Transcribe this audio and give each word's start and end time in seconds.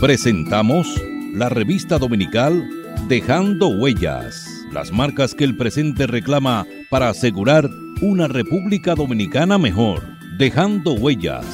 Presentamos 0.00 1.00
la 1.32 1.48
revista 1.48 1.98
dominical 1.98 2.68
Dejando 3.08 3.68
Huellas, 3.68 4.46
las 4.72 4.92
marcas 4.92 5.34
que 5.34 5.44
el 5.44 5.56
presente 5.56 6.06
reclama 6.06 6.66
para 6.90 7.08
asegurar 7.08 7.70
una 8.02 8.28
República 8.28 8.94
Dominicana 8.94 9.56
mejor. 9.56 10.02
Dejando 10.36 10.92
Huellas. 10.92 11.46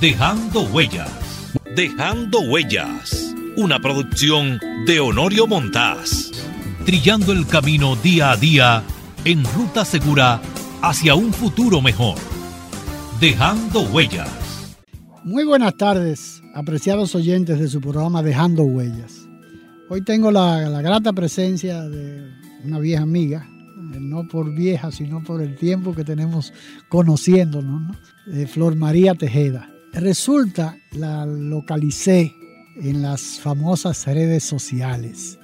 Dejando 0.00 0.62
Huellas. 0.62 1.52
Dejando 1.76 2.40
Huellas. 2.40 3.34
Una 3.56 3.78
producción 3.78 4.58
de 4.86 4.98
Honorio 4.98 5.46
Montás. 5.46 6.32
Trillando 6.84 7.32
el 7.32 7.46
camino 7.46 7.96
día 7.96 8.32
a 8.32 8.36
día 8.36 8.82
en 9.24 9.44
ruta 9.44 9.84
segura 9.84 10.40
hacia 10.82 11.14
un 11.14 11.32
futuro 11.32 11.80
mejor. 11.80 12.16
Dejando 13.20 13.82
Huellas. 13.82 14.76
Muy 15.22 15.44
buenas 15.44 15.76
tardes, 15.76 16.37
apreciados 16.58 17.14
oyentes 17.14 17.60
de 17.60 17.68
su 17.68 17.80
programa 17.80 18.20
Dejando 18.20 18.64
Huellas. 18.64 19.28
Hoy 19.88 20.02
tengo 20.02 20.32
la, 20.32 20.82
grata 20.82 21.12
presencia 21.12 21.82
de 21.82 22.32
una 22.64 22.80
vieja 22.80 23.04
amiga, 23.04 23.48
eh, 23.94 24.00
no 24.00 24.26
por 24.26 24.52
vieja, 24.52 24.90
sino 24.90 25.22
por 25.22 25.40
el 25.40 25.54
tiempo 25.54 25.94
que 25.94 26.02
tenemos 26.02 26.52
conociéndonos, 26.88 27.96
de 28.26 28.48
Flor 28.48 28.74
María 28.74 29.14
Tejeda. 29.14 29.70
Resulta, 29.92 30.76
la 30.90 31.24
localicé 31.26 32.34
en 32.82 33.02
las 33.02 33.38
famosas 33.38 34.04
redes 34.06 34.42
sociales. 34.42 35.38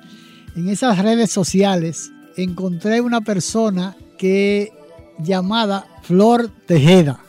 En 0.56 0.69
esas 0.69 0.98
redes 0.98 1.30
sociales 1.30 2.10
encontré 2.36 3.00
una 3.00 3.20
persona 3.20 3.94
que 4.19 4.72
llamada 5.20 5.86
Flor 6.02 6.50
Tejeda. 6.66 7.20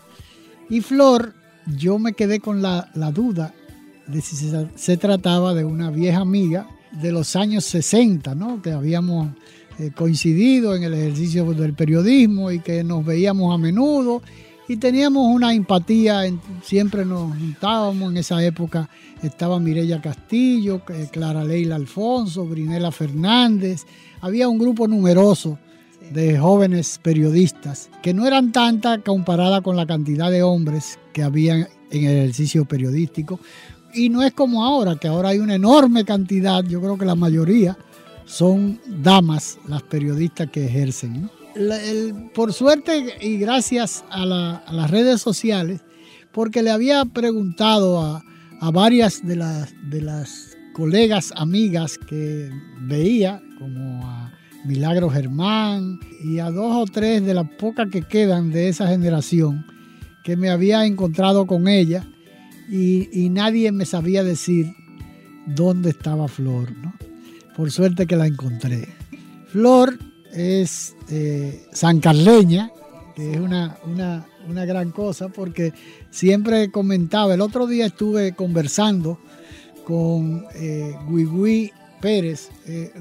Y 0.72 0.82
Flor 0.82 1.36
yo 1.68 2.00
me 2.00 2.14
quedé 2.14 2.40
con 2.40 2.62
la, 2.62 2.90
duda 3.14 3.54
de 3.54 3.56
si 3.56 3.65
se, 4.76 4.98
trataba 4.98 5.54
de 5.54 5.66
una 5.66 5.92
vieja 5.92 6.20
amiga 6.20 6.68
de 6.92 7.12
los 7.12 7.36
años 7.36 7.66
60, 7.66 8.36
¿no? 8.36 8.62
que 8.62 8.72
habíamos 8.72 9.30
eh, 9.80 9.92
coincidido 9.96 10.76
en 10.76 10.84
el 10.84 10.94
ejercicio 10.94 11.46
del 11.54 11.74
periodismo 11.74 12.52
y 12.52 12.60
que 12.60 12.84
nos 12.84 13.06
veíamos 13.06 13.54
a 13.54 13.58
menudo 13.58 14.22
y 14.68 14.78
teníamos 14.78 15.28
una 15.28 15.54
empatía, 15.54 16.22
siempre 16.64 17.06
nos 17.06 17.38
juntábamos 17.38 18.12
en 18.12 18.18
esa 18.18 18.44
época, 18.44 18.90
estaba 19.22 19.60
Mirella 19.60 20.02
Castillo, 20.02 20.82
Clara 21.12 21.44
Leila 21.44 21.76
Alfonso, 21.76 22.46
Brinela 22.46 22.92
Fernández, 22.92 23.86
había 24.22 24.50
un 24.50 24.58
grupo 24.58 24.88
numeroso 24.88 25.60
de 26.12 26.38
jóvenes 26.38 27.00
periodistas, 27.02 27.90
que 28.02 28.14
no 28.14 28.26
eran 28.26 28.52
tantas 28.52 29.00
comparada 29.00 29.62
con 29.62 29.76
la 29.76 29.86
cantidad 29.86 30.32
de 30.32 30.44
hombres 30.44 31.00
que 31.14 31.24
había 31.24 31.68
en 31.92 32.06
el 32.06 32.18
ejercicio 32.18 32.66
periodístico. 32.66 33.40
Y 33.96 34.10
no 34.10 34.24
es 34.24 34.34
como 34.34 34.66
ahora, 34.66 34.98
que 34.98 35.08
ahora 35.08 35.30
hay 35.30 35.40
una 35.40 35.56
enorme 35.56 36.04
cantidad, 36.04 36.64
yo 36.66 36.82
creo 36.82 36.98
que 36.98 37.06
la 37.06 37.16
mayoría 37.16 37.78
son 38.26 38.80
damas 38.86 39.58
las 39.70 39.84
periodistas 39.84 40.50
que 40.52 40.66
ejercen. 40.66 41.30
por 42.34 42.52
suerte 42.52 43.16
y 43.22 43.38
gracias 43.38 44.04
a, 44.10 44.26
las 44.26 44.92
redes 44.92 45.22
sociales, 45.22 45.82
porque 46.34 46.62
le 46.62 46.72
había 46.72 47.06
preguntado 47.06 48.02
a, 48.02 48.24
varias 48.72 49.26
de 49.26 49.38
las, 49.38 49.74
de 49.90 50.02
las 50.02 50.58
colegas, 50.74 51.32
amigas 51.38 51.98
que 51.98 52.52
veía, 52.82 53.42
como 53.60 54.06
a 54.06 54.34
Milagro 54.66 55.10
Germán 55.10 56.00
y 56.22 56.40
a 56.40 56.50
dos 56.50 56.90
o 56.90 56.92
tres 56.92 57.26
de 57.26 57.34
las 57.34 57.48
pocas 57.52 57.88
que 57.90 58.02
quedan 58.02 58.52
de 58.52 58.68
esa 58.68 58.88
generación 58.88 59.66
que 60.24 60.36
me 60.36 60.50
había 60.50 60.86
encontrado 60.86 61.46
con 61.46 61.68
ella 61.70 62.06
y, 62.70 63.30
nadie 63.30 63.72
me 63.72 63.86
sabía 63.86 64.24
decir 64.24 64.74
dónde 65.46 65.92
estaba 65.92 66.28
Flor. 66.28 66.72
¿no? 66.78 66.94
Por 67.56 67.72
suerte 67.72 68.08
que 68.08 68.16
la 68.16 68.28
encontré. 68.28 68.88
Flor 69.48 69.98
es 70.34 70.96
eh, 71.10 71.66
sancarleña, 71.72 72.72
que 73.16 73.34
es 73.34 73.40
una, 73.40 73.78
una, 73.86 74.66
gran 74.66 74.92
cosa 74.92 75.30
porque 75.30 75.74
siempre 76.10 76.72
comentaba, 76.72 77.34
el 77.34 77.42
otro 77.42 77.68
día 77.68 77.86
estuve 77.86 78.34
conversando 78.34 79.20
con 79.86 80.46
eh, 80.56 80.94
Pérez. 82.02 82.50
Eh, 82.66 82.92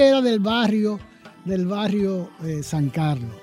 era 0.00 0.20
del 0.20 0.40
barrio, 0.40 0.98
del 1.44 1.66
barrio 1.66 2.30
eh, 2.44 2.62
San 2.62 2.90
Carlos. 2.90 3.42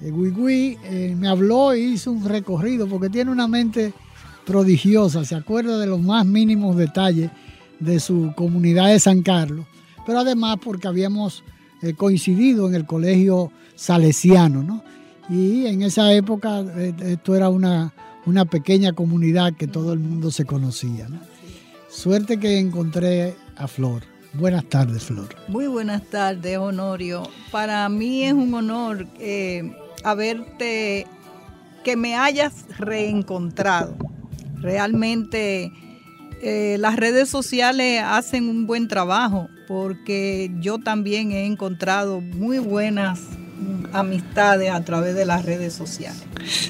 Eh, 0.00 0.76
eh, 0.84 1.16
me 1.16 1.28
habló 1.28 1.74
y 1.74 1.94
hizo 1.94 2.12
un 2.12 2.24
recorrido 2.24 2.86
porque 2.86 3.08
tiene 3.08 3.30
una 3.30 3.48
mente 3.48 3.94
prodigiosa, 4.46 5.24
se 5.24 5.34
acuerda 5.34 5.78
de 5.78 5.86
los 5.86 6.00
más 6.00 6.26
mínimos 6.26 6.76
detalles 6.76 7.30
de 7.80 8.00
su 8.00 8.32
comunidad 8.36 8.88
de 8.88 9.00
San 9.00 9.22
Carlos, 9.22 9.66
pero 10.06 10.20
además 10.20 10.58
porque 10.62 10.88
habíamos 10.88 11.42
eh, 11.82 11.94
coincidido 11.94 12.68
en 12.68 12.74
el 12.74 12.86
colegio 12.86 13.50
salesiano, 13.74 14.62
¿no? 14.62 14.82
Y 15.28 15.66
en 15.66 15.82
esa 15.82 16.12
época 16.12 16.60
esto 17.02 17.34
era 17.34 17.48
una, 17.48 17.94
una 18.26 18.44
pequeña 18.44 18.92
comunidad 18.92 19.54
que 19.54 19.66
todo 19.66 19.92
el 19.92 19.98
mundo 19.98 20.30
se 20.30 20.44
conocía. 20.44 21.08
Suerte 21.88 22.38
que 22.38 22.58
encontré 22.58 23.34
a 23.56 23.66
Flor. 23.66 24.02
Buenas 24.34 24.64
tardes, 24.64 25.04
Flor. 25.04 25.28
Muy 25.48 25.66
buenas 25.68 26.02
tardes, 26.10 26.58
Honorio. 26.58 27.22
Para 27.52 27.88
mí 27.88 28.24
es 28.24 28.32
un 28.32 28.52
honor 28.52 29.06
eh, 29.18 29.72
haberte, 30.02 31.06
que 31.84 31.96
me 31.96 32.16
hayas 32.16 32.66
reencontrado. 32.78 33.96
Realmente 34.64 35.74
eh, 36.40 36.78
las 36.80 36.96
redes 36.96 37.28
sociales 37.28 38.02
hacen 38.02 38.48
un 38.48 38.66
buen 38.66 38.88
trabajo 38.88 39.50
porque 39.68 40.50
yo 40.58 40.78
también 40.78 41.32
he 41.32 41.44
encontrado 41.44 42.22
muy 42.22 42.60
buenas 42.60 43.20
amistades 43.92 44.70
a 44.70 44.82
través 44.82 45.14
de 45.14 45.26
las 45.26 45.44
redes 45.44 45.74
sociales. 45.74 46.22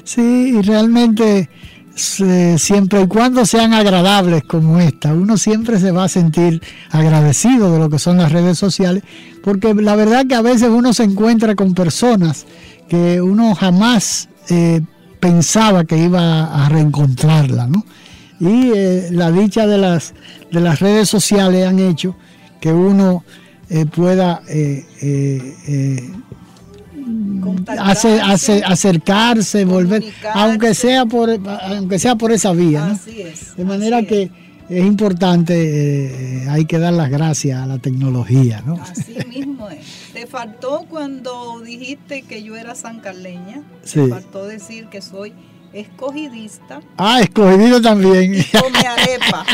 Sí, 0.03 0.55
y 0.57 0.61
realmente 0.61 1.49
siempre 1.95 3.03
y 3.03 3.07
cuando 3.07 3.45
sean 3.45 3.73
agradables 3.73 4.43
como 4.43 4.81
esta, 4.81 5.13
uno 5.13 5.37
siempre 5.37 5.79
se 5.79 5.91
va 5.91 6.03
a 6.03 6.09
sentir 6.09 6.61
agradecido 6.91 7.71
de 7.71 7.79
lo 7.79 7.89
que 7.89 7.99
son 7.99 8.17
las 8.17 8.33
redes 8.33 8.57
sociales, 8.57 9.03
porque 9.41 9.73
la 9.73 9.95
verdad 9.95 10.27
que 10.27 10.35
a 10.35 10.41
veces 10.41 10.67
uno 10.67 10.91
se 10.93 11.03
encuentra 11.03 11.55
con 11.55 11.73
personas 11.73 12.45
que 12.89 13.21
uno 13.21 13.55
jamás 13.55 14.27
eh, 14.49 14.81
pensaba 15.25 15.85
que 15.85 15.97
iba 15.97 16.65
a 16.65 16.69
reencontrarla, 16.69 17.67
¿no? 17.67 17.83
Y 18.39 18.71
eh, 18.75 19.07
la 19.11 19.31
dicha 19.31 19.65
de 19.65 19.77
las, 19.77 20.13
de 20.51 20.61
las 20.61 20.79
redes 20.79 21.09
sociales 21.09 21.65
han 21.65 21.79
hecho 21.79 22.15
que 22.61 22.71
uno 22.71 23.23
eh, 23.69 23.85
pueda 23.85 24.41
hace, 27.79 28.21
hace, 28.21 28.63
acercarse, 28.63 29.65
volver, 29.65 30.03
aunque 30.33 30.75
sea 30.75 31.05
por 31.05 31.29
aunque 31.61 31.97
sea 31.97 32.15
por 32.15 32.31
esa 32.31 32.51
vía. 32.51 32.95
de 33.57 33.65
manera 33.65 34.03
que 34.03 34.29
es 34.69 34.85
importante, 34.85 36.43
eh, 36.43 36.49
hay 36.49 36.65
que 36.65 36.79
dar 36.79 36.93
las 36.93 37.09
gracias 37.09 37.61
a 37.61 37.65
la 37.65 37.77
tecnología. 37.79 38.63
¿no? 38.65 38.75
Así 38.81 39.15
mismo 39.29 39.69
es. 39.69 40.04
Te 40.15 40.27
faltó 40.27 40.85
cuando 40.89 41.59
dijiste 41.59 42.21
que 42.21 42.41
yo 42.41 42.55
era 42.55 42.73
sancarleña, 42.73 43.63
te 43.83 44.07
faltó 44.07 44.47
decir 44.47 44.87
que 44.87 45.01
soy 45.01 45.33
escogidista. 45.73 46.79
Ah, 46.95 47.19
escogidista 47.19 47.81
también. 47.81 48.33
Y 48.33 48.43
come 48.45 48.79
arepa. 48.79 49.45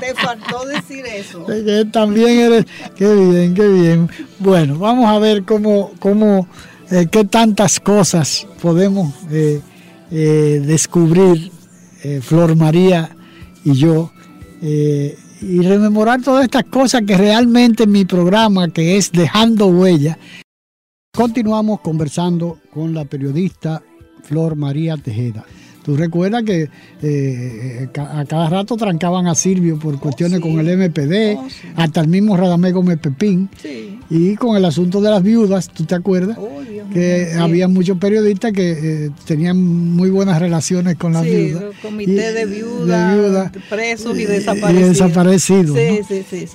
Te 0.00 0.14
faltó 0.14 0.66
decir 0.66 1.06
eso. 1.06 1.46
también 1.92 2.28
eres, 2.40 2.66
qué 2.94 3.14
bien, 3.14 3.54
qué 3.54 3.66
bien. 3.66 4.10
Bueno, 4.38 4.78
vamos 4.78 5.06
a 5.06 5.18
ver 5.18 5.44
cómo, 5.44 5.92
cómo 5.98 6.46
eh, 6.90 7.06
qué 7.10 7.24
tantas 7.24 7.80
cosas 7.80 8.46
podemos 8.60 9.14
eh, 9.30 9.62
eh, 10.10 10.62
descubrir 10.62 11.50
Flor 12.20 12.54
María 12.54 13.16
y 13.64 13.72
yo 13.72 14.12
y 15.42 15.60
rememorar 15.60 16.22
todas 16.22 16.44
estas 16.44 16.64
cosas 16.64 17.02
que 17.06 17.16
realmente 17.16 17.84
en 17.84 17.92
mi 17.92 18.04
programa 18.04 18.68
que 18.68 18.96
es 18.96 19.12
Dejando 19.12 19.66
Huella. 19.66 20.18
Continuamos 21.12 21.80
conversando 21.80 22.58
con 22.72 22.94
la 22.94 23.04
periodista 23.04 23.82
Flor 24.22 24.56
María 24.56 24.96
Tejeda. 24.96 25.44
Tú 25.82 25.96
recuerdas 25.96 26.44
que 26.44 26.68
a 27.98 28.24
cada 28.24 28.48
rato 28.48 28.76
trancaban 28.76 29.26
a 29.26 29.34
Silvio 29.34 29.78
por 29.78 29.98
cuestiones 29.98 30.40
con 30.40 30.58
el 30.58 30.78
MPD, 30.78 31.38
hasta 31.76 32.00
el 32.00 32.08
mismo 32.08 32.36
Radamé 32.36 32.72
Gómez 32.72 32.98
Pepín. 32.98 33.48
Y 34.10 34.36
con 34.36 34.56
el 34.56 34.64
asunto 34.64 35.00
de 35.00 35.10
las 35.10 35.22
viudas, 35.22 35.68
¿tú 35.68 35.84
te 35.84 35.94
acuerdas? 35.94 36.36
Oh, 36.38 36.60
que 36.92 37.32
había 37.38 37.68
muchos 37.68 37.98
periodistas 37.98 38.52
que 38.52 39.06
eh, 39.06 39.10
tenían 39.24 39.56
muy 39.56 40.10
buenas 40.10 40.38
relaciones 40.38 40.96
con 40.96 41.14
las 41.14 41.24
viudas. 41.24 41.64
comité 41.80 42.32
de 42.32 42.46
viudas, 42.46 43.50
presos 43.70 44.18
y 44.18 44.24
desaparecidos. 44.26 45.76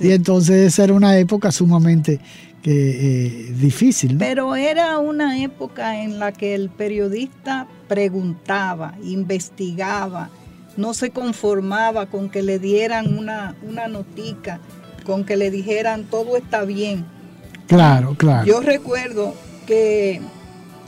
Y, 0.00 0.12
entonces 0.12 0.72
esa 0.72 0.84
era 0.84 0.94
una 0.94 1.18
época 1.18 1.50
sumamente 1.50 2.20
eh, 2.64 3.52
difícil. 3.58 4.16
Pero 4.18 4.54
era 4.54 4.98
una 4.98 5.42
época 5.42 6.02
en 6.02 6.18
la 6.18 6.32
que 6.32 6.54
el 6.54 6.70
periodista 6.70 7.66
preguntaba, 7.88 8.94
investigaba, 9.02 10.30
no 10.76 10.94
se 10.94 11.10
conformaba 11.10 12.06
con 12.06 12.30
que 12.30 12.42
le 12.42 12.58
dieran 12.58 13.18
una, 13.18 13.56
una 13.68 13.88
notica, 13.88 14.60
con 15.04 15.24
que 15.24 15.36
le 15.36 15.50
dijeran 15.50 16.04
todo 16.04 16.36
está 16.36 16.64
bien. 16.64 17.04
Claro, 17.66 18.14
claro. 18.16 18.46
Yo 18.46 18.60
recuerdo 18.60 19.34
que 19.66 20.20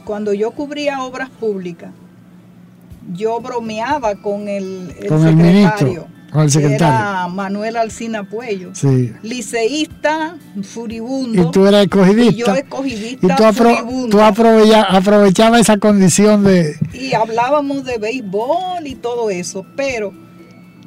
cuando 0.04 0.32
yo 0.32 0.52
cubría 0.52 1.02
obras 1.02 1.30
públicas, 1.30 1.90
yo 3.12 3.40
bromeaba 3.40 4.14
con 4.16 4.48
el, 4.48 4.94
el 4.98 5.08
Con 5.08 5.26
el 5.26 5.36
secretario. 5.36 6.06
Con 6.30 6.42
el 6.42 6.50
secretario. 6.50 6.86
Era 6.86 7.28
Manuel 7.28 7.76
Alcina 7.76 8.24
Puello. 8.24 8.70
Sí. 8.74 9.12
Liceísta, 9.22 10.36
furibundo. 10.62 11.42
Y 11.42 11.50
tú 11.50 11.66
eras 11.66 11.82
y 11.82 11.84
escogidista. 11.84 12.32
yo 12.32 12.54
escogidista, 12.54 13.26
Y 13.26 13.36
tú, 13.36 13.42
apro- 13.44 13.76
furibundo. 13.76 14.08
tú 14.16 14.20
aprovecha- 14.22 14.82
aprovechabas 14.84 15.60
esa 15.62 15.76
condición 15.78 16.44
de... 16.44 16.76
y 16.92 17.12
hablábamos 17.14 17.84
de 17.84 17.98
béisbol 17.98 18.86
y 18.86 18.94
todo 18.94 19.30
eso, 19.30 19.66
pero 19.76 20.12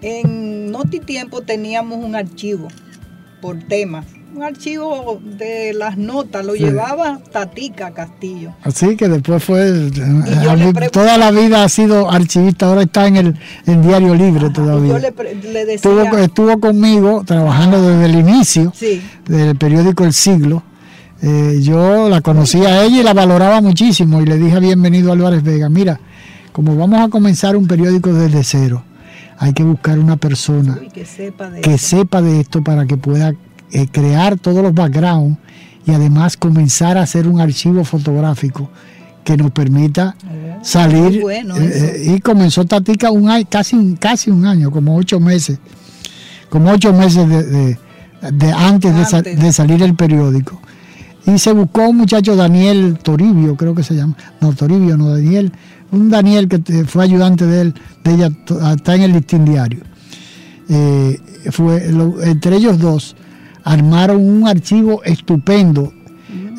en 0.01 0.71
Noti 0.71 0.99
Tiempo 0.99 1.41
teníamos 1.41 2.03
un 2.03 2.15
archivo 2.15 2.67
por 3.41 3.59
temas, 3.59 4.05
un 4.35 4.43
archivo 4.43 5.19
de 5.23 5.73
las 5.73 5.97
notas, 5.97 6.45
lo 6.45 6.53
Sí. 6.53 6.59
llevaba 6.63 7.19
Tatica 7.31 7.91
Castillo. 7.91 8.51
Así 8.63 8.95
que 8.95 9.07
después 9.07 9.43
fue... 9.43 9.71
mí 9.71 9.91
pregun- 9.91 10.91
toda 10.91 11.17
la 11.17 11.31
vida 11.31 11.63
ha 11.63 11.69
sido 11.69 12.09
archivista, 12.09 12.67
ahora 12.67 12.83
está 12.83 13.07
en 13.07 13.17
el 13.17 13.39
en 13.65 13.81
Diario 13.81 14.15
Libre 14.15 14.49
todavía. 14.49 14.93
yo 14.93 14.99
le, 14.99 15.11
le 15.35 15.65
decía, 15.65 15.75
Estuvo, 15.75 16.17
estuvo 16.17 16.59
conmigo 16.59 17.23
trabajando 17.25 17.81
desde 17.87 18.05
el 18.05 18.19
inicio 18.19 18.71
sí, 18.75 19.01
del 19.25 19.55
periódico 19.55 20.03
El 20.03 20.13
Siglo. 20.13 20.63
Eh, 21.21 21.59
yo 21.61 22.09
la 22.09 22.19
conocía 22.21 22.67
a 22.69 22.83
ella 22.83 22.99
y 22.99 23.03
la 23.03 23.13
valoraba 23.13 23.61
muchísimo 23.61 24.21
y 24.21 24.25
le 24.25 24.37
dije 24.37 24.59
bienvenido 24.59 25.09
a 25.09 25.13
Álvarez 25.13 25.41
Vega, 25.41 25.69
mira, 25.69 25.99
como 26.51 26.75
vamos 26.75 26.99
a 26.99 27.07
comenzar 27.09 27.55
un 27.55 27.65
periódico 27.65 28.11
desde 28.13 28.43
cero, 28.43 28.83
hay 29.37 29.53
que 29.53 29.63
buscar 29.63 29.97
una 29.99 30.17
persona 30.17 30.77
uy, 30.81 30.89
que 30.89 31.05
sepa 31.05 31.49
de 31.49 31.61
que 31.61 31.75
eso. 31.75 31.97
sepa 31.97 32.21
de 32.21 32.41
esto 32.41 32.61
para 32.61 32.85
que 32.85 32.97
pueda 32.97 33.33
eh, 33.73 33.87
crear 33.91 34.37
todos 34.37 34.63
los 34.63 34.73
backgrounds 34.73 35.37
y 35.85 35.91
además 35.91 36.37
comenzar 36.37 36.97
a 36.97 37.01
hacer 37.01 37.27
un 37.27 37.41
archivo 37.41 37.83
fotográfico 37.83 38.69
que 39.23 39.35
nos 39.37 39.51
permita 39.51 40.15
Oh, 40.23 40.63
salir. 40.63 41.21
bueno 41.21 41.55
eh, 41.57 42.03
eh, 42.05 42.13
y 42.15 42.19
comenzó 42.21 42.63
Tatica 42.65 43.11
un 43.11 43.29
año, 43.29 43.45
casi, 43.49 43.75
un- 43.75 43.95
casi 43.97 44.29
un 44.31 44.45
año, 44.45 44.69
como 44.71 44.95
ocho 44.95 45.19
meses, 45.19 45.57
como 46.49 46.71
ocho 46.71 46.93
meses 46.93 47.27
de, 47.27 47.43
de- 47.43 47.77
de 48.31 48.51
antes, 48.53 48.95
de, 48.95 49.05
sa- 49.05 49.17
Antes. 49.17 49.39
de 49.39 49.51
salir 49.53 49.81
el 49.83 49.95
periódico. 49.95 50.59
Y 51.25 51.37
se 51.39 51.51
buscó 51.53 51.87
un 51.89 51.97
muchacho, 51.97 52.35
Daniel 52.35 52.97
Toribio, 53.01 53.55
creo 53.55 53.73
que 53.75 53.83
se 53.83 53.95
llama. 53.95 54.15
No, 54.41 54.53
Toribio, 54.53 54.97
no, 54.97 55.09
Daniel. 55.09 55.51
Un 55.91 56.09
Daniel 56.09 56.47
que 56.49 56.85
fue 56.85 57.03
ayudante 57.05 57.45
de 57.45 57.61
él, 57.61 57.73
de 58.03 58.13
ella, 58.13 58.29
está 58.75 58.95
en 58.95 59.01
el 59.03 59.13
listín 59.13 59.45
diario. 59.45 59.79
Eh, 60.69 61.19
fue, 61.51 61.91
lo- 61.91 62.21
entre 62.23 62.55
ellos 62.57 62.77
dos 62.79 63.15
armaron 63.63 64.17
un 64.27 64.47
archivo 64.47 65.03
estupendo 65.03 65.93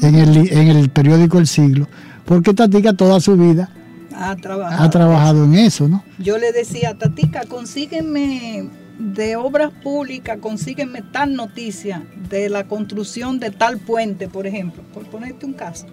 en 0.03 0.15
el, 0.15 0.53
en 0.53 0.69
el 0.69 0.91
periódico 0.91 1.39
El 1.39 1.47
Siglo, 1.47 1.89
porque 2.25 2.55
Tatica 2.55 2.93
toda 2.95 3.21
su 3.21 3.37
vida 3.37 3.71
Ha 4.15 4.37
trabajado. 4.37 4.83
ha 4.83 4.91
trabajado 4.91 5.45
en 5.45 5.55
eso, 5.55 5.89
¿no? 5.89 6.05
Yo 6.19 6.39
le 6.39 6.53
decía, 6.53 6.95
Tatica, 6.99 7.43
consígueme 7.49 8.69
de 8.99 9.37
obras 9.37 9.73
públicas, 9.83 10.39
consígueme 10.41 11.03
tal 11.03 11.35
noticia 11.35 12.05
de 12.31 12.49
la 12.49 12.65
construcción 12.65 13.41
de 13.41 13.51
tal 13.51 13.79
puente, 13.79 14.29
por 14.29 14.47
ejemplo, 14.47 14.83
por 14.93 15.05
ponerte 15.07 15.47
un 15.47 15.53
caso. 15.53 15.87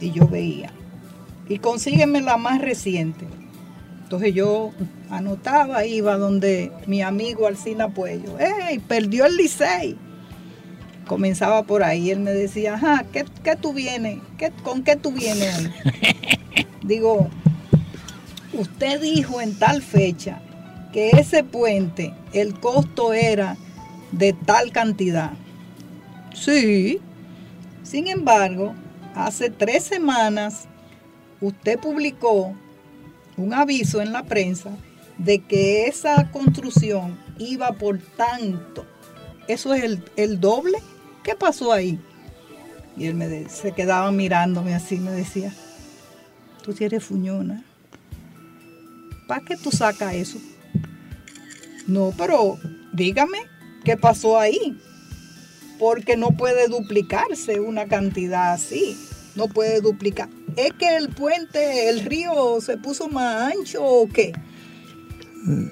Y 0.00 0.12
yo 0.12 0.28
veía. 0.28 0.70
Y 1.48 1.58
consígueme 1.58 2.20
la 2.20 2.36
más 2.36 2.60
reciente. 2.60 3.26
Entonces 4.08 4.32
yo 4.32 4.72
anotaba, 5.10 5.84
iba 5.84 6.16
donde 6.16 6.72
mi 6.86 7.02
amigo 7.02 7.46
Alcina 7.46 7.90
Puello. 7.90 8.38
¡Ey! 8.38 8.78
Perdió 8.78 9.26
el 9.26 9.36
Licey. 9.36 9.98
Comenzaba 11.06 11.64
por 11.64 11.82
ahí. 11.82 12.10
Él 12.10 12.20
me 12.20 12.30
decía, 12.30 12.76
ajá, 12.76 13.04
¿qué, 13.12 13.26
qué 13.44 13.54
tú 13.54 13.74
vienes? 13.74 14.20
¿Qué, 14.38 14.50
¿Con 14.62 14.82
qué 14.82 14.96
tú 14.96 15.12
vienes 15.12 15.58
hoy? 15.58 15.72
Digo, 16.84 17.28
usted 18.54 18.98
dijo 18.98 19.42
en 19.42 19.54
tal 19.58 19.82
fecha 19.82 20.40
que 20.90 21.10
ese 21.10 21.44
puente, 21.44 22.14
el 22.32 22.58
costo 22.58 23.12
era 23.12 23.58
de 24.10 24.32
tal 24.32 24.72
cantidad. 24.72 25.32
Sí. 26.32 26.98
Sin 27.82 28.08
embargo, 28.08 28.72
hace 29.14 29.50
tres 29.50 29.84
semanas 29.84 30.66
usted 31.42 31.78
publicó 31.78 32.56
un 33.38 33.54
aviso 33.54 34.02
en 34.02 34.12
la 34.12 34.24
prensa 34.24 34.70
de 35.16 35.38
que 35.38 35.86
esa 35.86 36.30
construcción 36.30 37.18
iba 37.38 37.72
por 37.72 37.98
tanto. 37.98 38.84
¿Eso 39.46 39.72
es 39.72 39.84
el, 39.84 40.04
el 40.16 40.40
doble? 40.40 40.78
¿Qué 41.22 41.34
pasó 41.34 41.72
ahí? 41.72 41.98
Y 42.96 43.06
él 43.06 43.14
me 43.14 43.48
se 43.48 43.72
quedaba 43.72 44.10
mirándome 44.10 44.74
así, 44.74 44.96
me 44.96 45.12
decía, 45.12 45.54
tú 46.62 46.74
eres 46.80 47.04
fuñona. 47.04 47.64
¿Para 49.26 49.44
qué 49.44 49.56
tú 49.56 49.70
sacas 49.70 50.14
eso? 50.14 50.38
No, 51.86 52.12
pero 52.16 52.58
dígame, 52.92 53.38
¿qué 53.84 53.96
pasó 53.96 54.38
ahí? 54.38 54.78
Porque 55.78 56.16
no 56.16 56.30
puede 56.32 56.66
duplicarse 56.66 57.60
una 57.60 57.86
cantidad 57.86 58.52
así. 58.52 58.98
No 59.34 59.46
puede 59.48 59.80
duplicar. 59.80 60.28
¿Es 60.56 60.72
que 60.72 60.96
el 60.96 61.10
puente, 61.10 61.88
el 61.90 62.00
río 62.04 62.60
se 62.60 62.76
puso 62.76 63.08
más 63.08 63.52
ancho 63.52 63.84
o 63.84 64.08
qué? 64.08 64.32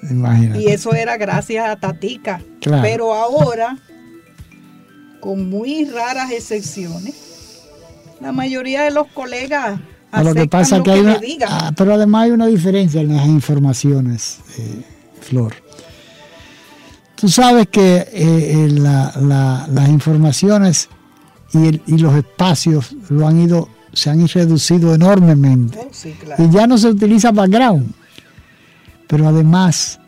Imagínate. 0.09 0.61
Y 0.61 0.67
eso 0.67 0.93
era 0.93 1.17
gracias 1.17 1.67
a 1.67 1.75
Tatica. 1.75 2.41
Claro. 2.61 2.81
Pero 2.83 3.13
ahora, 3.13 3.77
con 5.19 5.49
muy 5.49 5.85
raras 5.85 6.31
excepciones, 6.31 7.63
la 8.21 8.31
mayoría 8.31 8.83
de 8.83 8.91
los 8.91 9.07
colegas 9.07 9.79
A 10.11 10.23
lo 10.23 10.33
que 10.33 10.47
pasa 10.47 10.77
lo 10.77 10.83
que 10.83 10.91
hay 10.91 10.99
una, 11.01 11.19
ah, 11.47 11.71
pero 11.75 11.93
además 11.93 12.23
hay 12.25 12.31
una 12.31 12.47
diferencia 12.47 13.01
en 13.01 13.15
las 13.15 13.27
informaciones, 13.27 14.39
eh, 14.57 14.81
Flor. 15.21 15.53
Tú 17.15 17.27
sabes 17.27 17.67
que 17.67 17.97
eh, 17.97 18.07
eh, 18.13 18.67
la- 18.71 19.11
la- 19.19 19.67
las 19.69 19.89
informaciones 19.89 20.87
y, 21.53 21.67
el- 21.67 21.81
y 21.87 21.97
los 21.97 22.15
espacios 22.15 22.95
lo 23.09 23.27
han 23.27 23.39
ido, 23.39 23.69
se 23.93 24.09
han 24.09 24.27
reducido 24.27 24.93
enormemente. 24.93 25.79
Sí, 25.91 26.13
claro. 26.23 26.43
Y 26.43 26.49
ya 26.51 26.67
no 26.67 26.77
se 26.77 26.89
utiliza 26.89 27.31
background. 27.31 27.91
Pero 29.07 29.27
además, 29.27 29.99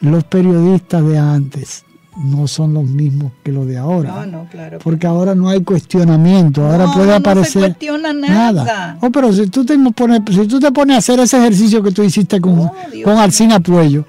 los 0.00 0.24
periodistas 0.24 1.04
de 1.06 1.18
antes 1.18 1.84
no 2.16 2.46
son 2.46 2.74
los 2.74 2.84
mismos 2.84 3.32
que 3.42 3.52
los 3.52 3.66
de 3.66 3.78
ahora. 3.78 4.10
No, 4.10 4.26
no, 4.26 4.48
claro. 4.50 4.78
Porque 4.82 5.06
ahora 5.06 5.34
no 5.34 5.48
hay 5.48 5.62
cuestionamiento, 5.62 6.64
ahora 6.66 6.84
No, 6.86 6.92
puede 6.94 7.06
no 7.06 7.12
se 7.12 7.16
aparecer 7.18 7.62
cuestiona 7.62 8.12
nada. 8.12 8.98
Oh, 9.00 9.10
pero 9.10 9.32
si 9.32 9.46
tú 9.46 9.64
te 9.64 9.78
pones, 9.94 10.20
si 10.30 10.46
tú 10.46 10.60
te 10.60 10.70
pones 10.72 10.96
a 10.96 10.98
hacer 10.98 11.20
ese 11.20 11.38
ejercicio 11.38 11.82
que 11.82 11.90
tú 11.92 12.02
hiciste 12.02 12.40
con, 12.40 12.58
Oh, 12.58 12.72
con. 13.04 13.18
Alcina 13.18 13.60
Puello, 13.60 14.04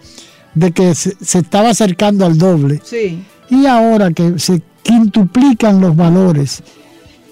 de 0.54 0.72
que 0.72 0.94
se, 0.96 1.16
se 1.22 1.40
estaba 1.40 1.70
acercando 1.70 2.26
al 2.26 2.38
doble, 2.38 2.82
Sí. 2.84 3.24
Y 3.50 3.66
ahora 3.66 4.12
que 4.12 4.40
se 4.40 4.62
quintuplican 4.84 5.80
los 5.82 5.96
valores 5.96 6.64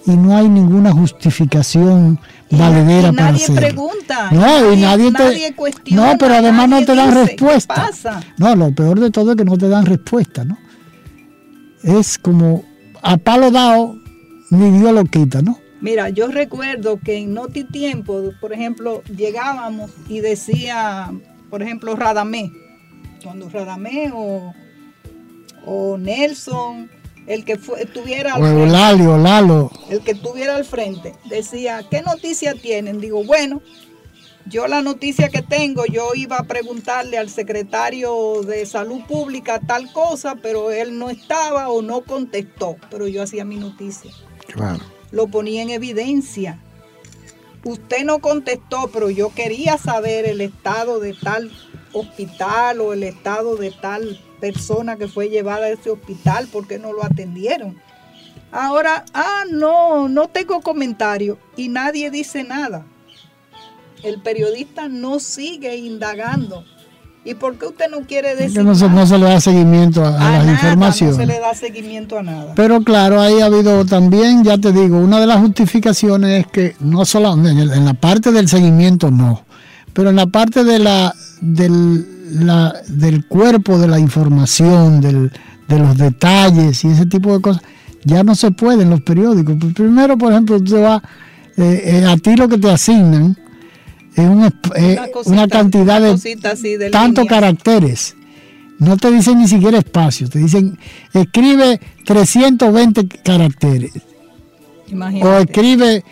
y 0.05 0.11
no 0.11 0.35
hay 0.35 0.49
ninguna 0.49 0.91
justificación 0.91 2.19
valedera 2.49 3.09
y 3.09 3.11
para 3.15 3.31
nadie 3.31 3.43
hacerlo. 3.43 3.61
pregunta, 3.61 4.29
No, 4.31 4.73
y 4.73 4.77
nadie 4.77 5.11
te. 5.11 5.23
nadie 5.23 5.53
cuestiona, 5.55 6.11
no, 6.13 6.17
pero 6.17 6.35
además 6.35 6.69
no 6.69 6.85
te 6.85 6.95
dan 6.95 7.13
respuesta. 7.13 7.73
¿qué 7.75 7.81
pasa? 7.81 8.21
No, 8.37 8.55
lo 8.55 8.73
peor 8.73 8.99
de 8.99 9.11
todo 9.11 9.31
es 9.31 9.37
que 9.37 9.45
no 9.45 9.57
te 9.57 9.69
dan 9.69 9.85
respuesta, 9.85 10.43
¿no? 10.43 10.57
Es 11.83 12.17
como 12.17 12.63
a 13.01 13.17
palo 13.17 13.51
dado, 13.51 13.95
ni 14.49 14.79
Dios 14.79 14.91
lo 14.93 15.05
quita, 15.05 15.41
¿no? 15.41 15.57
Mira, 15.81 16.09
yo 16.09 16.27
recuerdo 16.27 16.99
que 16.99 17.17
en 17.17 17.33
Noti 17.33 17.63
Tiempo, 17.63 18.21
por 18.39 18.53
ejemplo, 18.53 19.01
llegábamos 19.15 19.89
y 20.07 20.19
decía, 20.19 21.11
por 21.49 21.63
ejemplo, 21.63 21.95
Radamé, 21.95 22.51
cuando 23.23 23.49
Radamé 23.49 24.11
o, 24.13 24.53
o 25.65 25.97
Nelson, 25.97 26.89
el 27.27 27.45
que 27.45 27.57
fue, 27.57 27.83
estuviera 27.83 28.33
al 28.35 28.41
frente, 28.43 28.67
Lalo. 29.17 29.71
el 29.89 30.01
que 30.01 30.11
estuviera 30.11 30.55
al 30.55 30.65
frente, 30.65 31.15
decía, 31.29 31.85
¿qué 31.89 32.01
noticia 32.01 32.53
tienen? 32.55 32.99
Digo, 32.99 33.23
bueno, 33.23 33.61
yo 34.47 34.67
la 34.67 34.81
noticia 34.81 35.29
que 35.29 35.41
tengo, 35.43 35.85
yo 35.85 36.11
iba 36.15 36.37
a 36.37 36.43
preguntarle 36.43 37.17
al 37.17 37.29
secretario 37.29 38.41
de 38.41 38.65
salud 38.65 39.01
pública 39.07 39.59
tal 39.65 39.91
cosa, 39.93 40.35
pero 40.41 40.71
él 40.71 40.97
no 40.97 41.09
estaba 41.09 41.69
o 41.69 41.81
no 41.81 42.01
contestó, 42.01 42.75
pero 42.89 43.07
yo 43.07 43.21
hacía 43.21 43.45
mi 43.45 43.57
noticia 43.57 44.11
Claro. 44.47 44.83
lo 45.11 45.27
ponía 45.27 45.61
en 45.61 45.69
evidencia. 45.69 46.59
Usted 47.63 48.03
no 48.03 48.19
contestó, 48.19 48.89
pero 48.91 49.11
yo 49.11 49.29
quería 49.29 49.77
saber 49.77 50.25
el 50.25 50.41
estado 50.41 50.99
de 50.99 51.13
tal 51.13 51.51
hospital 51.93 52.81
o 52.81 52.93
el 52.93 53.03
estado 53.03 53.55
de 53.55 53.69
tal 53.69 54.19
persona 54.41 54.97
que 54.97 55.07
fue 55.07 55.29
llevada 55.29 55.67
a 55.67 55.69
ese 55.69 55.89
hospital 55.91 56.49
porque 56.51 56.77
no 56.79 56.91
lo 56.91 57.05
atendieron. 57.05 57.77
Ahora, 58.51 59.05
ah, 59.13 59.43
no, 59.49 60.09
no 60.09 60.27
tengo 60.27 60.59
comentario 60.61 61.37
y 61.55 61.69
nadie 61.69 62.11
dice 62.11 62.43
nada. 62.43 62.83
El 64.03 64.19
periodista 64.21 64.89
no 64.89 65.19
sigue 65.19 65.77
indagando 65.77 66.65
¿Y 67.23 67.35
por 67.35 67.55
qué 67.55 67.67
usted 67.67 67.85
no 67.91 67.99
quiere 68.07 68.35
decir? 68.35 68.57
Que 68.57 68.63
no 68.63 68.73
se, 68.73 68.89
no 68.89 69.05
se 69.05 69.15
le 69.19 69.25
da 69.25 69.39
seguimiento 69.39 70.03
a, 70.03 70.07
a 70.07 70.13
A 70.15 70.31
las 70.37 70.45
nada, 70.47 70.53
informaciones. 70.53 71.17
No 71.17 71.21
se 71.21 71.27
le 71.27 71.39
da 71.39 71.53
seguimiento 71.53 72.17
a 72.17 72.23
nada. 72.23 72.53
Pero 72.55 72.81
claro, 72.81 73.21
ahí 73.21 73.39
ha 73.41 73.45
habido 73.45 73.85
también, 73.85 74.43
ya 74.43 74.57
te 74.57 74.71
digo, 74.71 74.97
una 74.97 75.19
de 75.19 75.27
las 75.27 75.39
justificaciones 75.39 76.45
es 76.47 76.51
que 76.51 76.75
no 76.79 77.05
solo 77.05 77.33
en, 77.35 77.45
el- 77.45 77.73
en 77.73 77.85
la 77.85 77.93
parte 77.93 78.31
del 78.31 78.49
seguimiento 78.49 79.11
no, 79.11 79.45
pero 79.93 80.09
en 80.09 80.15
la 80.15 80.25
parte 80.25 80.63
de 80.63 80.79
la 80.79 81.13
del, 81.41 82.07
la- 82.31 82.73
del 82.87 83.25
cuerpo 83.25 83.77
de 83.77 83.87
la 83.87 83.99
información, 83.99 85.01
del- 85.01 85.31
de 85.67 85.79
los 85.79 85.97
detalles 85.97 86.83
y 86.83 86.87
ese 86.87 87.05
tipo 87.05 87.33
de 87.33 87.41
cosas, 87.41 87.61
ya 88.03 88.23
no 88.23 88.35
se 88.35 88.51
puede 88.51 88.83
en 88.83 88.89
los 88.89 89.01
periódicos. 89.01 89.55
Pues 89.59 89.73
Primero, 89.73 90.17
por 90.17 90.31
ejemplo, 90.31 90.59
tú 90.61 90.81
vas, 90.81 91.01
eh, 91.57 92.01
eh, 92.01 92.05
a 92.05 92.17
ti 92.17 92.35
lo 92.35 92.47
que 92.49 92.57
te 92.57 92.69
asignan 92.71 93.37
es 94.15 94.27
un 94.27 94.43
eh, 94.75 94.97
Una 95.25 95.47
cantidad 95.47 95.97
una 95.99 96.07
de 96.07 96.17
tantos 96.91 97.25
caracteres. 97.29 98.15
No 98.79 98.97
te 98.97 99.11
dicen 99.11 99.37
ni 99.37 99.47
siquiera 99.47 99.77
espacio, 99.77 100.27
te 100.27 100.39
dicen 100.39 100.77
escribe 101.13 101.79
320 102.05 103.07
caracteres 103.23 103.91
o 105.23 105.37
escribe 105.37 106.03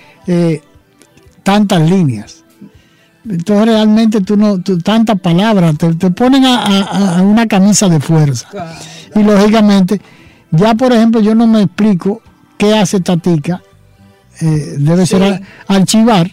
tantas 1.43 1.89
líneas. 1.89 2.38
Entonces 3.29 3.65
realmente 3.67 4.21
tú 4.21 4.35
no, 4.35 4.59
tú- 4.59 4.79
tantas 4.79 5.19
palabras, 5.19 5.77
te, 5.77 5.93
te 5.93 6.09
ponen 6.11 6.45
a, 6.45 6.63
a- 6.65 7.17
a 7.19 7.21
una 7.21 7.45
camisa 7.47 7.87
de 7.87 7.99
fuerza. 7.99 8.47
Claro. 8.49 8.71
Y 9.15 9.23
lógicamente, 9.23 10.01
ya 10.51 10.73
por 10.73 10.91
ejemplo, 10.93 11.21
yo 11.21 11.35
no 11.35 11.45
me 11.45 11.61
explico 11.61 12.21
qué 12.57 12.75
hace 12.75 12.99
Tatica, 13.01 13.61
eh, 14.41 14.75
debe 14.79 15.05
Sí. 15.05 15.15
ser 15.17 15.41
archivar, 15.67 16.31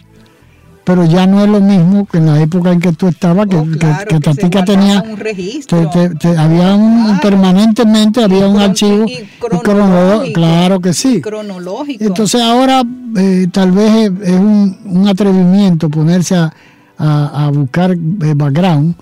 pero 0.83 1.05
ya 1.05 1.27
no 1.27 1.43
es 1.43 1.49
lo 1.49 1.59
mismo 1.59 2.05
que 2.05 2.17
en 2.17 2.25
la 2.27 2.41
época 2.41 2.71
en 2.71 2.79
que 2.79 2.93
tú 2.93 3.07
estabas, 3.09 3.45
que, 3.47 3.57
Oh, 3.57 3.63
que- 3.69 3.77
claro, 3.77 4.05
que 4.07 4.19
que 4.19 4.33
se 4.33 4.35
Tatica 4.41 4.65
tenía, 4.65 5.01
un 5.03 5.17
registro. 5.17 5.89
te- 5.89 6.09
te- 6.09 6.15
te- 6.15 6.37
había 6.37 6.73
un, 6.75 7.03
Claro. 7.05 7.19
permanentemente, 7.21 8.23
había 8.23 8.47
un 8.47 8.55
cron- 8.55 8.69
archivo, 8.69 9.05
y 9.07 9.27
cronológico. 9.63 10.33
claro 10.33 10.79
que 10.79 10.93
sí. 10.93 11.21
Cronológico. 11.21 12.03
Entonces 12.03 12.41
ahora 12.41 12.83
eh, 13.17 13.47
tal 13.51 13.71
vez 13.71 13.91
es, 13.91 14.11
es 14.29 14.39
un, 14.39 14.77
un 14.85 15.07
atrevimiento 15.07 15.89
ponerse 15.89 16.35
a, 16.35 16.53
a- 16.97 17.45
a 17.45 17.49
buscar 17.51 17.91
eh, 17.91 17.97
background 18.35 18.95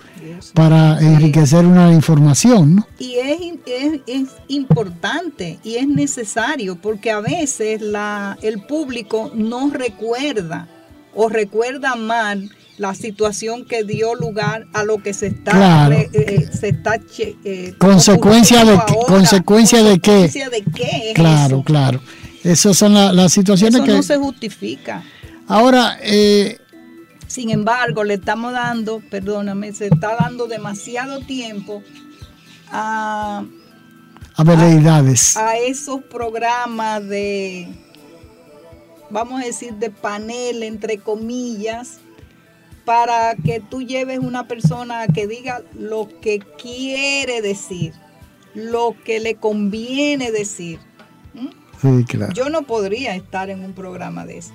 para 0.53 0.99
enriquecer 0.99 1.65
una 1.65 1.91
información, 1.91 2.75
¿no? 2.77 2.87
Y 2.99 3.15
es, 3.15 3.39
es, 3.65 3.99
es 4.07 4.29
importante 4.47 5.59
y 5.63 5.75
es 5.75 5.87
necesario 5.87 6.75
porque 6.75 7.11
a 7.11 7.19
veces 7.19 7.81
la, 7.81 8.37
el 8.41 8.61
público 8.63 9.31
no 9.33 9.69
recuerda 9.71 10.67
o 11.13 11.29
recuerda 11.29 11.95
mal 11.95 12.49
la 12.77 12.93
situación 12.93 13.65
que 13.65 13.83
dio 13.85 14.15
lugar 14.15 14.65
a 14.73 14.83
lo 14.83 15.01
que 15.01 15.13
se 15.13 15.27
está 15.27 15.51
Claro. 15.51 15.95
re- 15.95 16.09
eh, 16.13 16.49
se 16.51 16.69
está 16.69 16.99
eh, 17.17 17.73
Consecuencia 17.77 18.65
de 18.65 18.77
qué- 18.85 18.95
consecuencia 19.07 19.81
de 19.83 19.99
qué. 19.99 20.11
consecuencia 20.11 20.49
de 20.49 20.63
qué 20.73 21.09
es 21.09 21.13
Claro, 21.15 21.55
eso. 21.57 21.63
claro. 21.63 22.01
Esas 22.43 22.77
son 22.77 22.93
la- 22.93 23.13
las 23.13 23.31
situaciones 23.31 23.75
Eso 23.75 23.83
que... 23.85 23.93
no 23.93 24.03
se 24.03 24.17
justifica. 24.17 25.03
Ahora, 25.47 25.97
eh, 26.03 26.57
Sin 27.27 27.49
embargo, 27.49 28.03
le 28.03 28.15
estamos 28.15 28.53
dando, 28.53 29.01
perdóname, 29.09 29.73
se 29.73 29.87
está 29.87 30.15
dando 30.15 30.47
demasiado 30.47 31.19
tiempo 31.19 31.81
a, 32.71 33.43
a 34.35 34.43
veleidades. 34.43 35.35
a 35.35 35.57
esos 35.57 36.03
programas 36.03 37.07
de, 37.07 37.67
vamos 39.09 39.41
a 39.41 39.45
decir, 39.45 39.73
de 39.73 39.89
panel, 39.89 40.63
entre 40.63 40.97
comillas, 40.99 41.99
para 42.85 43.35
que 43.35 43.59
tú 43.59 43.81
lleves 43.81 44.19
una 44.19 44.47
persona 44.47 45.01
a 45.01 45.07
que 45.07 45.25
diga 45.25 45.63
lo 45.73 46.07
que 46.21 46.39
quiere 46.61 47.41
decir, 47.41 47.93
lo 48.53 48.95
que 49.03 49.19
le 49.19 49.35
conviene 49.35 50.31
decir. 50.31 50.79
¿Mm? 51.33 51.47
Sí, 51.81 52.05
claro. 52.05 52.33
Yo 52.33 52.49
no 52.49 52.61
podría 52.61 53.15
estar 53.15 53.49
en 53.49 53.65
un 53.65 53.73
programa 53.73 54.25
de 54.25 54.37
eso. 54.37 54.53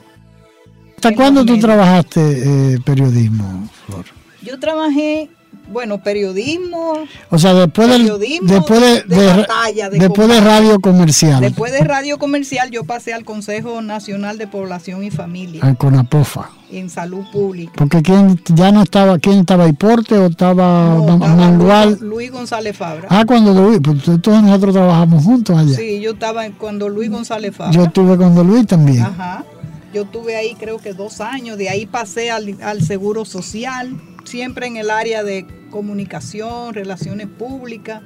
¿Hasta 1.03 1.15
cuándo 1.15 1.45
tú 1.47 1.59
trabajaste 1.59 2.75
eh, 2.75 2.79
periodismo, 2.85 3.69
Flor? 3.87 4.05
Yo 4.43 4.59
trabajé, 4.61 5.31
bueno, 5.73 6.03
periodismo, 6.03 6.95
O 7.31 7.39
sea, 7.39 7.55
después 7.55 7.89
del, 7.89 8.07
después 8.43 8.81
de, 8.81 9.03
de 9.03 9.17
de- 9.23 9.27
batalla, 9.29 9.89
de 9.91 9.99
después 9.99 10.29
de 10.29 10.41
radio 10.41 10.79
comercial, 10.81 11.41
después 11.41 11.73
de 11.73 11.81
radio 11.81 12.19
comercial 12.19 12.71
yo 12.71 12.85
pasé 12.85 13.15
al 13.15 13.25
Consejo 13.25 13.81
Nacional 13.81 14.37
de 14.37 14.47
Población 14.47 15.05
y 15.05 15.11
Familia 15.11 15.65
a 15.65 15.75
Conapofa. 15.75 16.51
en 16.73 16.91
salud 16.91 17.25
pública. 17.33 17.73
Porque 17.77 18.03
quién 18.03 18.41
ya 18.55 18.73
no 18.73 18.83
estaba, 18.83 19.19
quién 19.19 19.41
estaba 19.41 19.69
Iporte 19.69 20.17
o 20.19 20.27
estaba 20.27 20.95
No, 20.97 21.15
estaba 21.15 21.35
Manuel. 21.37 21.99
Luis, 22.01 22.31
González 22.31 22.77
Fabra. 22.77 23.07
Ah, 23.11 23.25
cuando 23.27 23.53
Luis, 23.55 23.81
pues 23.83 24.21
todos 24.23 24.43
nosotros 24.43 24.75
trabajamos 24.75 25.25
juntos 25.25 25.57
allá. 25.59 25.77
Sí, 25.77 26.01
yo 26.01 26.13
estaba 26.13 26.45
cuando 26.59 26.89
Luis 26.89 27.11
González 27.11 27.55
Fabra. 27.57 27.73
Yo 27.73 27.85
estuve 27.85 28.17
con 28.17 28.35
Don 28.35 28.47
Luis 28.47 28.67
también. 28.67 29.03
Ajá. 29.03 29.45
Yo 29.93 30.05
tuve 30.05 30.37
ahí 30.37 30.55
creo 30.55 30.79
que 30.79 30.93
dos 30.93 31.21
años, 31.21 31.59
de 31.59 31.69
ahí 31.69 31.87
pasé 31.87 32.31
al, 32.31 32.57
al 32.63 32.83
Seguro 32.83 33.25
Social, 33.25 34.01
siempre 34.25 34.67
en 34.67 34.77
el 34.77 34.91
área 34.91 35.25
de 35.25 35.47
comunicación, 35.71 36.75
relaciones 36.75 37.27
públicas. 37.27 38.03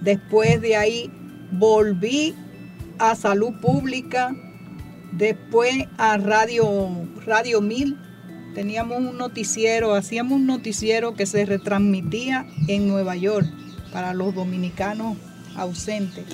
Después 0.00 0.60
de 0.60 0.76
ahí 0.76 1.10
volví 1.52 2.34
a 2.98 3.14
Salud 3.16 3.52
Pública, 3.60 4.34
después 5.12 5.86
a 5.98 6.16
Radio, 6.16 6.88
Radio 7.26 7.60
1000. 7.60 7.96
Teníamos 8.54 8.98
un 8.98 9.16
noticiero, 9.16 9.94
hacíamos 9.94 10.34
un 10.34 10.46
noticiero 10.46 11.14
que 11.14 11.26
se 11.26 11.44
retransmitía 11.46 12.46
en 12.66 12.88
Nueva 12.88 13.16
York 13.16 13.46
para 13.92 14.12
los 14.14 14.34
dominicanos 14.34 15.16
ausentes 15.56 16.24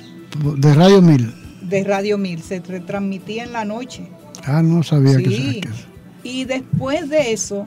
De 0.58 0.74
Radio 0.74 1.00
Mil. 1.02 1.32
de 1.62 1.84
Radio 1.84 2.18
1000. 2.18 2.42
Se 2.42 2.60
retransmitía 2.60 3.44
en 3.44 3.52
la 3.52 3.64
noche. 3.64 4.08
Ah, 4.46 4.62
no 4.62 4.82
sabía 4.82 5.16
que 5.18 5.24
Sí. 5.30 5.52
se 5.54 5.60
que- 5.60 5.68
Y 6.22 6.44
después 6.44 7.08
de 7.08 7.32
eso, 7.32 7.66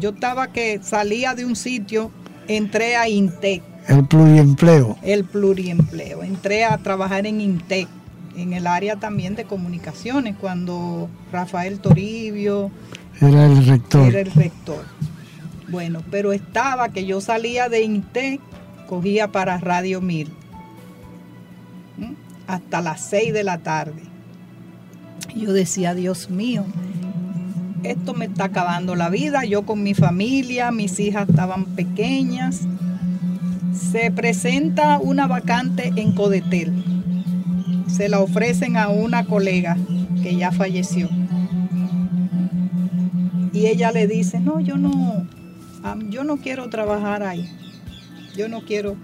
yo 0.00 0.10
estaba 0.10 0.48
que 0.48 0.80
salía 0.82 1.34
de 1.34 1.44
un 1.44 1.54
sitio, 1.56 2.10
entré 2.48 2.96
a 2.96 3.08
Intec, 3.08 3.62
El 3.88 4.04
pluriempleo. 4.06 4.96
el 5.02 5.24
pluriempleo. 5.24 6.22
Entré 6.24 6.64
a 6.64 6.78
trabajar 6.78 7.26
en 7.26 7.40
Intec, 7.40 7.88
en 8.36 8.52
el 8.52 8.66
área 8.66 8.96
también 8.96 9.34
de 9.36 9.44
comunicaciones, 9.44 10.34
cuando 10.40 11.08
Rafael 11.32 11.78
Toribio 11.80 12.70
Era 13.20 13.46
el 13.46 13.64
rector. 13.66 14.08
era 14.08 14.20
el 14.20 14.32
rector. 14.32 14.84
Bueno, 15.68 16.02
pero 16.10 16.32
estaba 16.32 16.88
que 16.90 17.06
yo 17.06 17.20
salía 17.20 17.68
de 17.68 17.82
Intec, 17.82 18.40
cogía 18.88 19.32
para 19.32 19.58
Radio 19.58 20.00
1000 20.00 20.30
¿m? 21.98 22.14
hasta 22.46 22.80
las 22.80 23.00
6 23.08 23.32
de 23.32 23.44
la 23.44 23.58
tarde. 23.58 24.02
Yo 25.34 25.52
decía, 25.52 25.94
Dios 25.94 26.30
mío, 26.30 26.64
esto 27.82 28.14
me 28.14 28.24
está 28.24 28.44
acabando 28.44 28.94
la 28.96 29.10
vida. 29.10 29.44
Yo 29.44 29.62
con 29.62 29.82
mi 29.82 29.94
familia, 29.94 30.72
mis 30.72 30.98
hijas 30.98 31.28
estaban 31.28 31.64
pequeñas. 31.76 32.62
Se 33.72 34.10
presenta 34.10 34.98
una 34.98 35.26
vacante 35.26 35.92
en 35.96 36.12
Codetel. 36.12 36.72
Se 37.86 38.08
la 38.08 38.20
ofrecen 38.20 38.76
a 38.76 38.88
una 38.88 39.24
colega 39.26 39.76
que 40.22 40.36
ya 40.36 40.50
falleció. 40.52 41.08
Y 43.52 43.66
ella 43.66 43.92
le 43.92 44.06
dice, 44.06 44.40
no, 44.40 44.60
yo 44.60 44.76
no, 44.76 45.26
yo 46.10 46.24
no 46.24 46.38
quiero 46.38 46.68
trabajar 46.68 47.22
ahí. 47.22 47.48
Yo 48.36 48.48
no 48.48 48.62
quiero. 48.62 48.96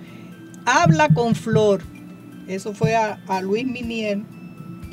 Habla 0.66 1.08
con 1.08 1.34
Flor. 1.34 1.82
Eso 2.48 2.74
fue 2.74 2.96
a, 2.96 3.20
a 3.28 3.40
Luis 3.40 3.66
Minier 3.66 4.20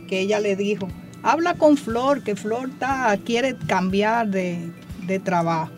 que 0.08 0.20
ella 0.22 0.40
le 0.40 0.56
dijo, 0.56 0.88
habla 1.24 1.56
con 1.56 1.78
Flor, 1.78 2.24
que 2.24 2.36
Flor 2.36 2.70
quiere 3.26 3.56
cambiar 3.68 4.28
de, 4.30 4.72
de 5.06 5.20
trabajo. 5.20 5.72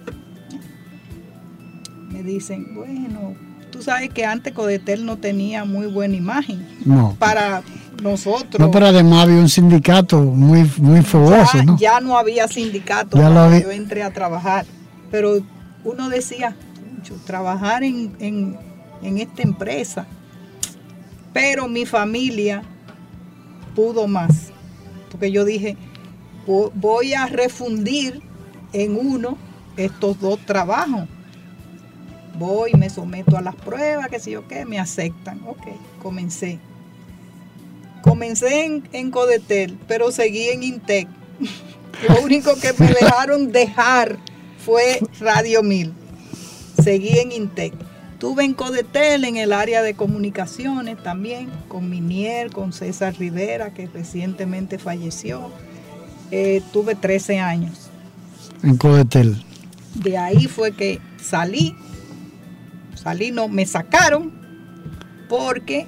Me 2.09 2.23
dicen, 2.23 2.75
bueno, 2.75 3.35
tú 3.71 3.81
sabes 3.81 4.09
que 4.09 4.25
antes 4.25 4.53
Codetel 4.53 5.05
no 5.05 5.17
tenía 5.17 5.63
muy 5.65 5.87
buena 5.87 6.15
imagen 6.15 6.67
No. 6.85 7.15
para 7.17 7.63
nosotros. 8.01 8.59
No, 8.59 8.69
pero 8.71 8.87
además 8.87 9.23
había 9.23 9.37
un 9.39 9.49
sindicato 9.49 10.19
muy, 10.21 10.69
muy 10.77 11.01
fogoso, 11.01 11.57
ya, 11.57 11.63
¿no? 11.63 11.77
ya 11.77 11.99
no 12.01 12.17
había 12.17 12.47
sindicato 12.47 13.17
Ya 13.17 13.23
cuando 13.23 13.39
había- 13.41 13.61
yo 13.61 13.71
entré 13.71 14.03
a 14.03 14.11
trabajar. 14.11 14.65
Pero 15.09 15.39
uno 15.83 16.09
decía, 16.09 16.55
"Concho, 16.95 17.15
trabajar 17.25 17.83
en, 17.83 18.11
en- 18.19 18.57
en 19.01 19.17
esta 19.17 19.41
empresa. 19.41 20.05
Pero 21.33 21.67
mi 21.67 21.85
familia 21.85 22.61
pudo 23.75 24.07
más. 24.07 24.50
Porque 25.11 25.31
yo 25.31 25.45
dije, 25.45 25.75
"Vo- 26.47 26.71
voy 26.73 27.13
a 27.13 27.27
refundir 27.27 28.21
en 28.73 28.95
uno 28.97 29.37
estos 29.77 30.19
dos 30.19 30.39
trabajos. 30.45 31.07
Voy, 32.39 32.71
me 32.73 32.89
someto 32.89 33.37
a 33.37 33.41
las 33.41 33.55
pruebas, 33.55 34.07
que 34.07 34.19
sé 34.19 34.31
yo 34.31 34.47
qué, 34.47 34.65
me 34.65 34.79
aceptan. 34.79 35.41
Ok, 35.45 35.67
comencé. 36.01 36.59
Comencé 38.01 38.65
en, 38.65 38.87
en 38.93 39.11
Codetel, 39.11 39.77
pero 39.87 40.11
seguí 40.11 40.47
en 40.49 40.63
Intec. 40.63 41.07
Lo 42.09 42.21
único 42.21 42.55
que 42.55 42.73
me 42.79 42.87
dejaron 42.87 43.51
dejar 43.51 44.17
fue 44.65 44.99
Radio 45.19 45.61
1000. 45.61 45.93
Seguí 46.81 47.19
en 47.19 47.31
Intec. 47.31 47.73
Estuve 48.21 48.43
en 48.43 48.53
Codetel 48.53 49.25
en 49.25 49.37
el 49.37 49.51
área 49.51 49.81
de 49.81 49.95
comunicaciones 49.95 51.01
también, 51.01 51.49
con 51.67 51.89
Minier, 51.89 52.51
con 52.51 52.71
César 52.71 53.15
Rivera, 53.17 53.73
que 53.73 53.87
recientemente 53.87 54.77
falleció. 54.77 55.51
Eh, 56.29 56.61
tuve 56.71 56.93
13 56.93 57.39
años. 57.39 57.89
En 58.61 58.77
Codetel. 58.77 59.43
De 59.95 60.19
ahí 60.19 60.45
fue 60.45 60.73
que 60.73 61.01
salí, 61.19 61.75
salí, 62.93 63.31
no, 63.31 63.47
me 63.47 63.65
sacaron, 63.65 64.31
porque 65.27 65.87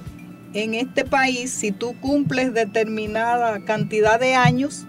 en 0.54 0.74
este 0.74 1.04
país, 1.04 1.52
si 1.52 1.70
tú 1.70 1.94
cumples 2.00 2.52
determinada 2.52 3.64
cantidad 3.64 4.18
de 4.18 4.34
años, 4.34 4.88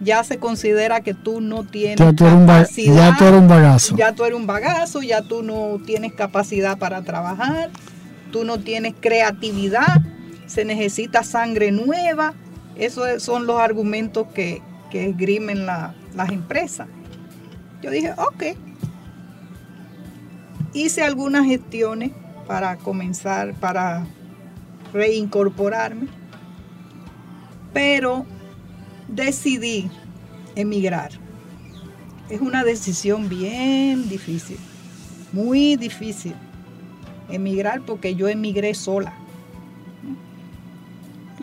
ya 0.00 0.24
se 0.24 0.38
considera 0.38 1.00
que 1.00 1.14
tú 1.14 1.40
no 1.40 1.64
tienes 1.64 1.98
ya 1.98 2.12
tú, 2.12 2.24
capacidad, 2.24 3.12
ya 3.12 3.16
tú 3.16 3.24
eres 3.24 3.40
un 3.40 3.48
bagazo. 3.48 3.96
Ya 3.96 4.12
tú 4.12 4.24
eres 4.24 4.38
un 4.38 4.46
bagazo, 4.46 5.02
ya 5.02 5.22
tú 5.22 5.42
no 5.42 5.78
tienes 5.84 6.12
capacidad 6.12 6.78
para 6.78 7.02
trabajar, 7.02 7.70
tú 8.30 8.44
no 8.44 8.58
tienes 8.58 8.94
creatividad, 9.00 10.02
se 10.46 10.64
necesita 10.64 11.22
sangre 11.22 11.70
nueva. 11.70 12.34
Esos 12.76 13.22
son 13.22 13.46
los 13.46 13.60
argumentos 13.60 14.26
que, 14.34 14.60
que 14.90 15.08
esgrimen 15.08 15.64
las 15.66 16.28
empresas. 16.30 16.88
Yo 17.82 17.90
dije, 17.90 18.12
ok. 18.16 18.56
Hice 20.72 21.04
algunas 21.04 21.46
gestiones 21.46 22.10
para 22.48 22.76
comenzar, 22.76 23.54
para 23.54 24.06
reincorporarme, 24.92 26.08
pero 27.72 28.26
decidí 29.14 29.90
emigrar. 30.56 31.10
Es 32.28 32.40
una 32.40 32.64
decisión 32.64 33.28
bien 33.28 34.08
difícil, 34.08 34.56
muy 35.32 35.76
difícil. 35.76 36.34
Emigrar 37.30 37.80
porque 37.82 38.14
yo 38.14 38.28
emigré 38.28 38.74
sola. 38.74 39.14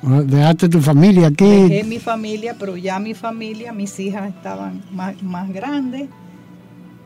Ah, 0.03 0.21
dejaste 0.25 0.69
tu 0.69 0.81
familia 0.81 1.27
aquí. 1.27 1.67
Dejé 1.67 1.83
mi 1.83 1.99
familia, 1.99 2.55
pero 2.57 2.75
ya 2.77 2.99
mi 2.99 3.13
familia, 3.13 3.71
mis 3.71 3.99
hijas 3.99 4.29
estaban 4.29 4.83
más, 4.91 5.21
más 5.21 5.51
grandes. 5.51 6.09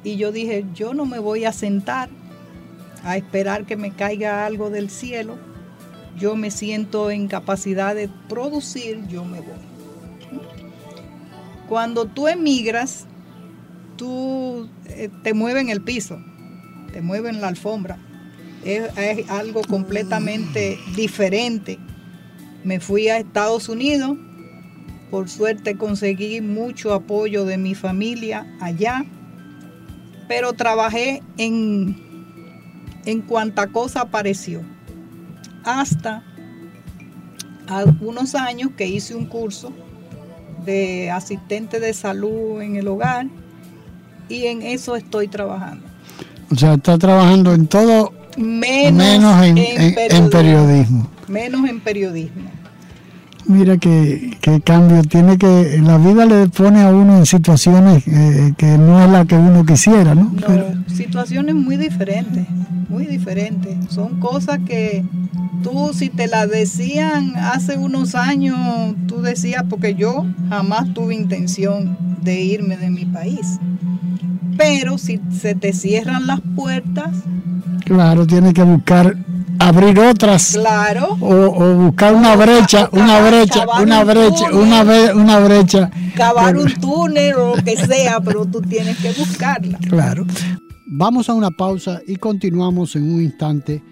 Y 0.04 0.18
yo 0.18 0.32
dije, 0.32 0.66
yo 0.74 0.94
no 0.94 1.06
me 1.06 1.20
voy 1.20 1.46
a 1.46 1.52
sentar 1.52 2.10
a 3.04 3.18
esperar 3.18 3.66
que 3.66 3.76
me 3.76 3.92
caiga 3.92 4.46
algo 4.46 4.70
del 4.70 4.90
cielo. 4.90 5.38
Yo 6.18 6.36
me 6.36 6.52
siento 6.52 7.12
en 7.12 7.28
capacidad 7.28 7.96
de 7.96 8.10
producir, 8.30 9.06
yo 9.08 9.26
me 9.26 9.40
voy. 9.40 9.75
Cuando 11.68 12.06
tú 12.06 12.28
emigras, 12.28 13.08
tú 13.98 14.70
eh, 14.86 15.10
te 15.24 15.34
mueven 15.34 15.70
el 15.70 15.82
piso, 15.82 16.20
te 16.92 17.02
mueven 17.02 17.42
la 17.42 17.48
alfombra. 17.48 17.98
Es, 18.64 18.90
algo 19.30 19.62
completamente 19.62 20.80
diferente. 20.96 21.78
Me 22.64 22.80
fui 22.80 23.10
a 23.10 23.18
Estados 23.18 23.70
Unidos, 23.70 24.18
por 25.12 25.30
suerte 25.30 25.78
conseguí 25.78 26.42
mucho 26.42 26.94
apoyo 26.94 27.46
de 27.46 27.58
mi 27.58 27.76
familia 27.76 28.48
allá, 28.60 29.06
pero 30.28 30.54
trabajé 30.54 31.22
en, 31.38 31.96
en 33.06 33.22
cuanta 33.22 33.68
cosa 33.68 34.02
apareció. 34.02 34.64
Hasta 35.64 36.24
algunos 37.68 38.36
años 38.36 38.72
que 38.76 38.88
hice 38.88 39.16
un 39.16 39.26
curso 39.26 39.72
de 40.66 41.12
asistente 41.12 41.80
de 41.80 41.94
salud 41.94 42.62
en 42.62 42.76
el 42.76 42.88
hogar 42.88 43.28
y 44.30 44.46
en 44.46 44.62
eso 44.62 44.96
estoy 44.96 45.28
trabajando. 45.28 45.86
O 46.52 46.56
sea, 46.56 46.74
está 46.74 46.98
trabajando 46.98 47.54
en 47.54 47.68
todo 47.68 48.14
menos, 48.38 49.44
en, 49.44 50.30
periodismo, 50.30 51.10
Menos 51.28 51.70
en 51.70 51.80
periodismo. 51.80 52.50
Mira 53.48 53.78
qué, 53.78 54.38
cambio 54.64 55.04
tiene 55.04 55.38
que 55.38 55.80
la 55.84 55.98
vida 55.98 56.26
le 56.26 56.48
pone 56.50 56.82
a 56.82 56.90
uno 56.90 57.18
en 57.18 57.26
situaciones 57.26 58.08
eh, 58.08 58.54
que 58.58 58.78
no 58.78 59.04
es 59.04 59.10
la 59.12 59.26
que 59.26 59.36
uno 59.36 59.66
quisiera, 59.66 60.16
¿no? 60.16 60.32
no 60.34 60.86
situaciones 60.96 61.56
muy 61.56 61.78
diferentes, 61.78 62.48
muy 62.90 63.06
diferentes. 63.06 63.76
Son 63.90 64.20
cosas 64.20 64.60
que 64.66 65.04
tú 65.62 65.92
si 65.94 66.10
te 66.10 66.28
la 66.28 66.48
decían 66.48 67.34
hace 67.36 67.78
unos 67.78 68.16
años, 68.16 68.58
tú 69.08 69.22
decías, 69.22 69.64
porque 69.70 69.96
yo 69.96 70.26
jamás 70.50 70.94
tuve 70.94 71.16
intención 71.16 71.98
de 72.24 72.42
irme 72.42 72.78
de 72.78 72.90
mi 72.90 73.06
país. 73.06 73.60
Pero 74.58 74.98
si 74.98 75.20
se 75.32 75.54
te 75.54 75.74
cierran 75.74 76.28
las 76.28 76.40
puertas... 76.56 77.12
Claro, 77.84 78.26
tienes 78.26 78.54
que 78.54 78.64
buscar 78.64 79.16
abrir 79.60 80.00
otras. 80.00 80.54
Claro. 80.54 81.18
O, 81.20 81.74
buscar 81.76 82.14
una 82.14 82.36
brecha, 82.36 82.90
una 82.92 83.22
brecha, 83.22 83.66
una 83.82 84.04
brecha, 84.04 84.52
una, 84.52 84.82
una 85.14 85.40
brecha. 85.40 85.92
Cavar 86.16 86.58
un 86.58 86.74
túnel 86.76 87.36
o 87.36 87.56
lo 87.56 87.64
que 87.64 87.78
sea, 87.78 88.20
pero 88.22 88.46
tú 88.46 88.62
tienes 88.62 88.98
que 88.98 89.12
buscarla. 89.14 89.78
Claro. 89.80 90.26
Vamos 90.88 91.30
a 91.30 91.34
una 91.34 91.52
pausa 91.52 92.00
y 92.08 92.16
continuamos 92.18 92.96
en 92.96 93.14
un 93.14 93.22
instante 93.22 93.84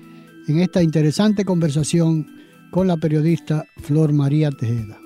en 0.48 0.60
esta 0.60 0.84
interesante 0.84 1.46
conversación 1.46 2.28
con 2.72 2.88
la 2.88 2.98
periodista 2.98 3.66
Flor 3.82 4.14
María 4.14 4.52
Tejeda. 4.52 5.00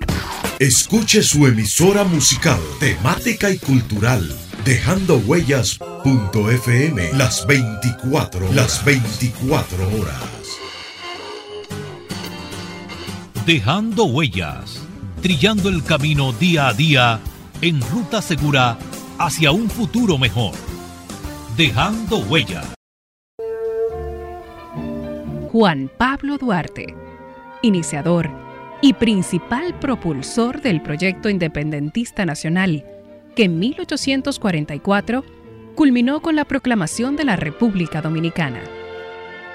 Escuche 0.58 1.22
su 1.22 1.46
emisora 1.46 2.02
musical, 2.04 2.58
temática 2.80 3.50
y 3.50 3.58
cultural, 3.58 4.28
dejando 4.64 5.18
huellas.fm 5.18 7.12
las 7.12 7.46
24, 7.46 8.52
las 8.52 8.84
24 8.84 9.88
horas. 10.00 10.37
Dejando 13.48 14.04
huellas, 14.04 14.86
trillando 15.22 15.70
el 15.70 15.82
camino 15.82 16.34
día 16.34 16.68
a 16.68 16.74
día 16.74 17.18
en 17.62 17.80
ruta 17.80 18.20
segura 18.20 18.76
hacia 19.18 19.52
un 19.52 19.70
futuro 19.70 20.18
mejor. 20.18 20.52
Dejando 21.56 22.18
huellas. 22.18 22.74
Juan 25.50 25.90
Pablo 25.96 26.36
Duarte, 26.36 26.94
iniciador 27.62 28.28
y 28.82 28.92
principal 28.92 29.78
propulsor 29.80 30.60
del 30.60 30.82
proyecto 30.82 31.30
independentista 31.30 32.26
nacional, 32.26 32.84
que 33.34 33.44
en 33.44 33.58
1844 33.58 35.24
culminó 35.74 36.20
con 36.20 36.36
la 36.36 36.44
proclamación 36.44 37.16
de 37.16 37.24
la 37.24 37.36
República 37.36 38.02
Dominicana. 38.02 38.60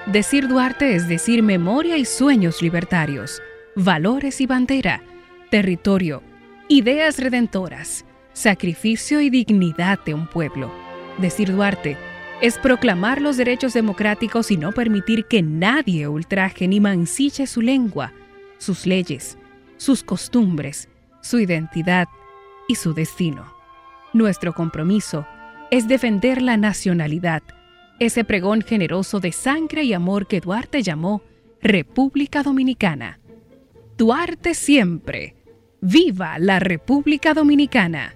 Decir 0.08 0.48
Duarte 0.48 0.96
es 0.96 1.08
decir 1.08 1.44
memoria 1.44 1.96
y 1.98 2.06
sueños 2.06 2.64
libertarios, 2.64 3.40
valores 3.76 4.40
y 4.42 4.46
bandera, 4.46 5.02
territorio, 5.50 6.22
ideas 6.68 7.18
redentoras, 7.18 8.06
sacrificio 8.34 9.22
y 9.22 9.30
dignidad 9.30 10.00
de 10.06 10.14
un 10.14 10.28
pueblo. 10.28 10.72
Decir 11.18 11.52
Duarte 11.52 11.98
es 12.42 12.58
proclamar 12.58 13.22
los 13.22 13.38
derechos 13.38 13.74
democráticos 13.74 14.52
y 14.52 14.58
no 14.58 14.72
permitir 14.72 15.26
que 15.26 15.42
nadie 15.42 16.08
ultraje 16.08 16.68
ni 16.68 16.80
mancille 16.80 17.48
su 17.48 17.62
lengua, 17.62 18.12
sus 18.58 18.86
leyes, 18.86 19.38
sus 19.78 20.04
costumbres, 20.04 20.90
su 21.22 21.40
identidad 21.40 22.08
y 22.68 22.76
su 22.76 22.94
destino. 22.94 23.54
Nuestro 24.14 24.54
compromiso 24.54 25.26
es 25.72 25.88
defender 25.88 26.42
la 26.42 26.58
nacionalidad, 26.58 27.42
ese 28.00 28.24
pregón 28.24 28.62
generoso 28.62 29.20
de 29.20 29.32
sangre 29.32 29.84
y 29.84 29.94
amor 29.94 30.28
que 30.28 30.42
Duarte 30.42 30.84
llamó 30.84 31.24
República 31.62 32.44
Dominicana. 32.44 33.20
Duarte 33.98 34.56
siempre. 34.56 35.36
¡Viva 35.80 36.40
la 36.40 36.60
República 36.60 37.34
Dominicana! 37.34 38.16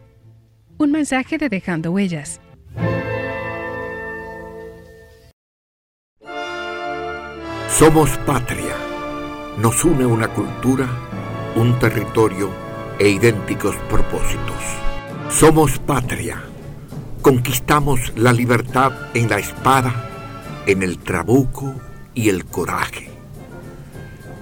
Un 0.77 0.91
mensaje 0.91 1.37
de 1.37 1.49
Dejando 1.49 1.91
Huellas 1.91 2.41
Somos 7.77 8.09
patria. 8.25 8.75
Nos 9.59 9.85
une 9.85 10.03
una 10.03 10.29
cultura, 10.29 10.87
un 11.55 11.77
territorio 11.77 12.49
e 12.97 13.09
idénticos 13.09 13.75
propósitos. 13.87 14.63
Somos 15.29 15.77
patria. 15.77 16.41
Conquistamos 17.21 18.13
la 18.15 18.33
libertad 18.33 18.93
en 19.13 19.29
la 19.29 19.37
espada, 19.37 19.93
en 20.65 20.81
el 20.81 20.97
trabuco 20.97 21.75
y 22.15 22.29
el 22.29 22.45
coraje. 22.45 23.16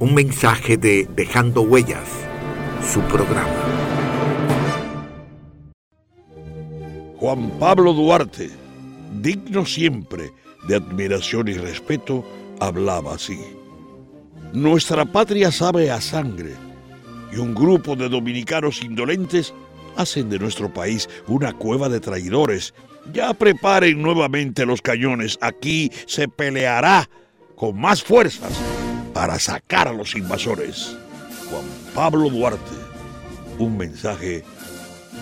Un 0.00 0.14
mensaje 0.14 0.76
de 0.76 1.08
Dejando 1.16 1.62
Huellas, 1.62 2.08
su 2.88 3.00
programa. 3.02 3.50
Juan 7.16 7.50
Pablo 7.58 7.92
Duarte, 7.92 8.48
digno 9.20 9.66
siempre 9.66 10.30
de 10.68 10.76
admiración 10.76 11.48
y 11.48 11.54
respeto, 11.54 12.24
hablaba 12.60 13.14
así. 13.14 13.40
Nuestra 14.52 15.04
patria 15.04 15.50
sabe 15.50 15.90
a 15.90 16.00
sangre 16.00 16.54
y 17.32 17.38
un 17.38 17.52
grupo 17.52 17.96
de 17.96 18.08
dominicanos 18.08 18.82
indolentes 18.82 19.52
hacen 19.96 20.30
de 20.30 20.38
nuestro 20.38 20.72
país 20.72 21.08
una 21.26 21.52
cueva 21.52 21.88
de 21.88 21.98
traidores. 21.98 22.72
Ya 23.12 23.34
preparen 23.34 24.00
nuevamente 24.00 24.64
los 24.64 24.80
cañones. 24.80 25.38
Aquí 25.40 25.90
se 26.06 26.28
peleará 26.28 27.10
con 27.56 27.80
más 27.80 28.02
fuerzas 28.02 28.77
para 29.18 29.36
sacar 29.40 29.88
a 29.88 29.92
los 29.92 30.14
invasores. 30.14 30.96
Juan 31.50 31.64
Pablo 31.92 32.30
Duarte, 32.30 32.76
un 33.58 33.76
mensaje 33.76 34.44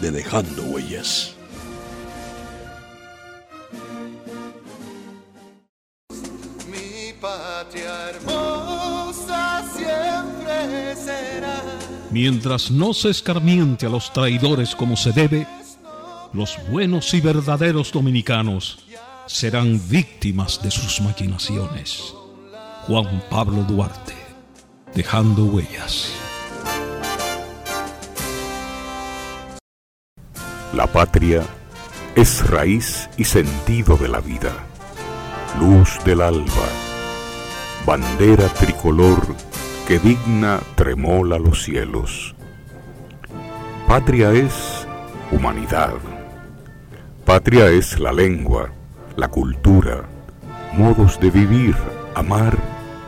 de 0.02 0.10
dejando 0.10 0.64
huellas. 0.64 1.34
Mi 6.70 7.14
patria 7.18 8.10
hermosa 8.10 9.64
siempre 9.74 10.94
será. 10.94 11.62
Mientras 12.10 12.70
no 12.70 12.92
se 12.92 13.08
escarmiente 13.08 13.86
a 13.86 13.88
los 13.88 14.12
traidores 14.12 14.76
como 14.76 14.98
se 14.98 15.12
debe, 15.12 15.46
los 16.34 16.58
buenos 16.70 17.14
y 17.14 17.22
verdaderos 17.22 17.92
dominicanos 17.92 18.78
serán 19.26 19.80
víctimas 19.88 20.62
de 20.62 20.70
sus 20.70 21.00
maquinaciones. 21.00 22.15
Juan 22.88 23.20
Pablo 23.28 23.64
Duarte, 23.64 24.14
dejando 24.94 25.46
huellas. 25.46 26.12
La 30.72 30.86
patria 30.86 31.42
es 32.14 32.48
raíz 32.48 33.10
y 33.16 33.24
sentido 33.24 33.96
de 33.96 34.06
la 34.06 34.20
vida, 34.20 34.52
luz 35.58 35.98
del 36.04 36.20
alba, 36.20 36.68
bandera 37.84 38.46
tricolor 38.50 39.20
que 39.88 39.98
digna 39.98 40.60
tremola 40.76 41.40
los 41.40 41.64
cielos. 41.64 42.36
Patria 43.88 44.30
es 44.30 44.86
humanidad. 45.32 45.94
Patria 47.24 47.68
es 47.68 47.98
la 47.98 48.12
lengua, 48.12 48.70
la 49.16 49.26
cultura, 49.26 50.04
modos 50.78 51.18
de 51.18 51.30
vivir, 51.32 51.74
amar 52.14 52.75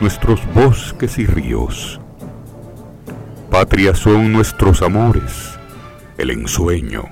nuestros 0.00 0.40
bosques 0.54 1.18
y 1.18 1.26
ríos. 1.26 2.00
Patria 3.50 3.94
son 3.94 4.32
nuestros 4.32 4.82
amores, 4.82 5.58
el 6.18 6.30
ensueño, 6.30 7.04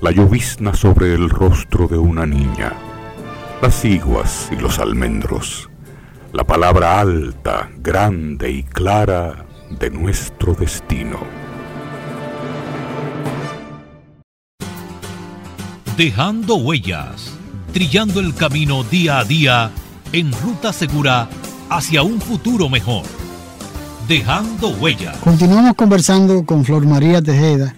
la 0.00 0.10
llovizna 0.10 0.74
sobre 0.74 1.14
el 1.14 1.30
rostro 1.30 1.86
de 1.86 1.96
una 1.96 2.26
niña, 2.26 2.72
las 3.62 3.84
iguas 3.84 4.48
y 4.52 4.56
los 4.56 4.78
almendros, 4.78 5.70
la 6.32 6.44
palabra 6.44 7.00
alta, 7.00 7.70
grande 7.78 8.50
y 8.50 8.62
clara 8.64 9.46
de 9.70 9.90
nuestro 9.90 10.54
destino. 10.54 11.18
Dejando 15.96 16.56
huellas, 16.56 17.36
trillando 17.72 18.20
el 18.20 18.34
camino 18.34 18.82
día 18.84 19.18
a 19.18 19.24
día 19.24 19.70
en 20.12 20.32
ruta 20.32 20.72
segura 20.72 21.28
hacia 21.70 22.02
un 22.02 22.20
futuro 22.20 22.68
mejor. 22.68 23.04
Dejando 24.08 24.70
huella. 24.70 25.12
Continuamos 25.22 25.74
conversando 25.74 26.44
con 26.44 26.64
Flor 26.64 26.84
María 26.84 27.22
Tejeda 27.22 27.74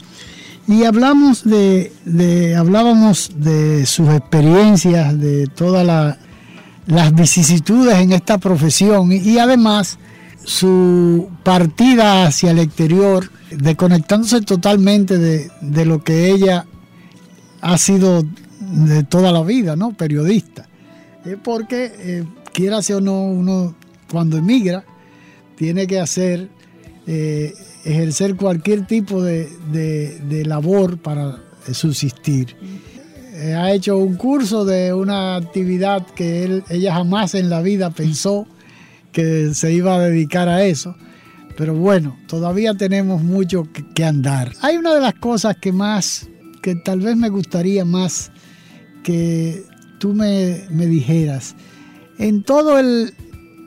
y 0.66 0.85
hablamos 0.85 1.44
de, 1.44 1.92
hablábamos 2.57 3.31
de 3.37 3.85
sus 3.85 4.09
experiencias, 4.09 5.18
de 5.20 5.46
todas 5.46 6.16
las 6.87 7.14
vicisitudes 7.14 7.98
en 7.98 8.12
esta 8.12 8.38
profesión 8.38 9.12
y, 9.12 9.38
además 9.38 9.98
su 10.44 11.28
partida 11.44 12.26
hacia 12.26 12.50
el 12.50 12.59
exterior, 12.61 13.31
desconectándose 13.50 14.40
totalmente 14.40 15.18
de, 15.18 15.85
lo 15.85 16.02
que 16.02 16.31
ella 16.31 16.64
ha 17.61 17.78
sido 17.78 18.24
de 18.59 19.05
toda 19.05 19.31
la 19.31 19.42
vida, 19.42 19.76
¿no? 19.76 19.92
Periodista. 19.92 20.66
porque, 21.44 21.92
eh, 21.98 22.24
quiera 22.52 22.78
o 22.78 23.00
no, 23.00 23.22
uno 23.22 23.74
cuando 24.12 24.37
emigra, 24.37 24.85
tiene 25.57 25.87
que 25.87 25.98
hacer, 25.98 26.51
eh, 27.07 27.55
ejercer 27.83 28.37
cualquier 28.37 28.87
tipo 28.87 29.22
de, 29.22 30.44
labor 30.46 30.98
para 30.98 31.38
subsistir. 31.72 32.55
Eh, 33.35 33.55
ha 33.55 33.72
hecho 33.72 33.96
un 33.96 34.16
curso 34.16 34.66
de 34.66 34.92
una 34.92 35.37
actividad 35.37 36.07
que 36.14 36.62
ella 36.68 36.94
jamás 36.94 37.35
en 37.35 37.48
la 37.48 37.62
vida 37.62 37.88
pensó 37.88 38.46
que 39.12 39.55
se 39.55 39.72
iba 39.72 39.94
a 39.94 40.01
dedicar 40.01 40.51
a 40.51 40.62
eso. 40.62 40.94
Pero 41.57 41.75
bueno, 41.75 42.18
todavía 42.27 42.75
tenemos 42.75 43.22
mucho 43.22 43.66
que, 43.94 44.05
andar. 44.05 44.53
Hay 44.61 44.77
una 44.77 44.94
de 44.94 45.01
las 45.01 45.14
cosas 45.14 45.57
que 45.57 45.72
más, 45.72 46.29
que 46.61 46.75
tal 46.75 47.01
vez 47.01 47.16
me 47.16 47.31
gustaría 47.31 47.87
más 47.87 48.31
que 49.05 49.64
tú 49.98 50.12
me, 50.12 50.64
me 50.70 50.87
dijeras. 50.87 51.57
En 52.18 52.42
todo 52.42 52.79
el, 52.79 53.14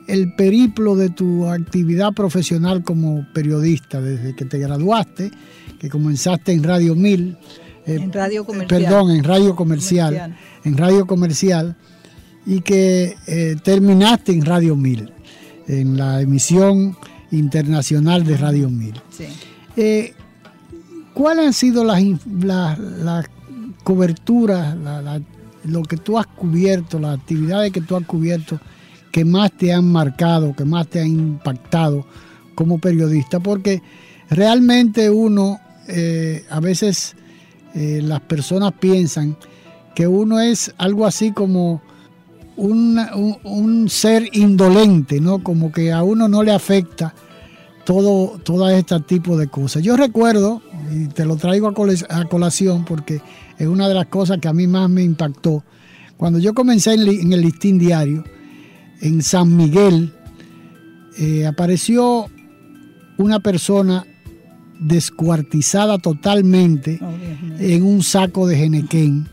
el 0.06 0.34
periplo 0.34 0.96
de 0.96 1.10
tu 1.10 1.46
actividad 1.46 2.12
profesional 2.12 2.82
como 2.84 3.26
periodista, 3.32 4.00
desde 4.00 4.34
que 4.34 4.44
te 4.44 4.58
graduaste, 4.58 5.30
que 5.78 5.88
comenzaste 5.88 6.52
en 6.52 6.62
Radio 6.62 6.94
1000. 6.94 7.36
Eh, 7.86 7.94
en 7.94 8.12
Radio 8.12 8.44
Comercial. 8.44 8.82
Perdón, 8.82 9.10
en 9.10 9.24
Radio 9.24 9.56
Comercial, 9.56 10.36
En 10.64 10.76
Radio 10.76 11.06
Comercial. 11.06 11.76
Y 12.48 12.60
que 12.60 13.16
eh, 13.26 13.56
terminaste 13.64 14.30
en 14.30 14.44
Radio 14.44 14.76
1000, 14.76 15.12
en 15.66 15.96
la 15.96 16.20
emisión 16.20 16.96
internacional 17.32 18.24
de 18.24 18.36
Radio 18.36 18.70
1000. 18.70 18.94
Sí. 19.10 19.24
Eh, 19.76 20.14
¿Cuáles 21.12 21.46
han 21.46 21.52
sido 21.52 21.82
las, 21.84 22.00
las, 22.38 23.26
coberturas, 23.82 24.76
lo 25.64 25.82
que 25.82 25.96
tú 25.96 26.18
has 26.18 26.26
cubierto, 26.26 27.00
las 27.00 27.18
actividades 27.18 27.72
que 27.72 27.80
tú 27.80 27.96
has 27.96 28.04
cubierto? 28.04 28.60
Que 29.16 29.24
más 29.24 29.50
te 29.50 29.72
han 29.72 29.90
marcado, 29.90 30.54
que 30.54 30.66
más 30.66 30.88
te 30.88 31.00
han 31.00 31.06
impactado 31.06 32.04
como 32.54 32.78
periodista, 32.78 33.40
porque 33.40 33.80
realmente 34.28 35.08
uno, 35.08 35.58
eh, 35.88 36.44
a 36.50 36.60
veces 36.60 37.16
eh, 37.74 38.02
las 38.04 38.20
personas 38.20 38.74
piensan 38.78 39.34
que 39.94 40.06
uno 40.06 40.38
es 40.38 40.74
algo 40.76 41.06
así 41.06 41.32
como 41.32 41.80
un, 42.58 43.86
ser 43.88 44.28
indolente, 44.36 45.18
¿no? 45.18 45.42
Como 45.42 45.72
que 45.72 45.92
a 45.92 46.02
uno 46.02 46.28
no 46.28 46.42
le 46.42 46.52
afecta 46.52 47.14
todo, 47.86 48.38
todo 48.44 48.68
este 48.68 49.00
tipo 49.00 49.38
de 49.38 49.46
cosas. 49.46 49.82
Yo 49.82 49.96
recuerdo, 49.96 50.60
y 50.92 51.06
te 51.06 51.24
lo 51.24 51.36
traigo 51.36 51.68
a, 51.68 52.24
colación 52.26 52.84
porque 52.84 53.22
es 53.56 53.66
una 53.66 53.88
de 53.88 53.94
las 53.94 54.08
cosas 54.08 54.40
que 54.42 54.48
a 54.48 54.52
mí 54.52 54.66
más 54.66 54.90
me 54.90 55.02
impactó, 55.02 55.64
cuando 56.18 56.38
yo 56.38 56.52
comencé 56.52 56.92
en 56.92 57.32
el 57.32 57.40
listín 57.40 57.78
diario, 57.78 58.24
en 59.00 59.22
San 59.22 59.56
Miguel, 59.56 60.12
eh, 61.18 61.46
apareció 61.46 62.26
una 63.18 63.40
persona 63.40 64.06
descuartizada 64.78 65.98
totalmente 65.98 66.98
oh, 67.00 67.14
en 67.58 67.82
un 67.82 68.02
saco 68.02 68.46
de 68.46 68.56
genequén, 68.56 69.28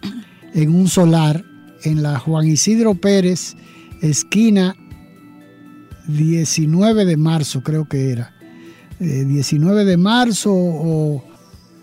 en 0.53 0.73
un 0.73 0.87
solar, 0.87 1.43
en 1.83 2.01
la 2.01 2.17
Juan 2.19 2.47
Isidro 2.47 2.95
Pérez, 2.95 3.55
esquina 4.01 4.75
19 6.07 7.05
de 7.05 7.17
marzo, 7.17 7.61
creo 7.61 7.85
que 7.87 8.11
era. 8.11 8.33
19 8.99 9.81
eh, 9.81 9.85
de 9.85 9.97
marzo 9.97 10.51
o 10.53 11.23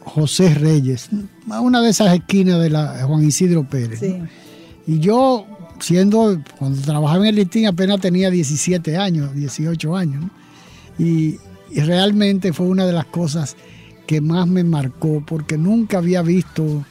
José 0.01 0.55
Reyes, 0.55 1.11
una 1.47 1.81
de 1.83 1.91
esas 1.91 2.15
esquinas 2.15 2.61
de 2.61 2.71
la 2.71 3.05
Juan 3.05 3.25
Isidro 3.25 3.69
Pérez. 3.69 4.01
Y 4.87 4.99
yo 4.99 5.47
siendo, 5.81 6.41
cuando 6.59 6.81
trabajaba 6.83 7.25
en 7.25 7.31
el 7.31 7.37
listín 7.37 7.67
apenas 7.67 8.01
tenía 8.01 8.31
17 8.31 8.97
años, 8.97 9.35
18 9.35 9.97
años. 9.97 10.25
Y 10.99 11.39
y 11.71 11.81
realmente 11.81 12.53
fue 12.53 12.67
una 12.67 12.87
de 12.87 12.93
las 12.93 13.07
cosas 13.07 13.57
que 14.07 14.21
más 14.21 14.47
me 14.49 14.65
marcó 14.65 15.23
porque 15.25 15.57
nunca 15.57 15.99
había 15.99 16.23
visto. 16.23 16.85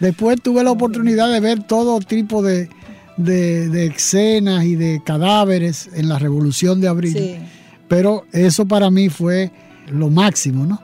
Después 0.00 0.40
tuve 0.42 0.64
la 0.64 0.72
oportunidad 0.72 1.32
de 1.32 1.40
ver 1.40 1.62
todo 1.64 2.00
tipo 2.00 2.42
de, 2.42 2.68
de, 3.16 3.86
escenas 3.86 4.64
y 4.64 4.74
de 4.74 5.00
cadáveres 5.04 5.88
en 5.94 6.08
la 6.08 6.18
Revolución 6.18 6.80
de 6.80 6.88
Abril. 6.88 7.38
Pero 7.86 8.24
eso 8.32 8.66
para 8.66 8.90
mí 8.90 9.08
fue 9.08 9.52
lo 9.88 10.10
máximo, 10.10 10.66
¿no? 10.66 10.82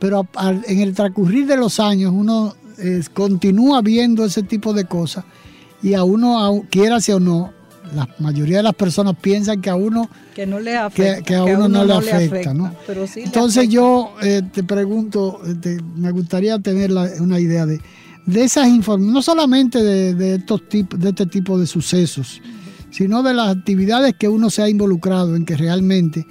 Pero 0.00 0.26
en 0.66 0.80
el 0.80 0.94
transcurrir 0.94 1.46
de 1.46 1.56
los 1.56 1.78
años 1.78 2.12
uno 2.14 2.56
eh, 2.78 3.00
continúa 3.12 3.80
viendo 3.82 4.24
ese 4.24 4.42
tipo 4.42 4.72
de 4.72 4.84
cosas 4.84 5.24
y 5.84 5.92
a 5.92 6.02
uno, 6.02 6.64
quiera 6.70 6.96
o 6.96 7.20
no, 7.20 7.52
la 7.94 8.08
mayoría 8.18 8.56
de 8.56 8.62
las 8.62 8.74
personas 8.74 9.16
piensan 9.20 9.60
que 9.60 9.68
a 9.68 9.74
uno 9.74 10.08
que 10.34 10.46
no 10.46 10.58
le 10.58 10.74
afecta, 10.74 11.22
que, 11.22 11.34
a, 11.34 11.44
uno 11.44 11.68
no, 11.68 11.84
le 11.84 11.92
afecta, 11.92 12.54
¿no? 12.54 12.74
Entonces 13.16 13.68
yo 13.68 14.14
eh, 14.22 14.40
te 14.50 14.64
pregunto, 14.64 15.42
me 15.94 16.10
gustaría 16.10 16.58
tener 16.58 16.90
una 17.20 17.38
idea 17.38 17.66
de, 17.66 17.82
de 18.24 18.44
esas 18.44 18.66
informaciones, 18.68 19.12
no 19.12 19.20
solamente 19.20 19.82
de, 19.82 20.36
estos 20.36 20.66
tipos, 20.70 20.98
de 20.98 21.10
este 21.10 21.26
tipo 21.26 21.58
de 21.58 21.66
sucesos, 21.66 22.40
sino 22.90 23.22
de 23.22 23.34
las 23.34 23.54
actividades 23.54 24.14
que 24.18 24.26
uno 24.26 24.48
se 24.48 24.62
ha 24.62 24.70
involucrado 24.70 25.36
en 25.36 25.44
que 25.44 25.54
realmente 25.54 26.26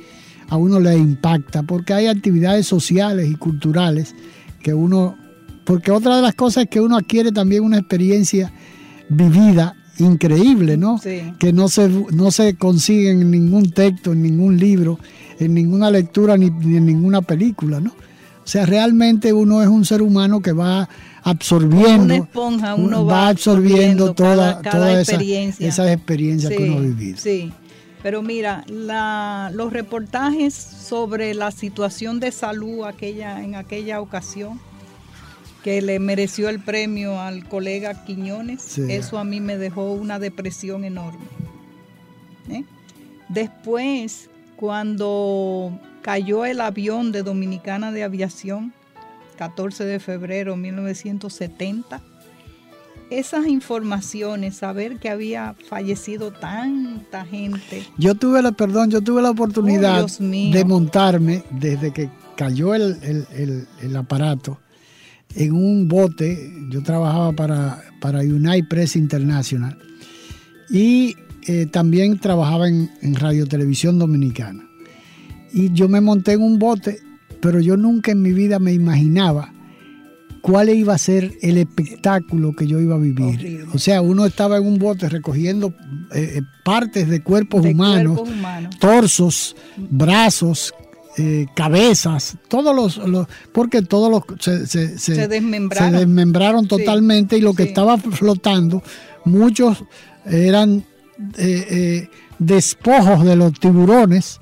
a 0.49 0.57
uno 0.57 0.79
le 0.79 0.97
impacta, 0.97 1.61
porque 1.61 1.93
hay 1.93 2.07
actividades 2.07 2.65
sociales 2.65 3.29
y 3.29 3.35
culturales 3.35 4.15
que 4.63 4.73
uno, 4.73 5.15
porque 5.63 5.91
otra 5.91 6.15
de 6.15 6.23
las 6.23 6.33
cosas 6.33 6.63
es 6.63 6.69
que 6.71 6.81
uno 6.81 6.97
adquiere 6.97 7.31
también 7.31 7.63
una 7.63 7.77
experiencia 7.77 8.51
vivida 9.09 9.75
increíble, 9.99 10.77
¿no? 10.77 10.99
Que 11.39 11.53
no 11.53 11.67
se, 11.67 11.87
no 11.89 12.31
se 12.31 12.55
consigue 12.55 13.11
en 13.11 13.29
ningún 13.29 13.71
texto, 13.71 14.13
en 14.13 14.23
ningún 14.23 14.57
libro, 14.57 14.99
en 15.39 15.53
ninguna 15.53 15.91
lectura 15.91 16.37
ni, 16.37 16.47
en 16.47 16.85
ninguna 16.85 17.21
película, 17.21 17.79
¿no? 17.79 17.91
O 17.91 18.47
sea, 18.47 18.65
realmente 18.65 19.31
uno 19.31 19.61
es 19.61 19.69
un 19.69 19.85
ser 19.85 20.01
humano 20.01 20.41
que 20.41 20.51
va 20.51 20.89
absorbiendo, 21.23 22.03
una 22.03 22.15
esponja, 22.17 22.75
uno 22.75 23.05
va, 23.05 23.29
absorbiendo, 23.29 24.13
toda, 24.13 24.61
toda 24.61 24.99
experiencia. 24.99 25.65
esas 25.65 25.89
experiencias 25.89 26.51
que 26.51 26.63
uno 26.69 26.79
ha 26.79 26.81
vivido. 26.81 27.17
Sí, 27.17 27.53
pero 28.01 28.21
mira, 28.21 28.65
los 28.67 29.71
reportajes 29.71 30.53
sobre 30.53 31.33
la 31.33 31.51
situación 31.51 32.19
de 32.19 32.33
salud 32.33 32.83
aquella, 32.83 33.41
en 33.41 33.55
aquella 33.55 34.01
ocasión, 34.01 34.59
que 35.63 35.81
le 35.81 35.97
mereció 35.99 36.49
el 36.49 36.59
premio 36.59 37.19
al 37.19 37.47
colega 37.47 38.03
Quiñones, 38.03 38.77
eso 38.77 39.17
a 39.17 39.23
mí 39.23 39.39
me 39.39 39.57
dejó 39.57 39.93
una 39.93 40.19
depresión 40.19 40.83
enorme. 40.83 41.25
¿eh? 42.49 42.65
Después, 43.29 44.29
cuando 44.57 45.79
cayó 46.01 46.45
el 46.45 46.59
avión 46.59 47.13
de 47.13 47.23
Dominicana 47.23 47.93
de 47.93 48.03
Aviación, 48.03 48.73
14 49.37 49.85
de 49.85 49.99
febrero 50.01 50.51
de 50.51 50.57
1970, 50.57 52.01
esas 53.09 53.47
informaciones, 53.47 54.57
saber 54.57 54.97
que 54.97 55.09
había 55.09 55.55
fallecido 55.69 56.31
tanta 56.31 57.25
gente. 57.25 57.85
Yo 57.97 58.15
tuve 58.15 58.41
la, 58.41 58.51
perdón, 58.51 58.89
yo 58.91 59.01
tuve 59.01 59.21
la 59.21 59.29
oportunidad 59.29 60.03
oh, 60.03 60.07
de 60.19 60.65
montarme 60.65 61.43
desde 61.51 61.93
que 61.93 62.09
cayó 62.35 62.75
el, 62.75 63.67
el 63.81 63.95
aparato 63.95 64.59
en 65.35 65.53
un 65.53 65.87
bote, 65.87 66.53
yo 66.69 66.83
trabajaba 66.83 67.31
para, 67.33 67.81
para 67.99 68.19
United 68.19 68.67
Press 68.67 68.95
International 68.95 69.77
y 70.69 71.15
eh, 71.47 71.65
también 71.65 72.19
trabajaba 72.19 72.67
en, 72.67 72.89
Radio 73.15 73.47
Televisión 73.47 73.99
Dominicana. 73.99 74.63
Y 75.51 75.71
yo 75.73 75.89
me 75.89 76.01
monté 76.01 76.33
en 76.33 76.41
un 76.41 76.57
bote, 76.57 76.99
pero 77.41 77.59
yo 77.59 77.77
nunca 77.77 78.11
en 78.11 78.21
mi 78.21 78.31
vida 78.31 78.59
me 78.59 78.73
imaginaba 78.73 79.53
cuál 80.41 80.69
iba 80.69 80.93
a 80.93 80.97
ser 80.97 81.31
el 81.41 81.57
espectáculo 81.57 82.53
que 82.53 82.67
yo 82.67 82.79
iba 82.79 82.95
a 82.95 82.99
vivir. 82.99 83.65
O 83.73 83.77
sea, 83.77 84.01
uno 84.01 84.25
estaba 84.25 84.57
en 84.57 84.65
un 84.65 84.79
bote 84.79 85.09
recogiendo 85.09 85.73
eh, 86.13 86.37
eh, 86.37 86.41
partes 86.63 87.09
de 87.09 87.21
cuerpos 87.21 87.65
humanos, 87.65 88.21
torsos, 88.79 89.55
brazos, 89.77 90.73
eh, 91.17 91.45
cabezas, 91.53 92.37
todos 92.47 92.75
los, 92.75 93.27
porque 93.51 93.81
todos 93.81 94.09
los 94.09 94.23
se, 94.39 94.97
se, 94.97 95.27
desmembraron, 95.27 95.91
se 95.91 95.97
desmembraron. 95.99 96.67
totalmente 96.67 97.37
y 97.37 97.41
lo 97.41 97.53
que 97.53 97.63
estaba 97.63 97.97
flotando, 97.97 98.81
muchos 99.25 99.83
eran 100.25 100.83
eh, 101.37 101.67
eh, 101.69 102.09
despojos 102.39 103.25
de 103.25 103.35
los 103.35 103.59
tiburones 103.59 104.39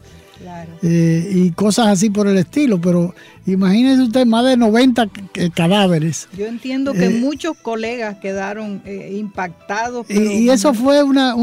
y 0.82 1.52
cosas 1.52 1.88
así 1.88 2.10
por 2.10 2.28
el 2.28 2.38
estilo, 2.38 2.80
pero 2.80 3.14
Imagínense 3.46 4.04
usted 4.04 4.26
más 4.28 4.46
de 4.46 4.56
90 4.56 5.10
cadáveres. 5.56 6.28
Yo 6.38 6.46
entiendo 6.46 6.94
que 6.94 7.06
eh, 7.06 7.10
muchos 7.10 7.58
colegas 7.58 8.18
quedaron 8.18 8.84
eh, 8.86 9.16
impactados. 9.18 10.06
y, 10.10 10.48
eso 10.50 10.76
fue 10.76 11.04
una, 11.04 11.34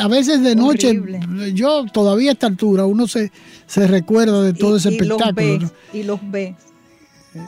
a 0.00 0.08
veces 0.08 0.42
de 0.42 0.56
noche, 0.56 0.98
yo 1.52 1.84
todavía 1.84 2.30
a 2.30 2.32
esta 2.32 2.46
altura, 2.46 2.86
uno 2.86 3.06
se, 3.06 3.30
se 3.66 3.86
recuerda 3.86 4.42
de 4.42 4.54
todo 4.54 4.76
ese 4.76 4.88
espectáculo. 4.88 5.70
Y 5.92 6.04
los 6.04 6.18
ve. 6.30 6.54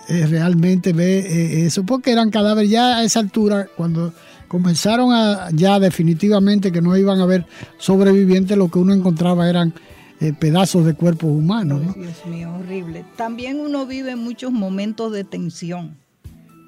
Eh, 0.08 0.26
realmente 0.26 0.92
ve 0.92 1.64
eso, 1.64 1.84
porque 1.84 2.10
eran 2.10 2.30
cadáveres 2.30 2.70
ya 2.70 2.98
a 2.98 3.04
esa 3.04 3.20
altura, 3.20 3.66
cuando 3.76 4.12
comenzaron 4.46 5.14
a 5.14 5.48
ya 5.52 5.80
definitivamente 5.80 6.70
que 6.70 6.82
no 6.82 6.96
iban 6.96 7.20
a 7.20 7.22
haber 7.22 7.46
sobrevivientes, 7.78 8.58
lo 8.58 8.68
que 8.68 8.78
uno 8.78 8.92
encontraba 8.92 9.48
eran 9.48 9.72
eh, 10.20 10.32
pedazos 10.32 10.84
de 10.86 10.94
cuerpos 10.94 11.30
humanos. 11.30 11.94
Dios 11.94 12.24
mío, 12.26 12.54
horrible. 12.58 13.04
También 13.16 13.60
uno 13.60 13.86
vive 13.86 14.16
muchos 14.16 14.50
momentos 14.50 15.12
de 15.12 15.24
tensión. 15.24 15.98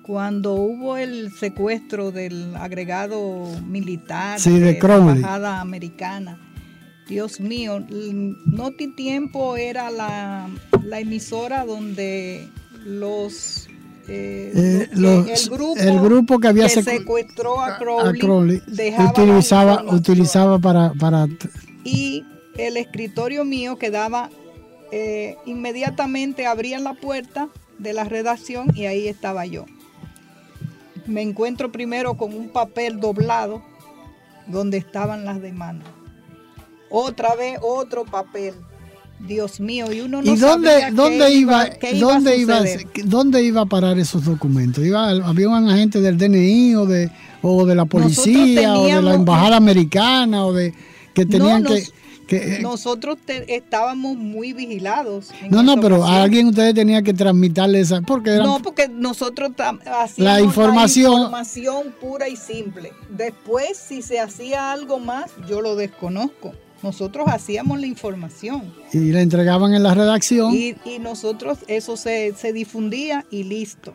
Cuando 0.03 0.55
hubo 0.55 0.97
el 0.97 1.31
secuestro 1.33 2.11
del 2.13 2.57
agregado 2.57 3.47
militar 3.67 4.41
de, 4.41 4.79
la 4.81 4.97
embajada 4.97 5.61
americana, 5.61 6.39
Dios 7.09 7.41
mío, 7.41 7.85
Noti 8.47 8.95
Tiempo 8.95 9.57
era 9.57 9.91
la, 9.91 10.49
emisora 10.99 11.65
donde 11.65 12.49
los 12.85 13.69
eh, 14.09 14.89
el, 14.93 16.01
grupo, 16.01 16.39
que 16.39 16.49
había 16.49 16.69
secuestró 16.71 17.61
a 17.61 17.77
Crowley, 17.77 18.63
utilizaba, 19.11 19.85
utilizaba 19.85 20.59
para, 20.59 20.93
para 20.95 21.27
y 21.85 22.25
el 22.59 22.77
escritorio 22.77 23.45
mío 23.45 23.79
quedaba 23.79 24.31
eh, 24.91 25.37
inmediatamente, 25.47 26.47
abrían 26.47 26.85
la 26.85 26.95
puerta 26.95 27.49
de 27.79 27.93
la 27.93 28.05
redacción 28.05 28.73
y 28.75 28.87
ahí 28.87 29.07
estaba 29.07 29.47
yo. 29.47 29.65
Me 31.07 31.23
encuentro 31.23 31.73
primero 31.73 32.15
con 32.15 32.35
un 32.35 32.51
papel 32.51 33.01
doblado 33.01 33.63
donde 34.47 34.77
estaban 34.77 35.25
las 35.25 35.41
demandas. 35.41 35.89
Otra 36.91 37.35
vez 37.35 37.59
otro 37.63 38.05
papel. 38.05 38.55
Dios 39.21 39.59
mío, 39.59 39.93
y 39.93 40.01
uno 40.01 40.23
no 40.23 40.33
¿Y 40.33 40.37
dónde, 40.37 40.93
dónde 40.93 41.33
iba, 41.33 41.69
dónde 41.99 42.37
iba, 42.37 42.61
dónde 43.05 43.43
iba 43.43 43.63
a 43.63 43.67
parar 43.67 43.99
esos 43.99 44.25
documentos? 44.25 44.85
¿Iba, 44.85 45.11
¿Había 45.11 45.49
un 45.49 45.69
agente 45.69 46.01
del 46.01 46.17
DNI 46.17 46.77
o 46.77 46.87
de, 46.87 47.11
o 47.43 47.67
de 47.67 47.75
la 47.75 47.85
policía 47.85 48.79
o 48.79 48.87
de 48.87 49.03
la 49.03 49.15
embajada 49.15 49.57
americana 49.57 50.47
o 50.47 50.53
de 50.53 50.73
que 51.15 51.27
tenían 51.27 51.65
que 51.65 51.83
eh, 52.37 52.59
Nosotros 52.61 53.19
estábamos 53.27 54.17
muy 54.17 54.53
vigilados. 54.53 55.31
No, 55.51 55.63
no, 55.63 55.81
pero 55.81 56.05
a 56.05 56.23
alguien 56.23 56.49
ustedes 56.49 56.75
tenía 56.75 57.03
que 57.03 57.15
transmitirle 57.15 57.81
esa. 57.81 58.01
Porque 58.03 58.37
no, 58.37 58.61
porque 58.63 58.89
nosotros 58.89 59.51
hacíamos 59.59 60.19
la 60.19 60.41
información, 60.41 61.13
la 61.13 61.19
información 61.19 61.95
pura 62.01 62.29
y 62.29 62.37
simple. 62.37 62.93
Después, 63.11 63.77
si 63.77 64.03
se 64.03 64.21
hacía 64.21 64.73
algo 64.73 64.99
más, 64.99 65.31
yo 65.49 65.61
lo 65.61 65.77
desconozco. 65.77 66.53
Nosotros 66.83 67.27
hacíamos 67.29 67.81
la 67.81 67.87
información. 67.87 68.73
Y 68.93 69.11
la 69.13 69.23
entregaban 69.23 69.75
en 69.75 69.83
la 69.83 69.95
redacción. 69.95 70.55
Y, 70.55 70.77
y 70.85 70.99
nosotros, 71.01 71.59
eso 71.67 71.97
se, 71.97 72.35
se 72.35 72.53
difundía 72.53 73.25
y 73.31 73.45
listo. 73.45 73.95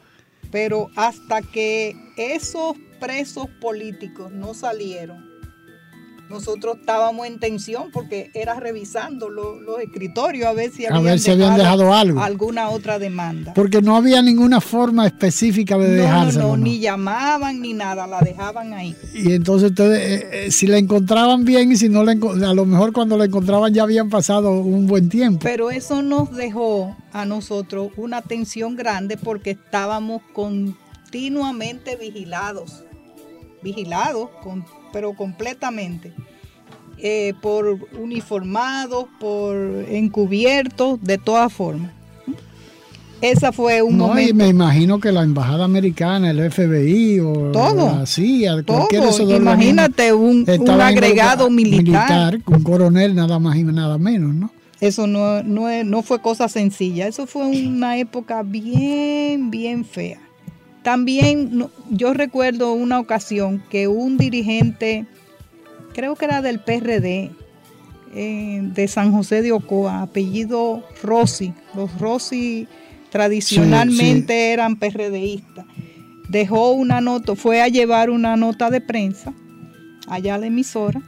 Pero 0.52 0.90
hasta 0.96 1.42
que 1.42 1.96
esos 2.18 2.76
presos 3.00 3.48
políticos 3.60 4.32
no 4.32 4.54
salieron, 4.54 5.33
nosotros 6.34 6.78
estábamos 6.80 7.28
en 7.28 7.40
tensión 7.40 7.92
porque 7.94 8.32
era 8.34 8.60
revisando 8.60 9.30
los, 9.30 9.54
escritorios 9.82 10.48
a 10.48 10.54
ver 10.54 10.72
si 10.72 10.86
habían, 10.86 11.56
dejado, 11.58 11.94
algo. 11.94 12.20
alguna 12.20 12.70
otra 12.70 12.98
demanda. 13.00 13.54
Porque 13.54 13.82
no 13.82 13.96
había 13.96 14.22
ninguna 14.22 14.60
forma 14.60 15.06
específica 15.06 15.78
de 15.78 16.00
no, 16.00 16.26
No, 16.26 16.32
no, 16.32 16.58
ni 16.58 16.80
llamaban 16.80 17.62
ni 17.62 17.74
nada, 17.74 18.08
la 18.08 18.20
dejaban 18.22 18.74
ahí. 18.74 18.96
Y 19.14 19.34
entonces 19.34 19.70
ustedes, 19.70 20.00
eh, 20.00 20.30
eh, 20.32 20.52
si 20.52 20.68
la 20.68 20.78
encontraban 20.78 21.46
bien 21.46 21.72
y 21.72 21.78
si 21.78 21.88
no 21.88 22.04
la 22.04 22.14
a 22.14 22.54
lo 22.54 22.66
mejor 22.66 22.94
cuando 22.94 23.16
la 23.18 23.26
encontraban 23.26 23.74
ya 23.74 23.84
habían 23.84 24.10
pasado 24.10 24.52
un 24.52 24.88
buen 24.88 25.10
tiempo. 25.10 25.42
Pero 25.44 25.70
eso 25.70 26.02
nos 26.02 26.36
dejó 26.36 26.96
a 27.12 27.26
nosotros 27.26 27.92
una 27.96 28.24
tensión 28.24 28.76
grande 28.76 29.18
porque 29.18 29.52
estábamos 29.52 30.24
continuamente 30.34 31.96
vigilados, 31.96 32.84
vigilados 33.62 34.30
con 34.42 34.66
pero 34.94 35.14
completamente. 35.14 36.14
eh, 37.06 37.34
por 37.42 37.80
uniformados, 38.00 39.08
por 39.20 39.58
encubiertos, 39.90 41.02
de 41.04 41.18
todas 41.18 41.52
formas. 41.52 41.92
Esa 43.20 43.52
fue 43.52 43.82
un 43.82 43.98
No, 43.98 44.06
y 44.06 44.08
momento. 44.08 44.36
me 44.36 44.48
imagino 44.48 45.00
que 45.00 45.12
la 45.12 45.24
embajada 45.24 45.66
americana, 45.66 46.30
el 46.32 46.40
FBI 46.52 47.20
o 47.20 47.52
Todo. 47.52 48.00
la 48.00 48.06
CIA, 48.06 48.64
Todo. 48.64 48.78
cualquiera 48.78 49.06
de 49.06 49.12
esos 49.12 49.28
dos 49.28 49.38
Imagínate 49.38 50.14
un, 50.14 50.46
un 50.48 50.70
agregado 50.82 51.50
involucrados- 51.50 51.52
militar. 51.52 52.40
un 52.46 52.64
coronel 52.64 53.16
nada 53.16 53.40
más 53.40 53.58
y 53.58 53.64
nada 53.64 53.98
menos, 53.98 54.34
¿no? 54.36 54.52
Eso 54.80 55.08
no, 55.08 55.42
no, 55.44 55.68
no 55.84 56.04
fue 56.04 56.22
cosa 56.22 56.48
sencilla. 56.50 57.08
Eso 57.08 57.26
fue 57.28 57.46
una 57.48 57.98
época 57.98 58.44
bien, 58.44 59.50
bien 59.52 59.84
fea. 59.86 60.20
También 60.84 61.68
yo 61.90 62.14
recuerdo 62.14 62.74
una 62.74 63.00
ocasión 63.00 63.64
que 63.70 63.88
un 63.88 64.18
dirigente, 64.18 65.06
creo 65.94 66.16
que 66.16 66.26
era 66.26 66.42
del 66.42 66.60
PRD, 66.60 67.32
eh, 68.16 68.60
de 68.62 68.88
San 68.88 69.12
José 69.12 69.42
de 69.42 69.54
Ocoa, 69.54 70.02
apellido 70.02 70.84
Rossi. 71.02 71.54
Los 71.74 71.98
Rossi 72.00 72.68
tradicionalmente 73.10 74.34
Sí, 74.34 74.40
sí. 74.40 74.52
eran 74.52 74.76
PRDistas. 74.76 75.66
Dejó 76.30 76.72
una 76.74 77.00
nota, 77.00 77.36
fue 77.36 77.62
a 77.62 77.68
llevar 77.68 78.10
una 78.10 78.36
nota 78.36 78.70
de 78.70 78.82
prensa 78.82 79.34
allá 80.08 80.36
a 80.36 80.38
la 80.38 80.48
emisora. 80.48 81.02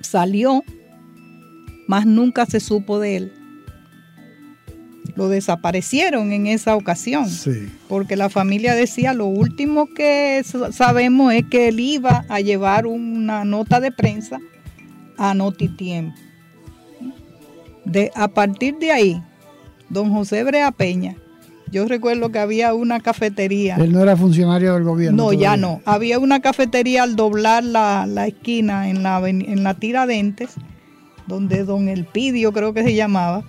Salió, 0.00 0.62
más 1.86 2.06
nunca 2.06 2.46
se 2.46 2.60
supo 2.60 2.98
de 2.98 3.16
él. 3.16 3.32
Lo 5.16 5.28
desaparecieron 5.28 6.32
en 6.32 6.46
esa 6.46 6.76
ocasión 6.76 7.28
Sí. 7.28 7.68
porque 7.88 8.16
la 8.16 8.28
familia 8.28 8.74
decía 8.74 9.14
lo 9.14 9.26
último 9.26 9.86
que 9.94 10.42
sa- 10.44 10.70
sabemos 10.72 11.32
es 11.32 11.44
que 11.50 11.68
él 11.68 11.80
iba 11.80 12.24
a 12.28 12.40
llevar 12.40 12.86
una 12.86 13.44
nota 13.46 13.80
de 13.80 13.92
prensa 13.92 14.38
a 15.16 15.32
Notitiempo. 15.34 16.14
De, 17.84 18.10
a 18.14 18.28
partir 18.28 18.76
de 18.78 18.90
ahí, 18.90 19.22
don 19.88 20.10
José 20.12 20.42
Brea 20.44 20.70
Peña, 20.72 21.14
yo 21.70 21.86
recuerdo 21.86 22.30
que 22.30 22.38
había 22.38 22.74
una 22.74 23.00
cafetería. 23.00 23.76
Él 23.76 23.92
no 23.92 24.02
era 24.02 24.16
funcionario 24.16 24.74
del 24.74 24.84
gobierno. 24.84 25.16
No, 25.16 25.32
ya 25.32 25.56
no. 25.56 25.80
Había 25.84 26.18
una 26.18 26.40
cafetería 26.40 27.02
al 27.04 27.16
doblar 27.16 27.64
la, 27.64 28.06
la 28.06 28.26
esquina 28.26 28.88
en 28.90 29.02
la, 29.02 29.20
en 29.28 29.62
la 29.64 29.74
Tiradentes, 29.74 30.50
donde 31.26 31.64
don 31.64 31.88
Elpidio 31.88 32.52
creo 32.52 32.72
que 32.74 32.82
se 32.84 32.94
llamaba. 32.94 33.44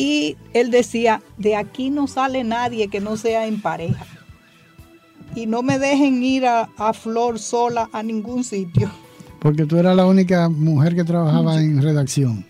Y 0.00 0.36
él 0.54 0.70
decía, 0.70 1.20
de 1.36 1.56
aquí 1.56 1.90
no 1.90 2.06
sale 2.06 2.42
nadie 2.44 2.88
que 2.88 3.00
no 3.00 3.16
sea 3.16 3.46
en 3.46 3.60
pareja. 3.60 4.06
Y 5.34 5.46
no 5.46 5.62
me 5.62 5.78
dejen 5.78 6.22
ir 6.22 6.46
a, 6.46 6.68
a 6.76 6.92
Flor 6.92 7.38
sola 7.38 7.88
a 7.92 8.02
ningún 8.02 8.42
sitio. 8.44 8.90
Porque 9.40 9.64
tú 9.66 9.76
eras 9.78 9.94
la 9.96 10.06
única 10.06 10.48
mujer 10.48 10.94
que 10.94 11.04
trabajaba 11.04 11.60
en 11.60 11.82
redacción. 11.82 12.44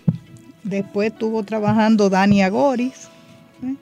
Después 0.62 1.12
estuvo 1.12 1.42
trabajando 1.42 2.08
Dani 2.08 2.42
Agoris. 2.42 3.08
¿eh? 3.62 3.74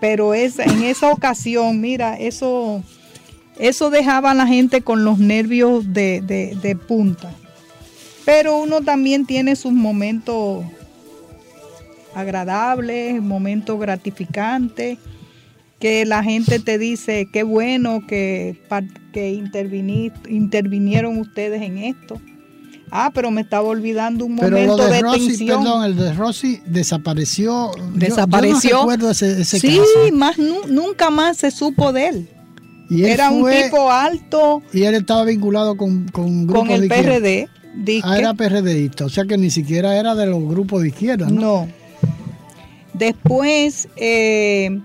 Pero 0.00 0.32
esa, 0.34 0.64
en 0.64 0.82
esa 0.82 1.10
ocasión, 1.10 1.80
mira, 1.80 2.16
eso, 2.18 2.82
eso 3.58 3.90
dejaba 3.90 4.30
a 4.30 4.34
la 4.34 4.46
gente 4.46 4.82
con 4.82 5.04
los 5.04 5.18
nervios 5.18 5.92
de, 5.92 6.20
de- 6.20 6.56
de 6.62 6.76
punta. 6.76 7.32
Pero 8.24 8.58
uno 8.62 8.80
también 8.80 9.26
tiene 9.26 9.56
sus 9.56 9.72
momentos 9.72 10.64
agradables, 12.14 13.20
momentos 13.22 13.78
gratificantes, 13.80 14.98
que 15.78 16.04
la 16.06 16.22
gente 16.22 16.58
te 16.60 16.78
dice, 16.78 17.28
qué 17.32 17.42
bueno 17.42 18.06
que, 18.06 18.56
que 19.12 19.32
intervini- 19.34 20.12
intervinieron 20.28 21.18
ustedes 21.18 21.60
en 21.62 21.78
esto. 21.78 22.20
Ah, 22.94 23.10
pero 23.14 23.30
me 23.30 23.40
estaba 23.40 23.66
olvidando 23.68 24.26
un 24.26 24.36
Pero 24.36 24.50
momento 24.50 24.76
lo 24.76 24.84
de, 24.86 24.92
de, 24.96 25.00
Rossi, 25.00 25.26
tensión. 25.28 25.62
perdón, 25.62 25.84
el 25.84 25.96
de 25.96 26.12
Rossi 26.12 26.60
desapareció. 26.66 27.72
Yo- 27.74 27.84
Yo, 27.84 27.90
Desapareció. 27.94 28.70
no 28.72 28.78
recuerdo 28.80 29.10
ese, 29.10 29.40
ese 29.40 29.58
sí, 29.60 29.78
caso. 29.78 30.14
más 30.16 30.38
nu- 30.38 30.66
nunca 30.68 31.08
más 31.10 31.38
se 31.38 31.50
supo 31.50 31.92
de 31.92 32.08
él. 32.08 32.28
Y 32.90 33.04
él 33.04 33.12
Era 33.12 33.30
un 33.30 33.50
tipo 33.50 33.90
alto 33.90 34.62
Y 34.74 34.82
él 34.82 34.94
estaba 34.94 35.24
vinculado 35.24 35.78
con, 35.78 36.06
con 36.08 36.46
con 36.46 36.70
el 36.70 36.82
de. 36.82 36.88
PRD. 36.88 37.48
Ah, 38.04 38.18
era 38.18 38.34
PRDista, 38.34 39.06
o 39.06 39.08
sea 39.08 39.24
que 39.24 39.38
ni 39.38 39.48
siquiera 39.48 39.96
era 39.98 40.14
de 40.14 40.26
los 40.26 40.46
grupos 40.46 40.82
de 40.82 40.88
izquierda, 40.88 41.30
¿no? 41.30 41.40
No. 41.40 41.68
Después 43.06 43.88
eh, 43.96 44.78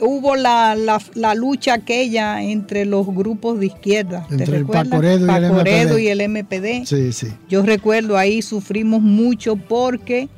hubo 0.00 0.34
la, 0.34 0.74
la- 0.74 1.00
la 1.14 1.34
lucha 1.36 1.74
aquella 1.74 2.42
entre 2.42 2.84
los 2.84 3.06
grupos 3.06 3.60
de 3.60 3.66
izquierda. 3.66 4.26
¿Te 4.28 4.34
Entre 4.34 4.56
el 4.56 4.60
recuerdas? 4.62 4.88
Pacoredo 4.88 5.26
y 5.26 5.30
el 5.30 5.48
Pacoredo 5.50 5.98
y 5.98 6.08
el 6.08 6.28
MPD. 6.28 6.86
Sí, 6.86 7.12
sí. 7.12 7.28
Yo 7.48 7.62
recuerdo 7.62 8.16
ahí 8.18 8.42
sufrimos 8.42 9.00
mucho 9.00 9.54
porque 9.54 10.28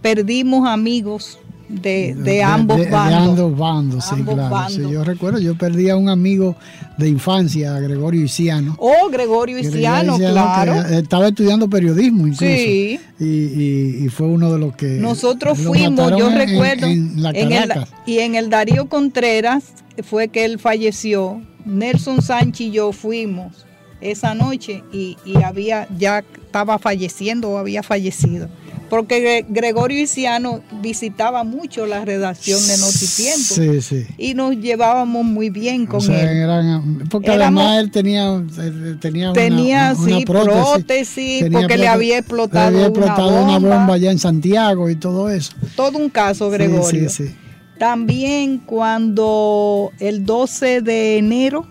perdimos 0.00 0.66
amigos 0.66 1.38
de, 1.72 2.14
de 2.14 2.42
ambos 2.42 2.76
de, 2.78 2.86
de 2.86 2.94
ambos 2.96 3.56
bandos, 3.58 4.04
sí, 4.04 4.10
Ambos 4.16 4.34
claro. 4.34 4.68
Sí, 4.68 4.74
bandos. 4.76 4.92
yo 4.92 5.04
recuerdo, 5.04 5.38
yo 5.38 5.56
perdí 5.56 5.88
a 5.88 5.96
un 5.96 6.08
amigo 6.10 6.54
de 6.98 7.08
infancia, 7.08 7.78
Gregorio 7.80 8.22
Isiano. 8.24 8.76
Oh, 8.78 9.08
Gregorio 9.10 9.58
Isiano, 9.58 10.16
claro. 10.18 10.74
estaba 10.88 11.28
estudiando 11.28 11.68
periodismo 11.70 12.26
incluso. 12.26 12.44
Sí. 12.44 13.00
Y, 13.18 13.24
y- 13.24 14.04
y 14.04 14.08
fue 14.10 14.26
uno 14.26 14.52
de 14.52 14.58
los 14.58 14.76
que... 14.76 14.86
Nosotros 14.98 15.58
fuimos, 15.58 16.10
yo 16.18 16.30
en- 16.30 16.36
recuerdo, 16.36 16.86
En, 16.86 17.22
la 17.22 17.30
en 17.30 17.52
el- 17.52 17.72
y 18.04 18.18
en 18.18 18.34
el 18.34 18.50
Darío 18.50 18.88
Contreras 18.88 19.64
fue 20.02 20.28
que 20.28 20.44
él 20.44 20.58
falleció. 20.58 21.40
Nelson 21.64 22.20
Sánchez 22.22 22.66
y 22.66 22.70
yo 22.72 22.92
fuimos 22.92 23.64
esa 24.00 24.34
noche 24.34 24.82
y, 24.92 25.16
y 25.24 25.36
había 25.44 25.86
ya 25.96 26.18
estaba 26.44 26.78
falleciendo 26.78 27.50
o 27.50 27.56
había 27.58 27.82
fallecido. 27.84 28.48
Porque 28.92 29.22
Gre- 29.24 29.46
Gregorio 29.48 29.98
Isiano 30.02 30.60
visitaba 30.82 31.44
mucho 31.44 31.86
la 31.86 32.04
redacción 32.04 32.60
de 32.66 32.76
Notitiempo 32.76 33.54
Sí, 33.54 33.80
sí. 33.80 34.06
y 34.18 34.34
nos 34.34 34.54
llevábamos 34.58 35.24
muy 35.24 35.48
bien 35.48 35.86
con 35.86 35.96
O 35.96 36.00
sea, 36.02 36.20
él. 36.30 36.36
eran- 36.36 37.04
porque 37.08 37.32
Éramos- 37.32 37.62
además 37.64 37.84
él 37.84 37.90
tenía, 37.90 38.42
tenía, 39.00 39.30
una- 39.30 39.32
Tenía, 39.40 39.94
una, 39.98 40.18
sí, 40.18 40.24
prótesis, 40.26 40.62
prótesis, 40.74 41.40
tenía 41.40 41.60
porque 41.60 41.78
le 41.78 41.88
había 41.88 42.18
explotado 42.18 42.70
le 42.70 42.76
había 42.84 42.88
una 42.90 42.98
explotado 43.06 43.44
una 43.44 43.58
bomba. 43.58 43.76
bomba 43.78 43.94
allá 43.94 44.10
en 44.10 44.18
Santiago 44.18 44.90
y 44.90 44.96
todo 44.96 45.30
eso. 45.30 45.52
Todo 45.74 45.96
un 45.96 46.10
caso, 46.10 46.50
Gregorio. 46.50 47.08
Sí, 47.08 47.24
sí. 47.28 47.34
También 47.78 48.58
cuando 48.58 49.90
el 50.00 50.26
12 50.26 50.82
de 50.82 51.16
enero, 51.16 51.66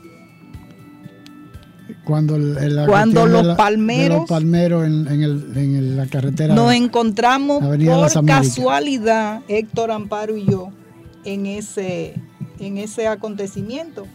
Cuando, 2.03 2.37
la 2.37 2.87
los 2.87 3.45
la- 3.45 3.55
palmeros- 3.57 4.19
los 4.19 4.29
palmeros 4.29 4.85
en, 4.85 5.07
en 5.07 5.21
el- 5.21 5.51
en 5.55 5.75
el- 5.75 5.97
la 5.97 6.07
carretera. 6.07 6.53
nos 6.55 6.73
encontramos 6.73 7.61
Avenida 7.61 8.07
por 8.09 8.25
casualidad, 8.25 9.41
Héctor 9.47 9.91
Amparo 9.91 10.35
y 10.35 10.45
yo, 10.45 10.69
en 11.25 11.45
ese, 11.45 12.15
en 12.59 12.77
ese 12.77 13.07
acontecimiento. 13.07 14.07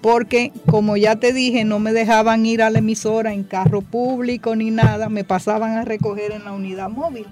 Porque, 0.00 0.52
como 0.66 0.96
ya 0.96 1.16
te 1.16 1.32
dije, 1.32 1.64
no 1.64 1.80
me 1.80 1.92
dejaban 1.92 2.46
ir 2.46 2.62
a 2.62 2.70
la 2.70 2.78
emisora 2.78 3.32
en 3.32 3.42
carro 3.42 3.82
público 3.82 4.54
ni 4.54 4.70
nada, 4.70 5.08
me 5.08 5.24
pasaban 5.24 5.72
a 5.72 5.84
recoger 5.84 6.30
en 6.30 6.44
la 6.44 6.52
unidad 6.52 6.88
móvil. 6.88 7.26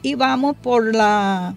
Y 0.00 0.14
vamos 0.14 0.56
por 0.56 0.94
la 0.94 1.54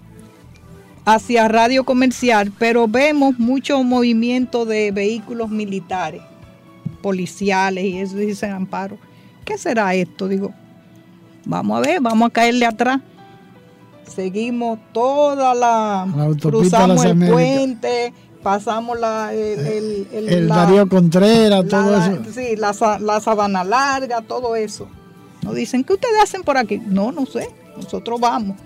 hacia 1.05 1.47
radio 1.47 1.83
comercial, 1.85 2.51
pero 2.59 2.87
vemos 2.87 3.39
mucho 3.39 3.81
movimiento 3.83 4.65
de 4.65 4.91
vehículos 4.91 5.49
militares, 5.49 6.21
policiales 7.01 7.83
y 7.83 7.97
eso 7.97 8.17
dice 8.17 8.47
Amparo. 8.47 8.97
¿Qué 9.45 9.57
será 9.57 9.93
esto? 9.95 10.27
Digo, 10.27 10.53
vamos 11.45 11.77
a 11.77 11.81
ver, 11.81 11.99
vamos 12.01 12.27
a 12.29 12.31
caerle 12.31 12.65
atrás. 12.65 13.01
Seguimos 14.07 14.79
toda 14.93 15.53
la, 15.55 16.05
cruzamos 16.41 17.03
el 17.05 17.11
Américas. 17.11 17.33
puente, 17.33 18.13
pasamos 18.43 18.99
la, 18.99 19.33
el, 19.33 19.59
el- 19.59 20.07
el- 20.11 20.29
El 20.29 20.47
la- 20.49 20.55
Darío 20.57 20.89
Contreras, 20.89 21.65
todo 21.67 21.91
la- 21.91 22.07
eso. 22.07 22.21
Sí, 22.33 22.55
la, 22.57 22.73
la 22.99 23.19
sabana 23.21 23.63
larga, 23.63 24.21
todo 24.21 24.55
eso. 24.55 24.87
Nos 25.43 25.55
dicen, 25.55 25.83
¿qué 25.83 25.93
ustedes 25.93 26.21
hacen 26.21 26.43
por 26.43 26.57
aquí? 26.57 26.77
No, 26.85 27.11
no 27.11 27.25
sé, 27.25 27.49
nosotros 27.77 28.19
vamos. 28.19 28.57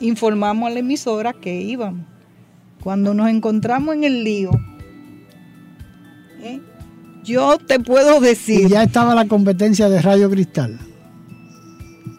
Informamos 0.00 0.68
a 0.68 0.72
la 0.72 0.80
emisora 0.80 1.32
que 1.34 1.54
íbamos. 1.60 2.06
Cuando 2.82 3.12
nos 3.14 3.28
encontramos 3.28 3.94
en 3.94 4.04
el 4.04 4.24
lío, 4.24 4.50
¿eh? 4.50 4.73
Yo 7.24 7.58
te 7.58 7.80
puedo 7.80 8.20
decir, 8.20 8.66
Y 8.66 8.68
ya 8.68 8.82
estaba 8.84 9.14
la 9.14 9.26
competencia 9.26 9.88
de 9.88 10.00
Radio 10.02 10.30
Cristal. 10.30 10.78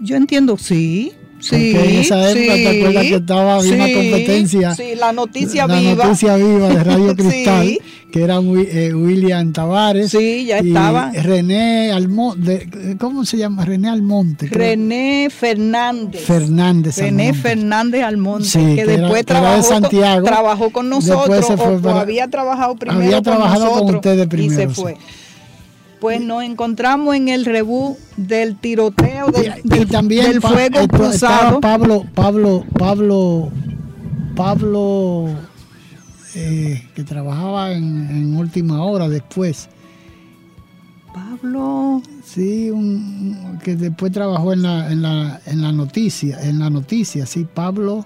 yo 0.02 0.16
entiendo, 0.16 0.58
sí, 0.58 1.14
sí. 1.50 1.72
Porque 1.74 1.90
en 1.90 1.96
esa 2.02 2.32
época, 2.32 2.54
¿te 2.56 2.72
sí, 2.72 2.78
acuerdas 2.78 3.04
que 3.04 3.16
estaba- 3.16 3.56
había 3.56 3.74
una 3.76 3.86
sí, 3.86 3.94
competencia? 3.94 4.76
Sí, 4.76 4.84
la 4.98 5.12
noticia 5.14 5.68
la 5.68 5.80
viva. 5.80 6.06
noticia 6.06 6.36
viva 6.38 6.70
de 6.70 6.84
Radio. 6.84 7.16
Cristal, 7.16 7.78
que 8.12 8.24
era 8.24 8.36
eh, 8.38 8.94
William 8.94 9.52
Tavares. 9.54 10.12
Sí, 10.12 10.46
ya 10.46 10.62
y 10.62 10.68
estaba. 10.70 11.12
René 11.12 11.92
Almonte, 11.92 12.70
¿cómo 13.00 13.26
se 13.26 13.38
llama? 13.38 13.66
René 13.66 13.90
Almonte. 13.90 14.48
creo. 14.50 14.60
René 14.60 15.28
Fernández. 15.30 16.22
Fernández. 16.24 16.98
René 16.98 17.28
Almonte. 17.30 17.42
Fernández 17.50 18.04
Almonte, 18.04 18.50
que, 18.52 18.76
que 18.76 18.82
era- 18.82 18.92
después 18.94 19.26
que 19.26 19.34
era 19.34 19.40
de 19.42 19.46
trabajó, 19.52 19.64
Santiago. 19.70 20.22
con, 20.22 20.32
trabajó 20.34 20.70
con 20.72 20.90
nosotros, 20.90 21.46
se 21.46 21.54
o, 21.54 21.82
para- 21.82 22.02
había 22.02 22.28
trabajado 22.30 22.76
primero 22.76 23.00
había 23.02 23.16
con 23.18 23.24
trabajado 23.24 23.66
con 23.66 23.70
nosotros 23.74 23.96
ustedes 23.98 24.26
y 24.26 24.30
primero, 24.30 24.70
se 24.70 24.76
sí. 24.76 24.82
fue. 24.82 24.98
Pues 26.06 26.22
nos 26.22 26.44
encontramos 26.44 27.16
en 27.16 27.30
el 27.30 27.46
rebú 27.46 27.98
del 28.16 28.58
tiroteo 28.58 29.32
del, 29.32 29.54
y, 29.64 29.86
también 29.88 30.28
del 30.34 30.40
pa- 30.40 30.50
fuego 30.50 30.80
esto- 30.82 30.98
cruzado. 30.98 31.60
Pablo, 31.62 32.06
Pablo, 32.14 32.64
Pablo, 32.78 33.50
Pablo, 34.36 35.26
eh, 36.36 36.88
que 36.94 37.04
trabajaba 37.04 37.72
en, 37.72 38.08
en 38.12 38.38
última 38.38 38.84
hora 38.86 39.10
después. 39.10 39.68
Pablo, 41.12 42.04
Sí, 42.24 42.70
un, 42.70 43.60
que 43.64 43.76
después 43.76 44.12
trabajó 44.12 44.54
en 44.54 44.62
la, 44.62 44.92
en 44.92 45.02
la, 45.02 45.40
en 45.48 45.62
la 45.64 45.72
noticia, 45.72 46.40
en 46.44 46.60
la 46.60 46.70
noticia, 46.70 47.26
sí, 47.26 47.48
Pablo. 47.52 48.06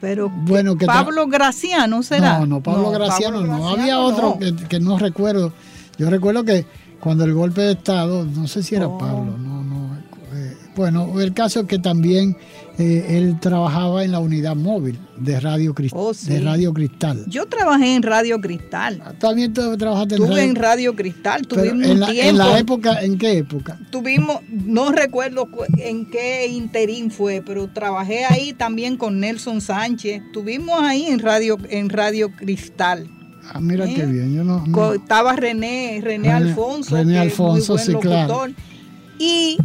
pero 0.00 0.28
Bueno, 0.28 0.76
que 0.76 0.86
Pablo 0.86 1.26
Graciano 1.28 2.02
será. 2.02 2.40
No, 2.40 2.46
no, 2.46 2.60
Pablo 2.62 2.90
Graciano 2.90 3.38
Pablo 3.40 3.52
no. 3.52 3.58
Graciano 3.58 3.80
Había 3.82 4.00
otro 4.00 4.36
no. 4.40 4.56
que, 4.56 4.66
que 4.68 4.80
no 4.80 4.98
recuerdo. 4.98 5.52
Yo 5.98 6.08
recuerdo 6.08 6.42
que 6.44 6.64
cuando 7.02 7.24
el 7.24 7.34
golpe 7.34 7.60
de 7.62 7.72
Estado, 7.72 8.24
no 8.24 8.46
sé 8.46 8.62
si 8.62 8.74
era 8.76 8.86
Oh. 8.86 8.96
Pablo, 8.98 9.36
no, 9.36 9.62
no. 9.64 9.96
eh, 10.34 10.56
bueno, 10.76 11.20
el 11.20 11.34
caso 11.34 11.60
es 11.60 11.66
que 11.66 11.78
también 11.78 12.36
eh, 12.78 13.18
él 13.18 13.38
trabajaba 13.40 14.02
en 14.04 14.12
la 14.12 14.20
unidad 14.20 14.56
móvil 14.56 14.98
de 15.18 15.38
Radio, 15.40 15.74
Cris- 15.74 15.90
Oh, 15.94 16.14
sí. 16.14 16.30
de 16.32 16.40
Radio 16.40 16.72
Cristal. 16.72 17.24
Yo 17.28 17.44
trabajé 17.46 17.94
en 17.94 18.02
Radio 18.02 18.40
Cristal. 18.40 19.02
También 19.18 19.52
tú 19.52 19.76
trabajaste 19.76 20.14
en 20.14 20.22
Radio 20.22 20.38
en 20.42 20.54
Radio 20.56 20.96
Cristal, 20.96 21.46
tuvimos 21.46 21.86
en 21.86 22.00
la, 22.00 22.06
tiempo. 22.10 22.30
en 22.30 22.38
la 22.38 22.58
época, 22.58 23.02
¿en 23.02 23.18
qué 23.18 23.36
época? 23.38 23.78
tuvimos, 23.90 24.38
no 24.48 24.90
recuerdo 24.92 25.50
cu- 25.50 25.64
en 25.76 26.08
qué 26.08 26.46
interín 26.46 27.10
fue, 27.10 27.42
pero 27.44 27.68
trabajé 27.68 28.24
ahí 28.24 28.52
también 28.54 28.96
con 28.96 29.20
Nelson 29.20 29.60
Sánchez. 29.60 30.22
Estuvimos 30.26 30.80
ahí 30.82 31.06
en 31.08 31.18
Radio, 31.18 31.58
en 31.68 31.90
Radio 31.90 32.30
Cristal. 32.34 33.06
Ah, 33.52 33.60
mira 33.60 33.86
¿Eh? 33.86 33.94
qué 33.94 34.06
bien. 34.06 34.34
Yo 34.34 34.44
no, 34.44 34.92
Estaba 34.94 35.34
René, 35.36 36.00
René, 36.02 36.28
René- 36.28 36.32
Alfonso, 36.32 36.96
René 36.96 37.20
que 37.22 37.26
es 37.28 37.38
muy 37.38 37.60
buen 37.60 37.78
sí, 37.80 37.94
claro. 37.94 38.28
locutor. 38.28 38.50
Y 39.18 39.58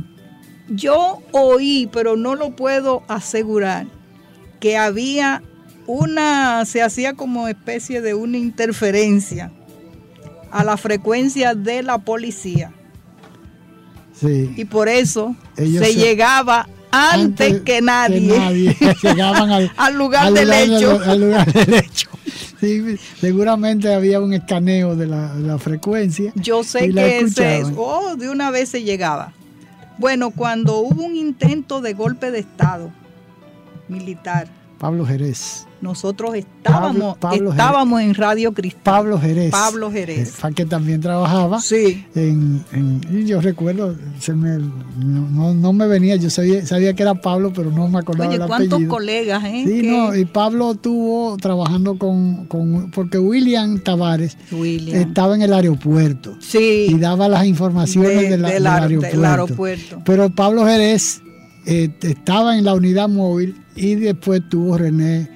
yo 0.70 1.20
oí, 1.32 1.90
pero 1.92 2.16
no 2.18 2.36
lo 2.36 2.56
puedo 2.56 3.04
asegurar, 3.08 3.88
que 4.60 4.78
había 4.78 5.42
una, 5.86 6.66
se 6.66 6.82
hacía 6.82 7.14
como 7.14 7.48
especie 7.48 8.02
de 8.02 8.14
una 8.14 8.38
interferencia 8.38 9.52
a 10.52 10.64
la 10.64 10.76
frecuencia 10.78 11.56
de 11.56 11.84
la 11.84 12.00
policía. 12.00 12.74
sí. 14.20 14.52
Y 14.58 14.66
por 14.66 14.90
eso 14.90 15.36
Ellos 15.56 15.86
se 15.86 15.94
se- 15.94 16.00
llegaba 16.00 16.68
antes, 16.92 17.62
que 17.62 17.82
nadie, 17.82 18.38
nadie. 18.38 18.76
Llegaban 19.04 19.52
al, 19.52 19.72
al 19.78 19.98
lugar 19.98 20.28
al 20.28 20.34
del 20.34 20.46
lugar 20.48 20.64
hecho. 20.64 21.02
al 21.06 21.20
lugar 21.22 21.54
del 21.54 21.74
hecho. 21.76 22.10
Sí, 22.60 22.98
seguramente 23.20 23.94
había 23.94 24.20
un 24.20 24.34
escaneo 24.34 24.96
de 24.96 25.06
la, 25.06 25.58
frecuencia. 25.60 26.32
Yo 26.36 26.64
sé 26.64 26.92
que 26.92 27.20
ese, 27.20 27.60
escuchaban. 27.60 27.76
oh, 27.78 28.16
de 28.16 28.30
una 28.30 28.50
vez 28.52 28.70
se 28.70 28.84
llegaba. 28.84 29.34
Bueno, 30.00 30.32
cuando 30.32 30.80
hubo 30.80 31.04
un 31.04 31.16
intento 31.16 31.82
de 31.82 31.94
golpe 31.94 32.32
de 32.32 32.40
Estado 32.40 32.92
militar, 33.88 34.48
Pablo 34.80 35.06
Jerez. 35.06 35.67
Nosotros 35.82 36.36
estábamos, 36.36 37.18
Pablo 37.18 37.52
estábamos 37.52 38.02
en 38.02 38.14
Radio 38.16 38.54
Cristal. 38.54 38.82
Pablo 38.84 39.20
Jerez. 39.20 39.52
Pablo 39.52 39.92
Jerez. 39.92 40.34
Eh, 40.44 40.48
que 40.56 40.66
también 40.66 41.02
trabajaba. 41.02 41.62
Sí. 41.62 42.06
En, 42.16 42.64
en- 42.72 43.02
y 43.12 43.26
yo 43.26 43.42
recuerdo, 43.42 43.96
se 44.20 44.34
me, 44.34 44.58
no, 44.98 45.54
no- 45.54 45.74
me 45.74 45.88
venía, 45.88 46.16
yo 46.16 46.30
sabía, 46.30 46.66
sabía 46.66 46.94
que 46.94 47.04
era 47.04 47.16
Pablo, 47.16 47.52
pero 47.56 47.72
no 47.72 47.88
me 47.88 48.00
acordaba 48.00 48.30
Oye, 48.30 48.42
el 48.42 48.48
cuántos 48.48 48.82
colegas, 48.86 49.44
¿eh? 49.46 49.64
Sí, 49.66 49.88
no, 49.88 50.16
y 50.16 50.26
Pablo 50.26 50.72
estuvo 50.72 51.38
trabajando 51.38 51.98
con, 51.98 52.46
con- 52.48 52.92
porque 52.92 53.20
William 53.20 53.80
Tavares 53.80 54.38
William. 54.52 54.98
estaba 55.00 55.36
en 55.36 55.42
el 55.44 55.54
aeropuerto 55.54 56.36
sí, 56.40 56.88
y 56.90 56.98
daba 56.98 57.28
las 57.30 57.46
informaciones 57.46 58.22
de- 58.22 58.30
de 58.30 58.38
la- 58.38 58.50
del 58.50 58.64
del, 58.64 58.66
aer- 58.66 58.82
aeropuerto. 58.82 59.16
del 59.18 59.26
aeropuerto. 59.26 60.02
Pero 60.06 60.30
Pablo 60.30 60.66
Jerez 60.66 61.22
eh, 61.66 61.90
estaba 62.02 62.58
en 62.58 62.64
la 62.64 62.74
unidad 62.74 63.10
móvil 63.10 63.56
y 63.76 63.96
después 63.96 64.42
tuvo 64.50 64.78
René 64.78 65.30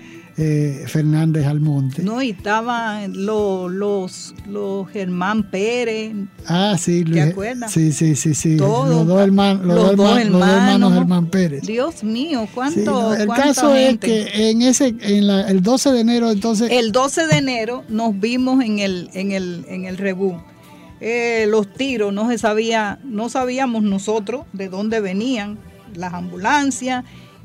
eh, 0.44 0.84
Fernández 0.88 1.46
Almonte. 1.46 2.02
No, 2.02 2.22
y 2.22 2.32
estaban 2.32 3.26
los, 3.26 3.72
los, 3.72 4.34
los 4.48 4.90
Germán 4.90 5.44
Pérez, 5.52 6.14
Ah, 6.48 6.76
sí, 6.80 7.04
¿Te 7.06 7.22
acuerdas? 7.22 7.72
Sí, 7.72 7.92
sí, 7.92 8.16
sí, 8.16 8.34
sí. 8.34 8.58
Todos, 8.58 8.90
los 8.90 9.06
dos 9.06 9.22
hermanos, 9.22 9.64
los, 9.66 9.76
los 9.76 9.86
dos 9.90 9.98
dos 9.98 10.18
herma- 10.18 10.24
los 10.24 10.32
dos 10.40 10.50
hermanos 10.50 10.72
hermanos. 10.74 10.94
Germán 10.94 11.26
Pérez. 11.28 11.62
Dios 11.62 12.04
mío, 12.04 12.42
Sí, 12.46 12.52
cuánto, 12.56 12.92
no, 12.92 13.14
el 13.14 13.26
cuánta 13.28 13.46
caso 13.48 13.74
gente. 13.76 14.22
es 14.22 14.26
que 14.32 14.50
en 14.50 14.62
ese, 14.64 14.96
en 15.02 15.28
la- 15.28 15.42
el 15.48 15.62
12 15.62 15.92
de 15.92 16.00
enero, 16.00 16.32
entonces, 16.32 16.72
El 16.72 16.92
12 16.92 17.28
de 17.28 17.38
enero 17.38 17.84
nos 17.90 18.20
vimos 18.20 18.64
en 18.64 18.80
el, 18.80 19.10
en 19.14 19.32
el, 19.32 19.64
en 19.68 19.86
el 19.86 19.98
rebú. 19.98 20.42
Eh, 21.00 21.46
los 21.50 21.72
tiros, 21.74 22.14
no 22.14 22.30
se 22.30 22.38
sabía, 22.38 23.00
no 23.04 23.30
sabíamos 23.30 23.84
nosotros 23.84 24.46
de 24.54 24.70
dónde 24.70 25.00
venían 25.02 25.58
las 25.96 26.14
ambulancias. 26.14 27.04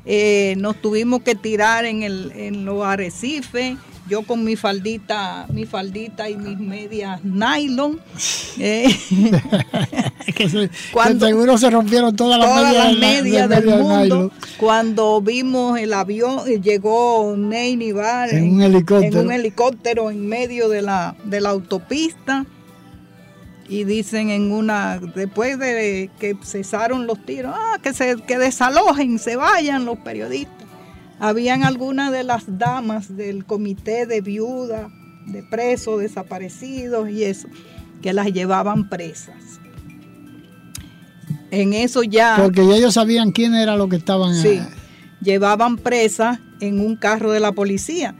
Eh, 0.09 0.55
nos 0.57 0.77
tuvimos 0.81 1.21
que 1.21 1.35
tirar 1.35 1.83
en, 1.85 2.01
el, 2.03 2.31
en 2.35 2.63
los 2.65 2.85
arrecifes. 2.85 3.75
Yo 4.09 4.21
con 4.21 4.45
mi 4.45 4.55
faldita, 4.55 5.45
mi 5.51 5.65
faldita 5.65 6.29
y 6.29 6.37
mis 6.37 6.57
medias 6.57 7.21
nylon. 7.25 7.99
Eh, 8.57 8.87
que 10.35 10.49
se- 10.49 10.69
cuando- 10.93 11.25
que 11.25 11.31
seguro 11.33 11.57
se 11.57 11.69
rompieron 11.69 12.15
todas 12.15 12.39
las 12.39 12.47
todas 12.47 12.63
medias, 12.73 12.85
las 12.85 12.93
de 12.93 12.99
medias 13.21 13.49
del 13.49 13.65
mundo. 13.81 13.99
nylon. 14.03 14.31
Cuando 14.57 15.21
vimos 15.21 15.77
el 15.79 15.91
avión, 15.91 16.39
eh, 16.47 16.61
llegó 16.61 17.35
Ney 17.37 17.75
Nivar 17.75 18.29
En 18.33 18.53
un 18.53 18.61
helicóptero. 18.61 19.19
en 19.19 19.25
un 19.25 19.31
helicóptero 19.33 20.09
en 20.09 20.25
medio 20.25 20.69
de 20.69 20.81
la, 20.83 21.15
de 21.25 21.41
la 21.41 21.49
autopista. 21.49 22.45
Y 23.69 23.83
dicen 23.83 24.29
en 24.29 24.51
una, 24.51 24.97
después 24.97 25.59
de 25.59 26.09
que 26.19 26.37
cesaron 26.41 27.05
los 27.05 27.23
tiros, 27.25 27.53
ah, 27.55 27.79
que 27.81 27.93
se 27.93 28.15
que 28.15 28.37
desalojen, 28.37 29.19
se 29.19 29.35
vayan 29.35 29.85
los 29.85 29.97
periodistas. 29.99 30.55
Habían 31.19 31.63
algunas 31.63 32.11
de 32.11 32.23
las 32.23 32.57
damas 32.57 33.17
del 33.17 33.45
comité 33.45 34.05
de 34.05 34.21
viudas, 34.21 34.89
de 35.25 35.43
presos 35.43 35.99
desaparecidos 35.99 37.09
y 37.09 37.23
eso, 37.23 37.49
que 38.01 38.13
las 38.13 38.27
llevaban 38.27 38.87
presas. 38.87 39.59
En 41.51 41.73
eso 41.73 42.03
ya 42.03 42.37
Porque 42.37 42.65
ya 42.65 42.75
ellos 42.75 42.93
sabían 42.93 43.31
quién 43.31 43.55
era 43.55 43.75
lo 43.75 43.89
que 43.89 43.95
estaban. 43.95 44.35
Sí, 44.35 44.49
eh, 44.49 44.67
llevaban 45.21 45.77
presas 45.77 46.39
en 46.59 46.79
un 46.79 46.95
carro 46.95 47.31
de 47.31 47.39
la 47.39 47.51
policía. 47.51 48.15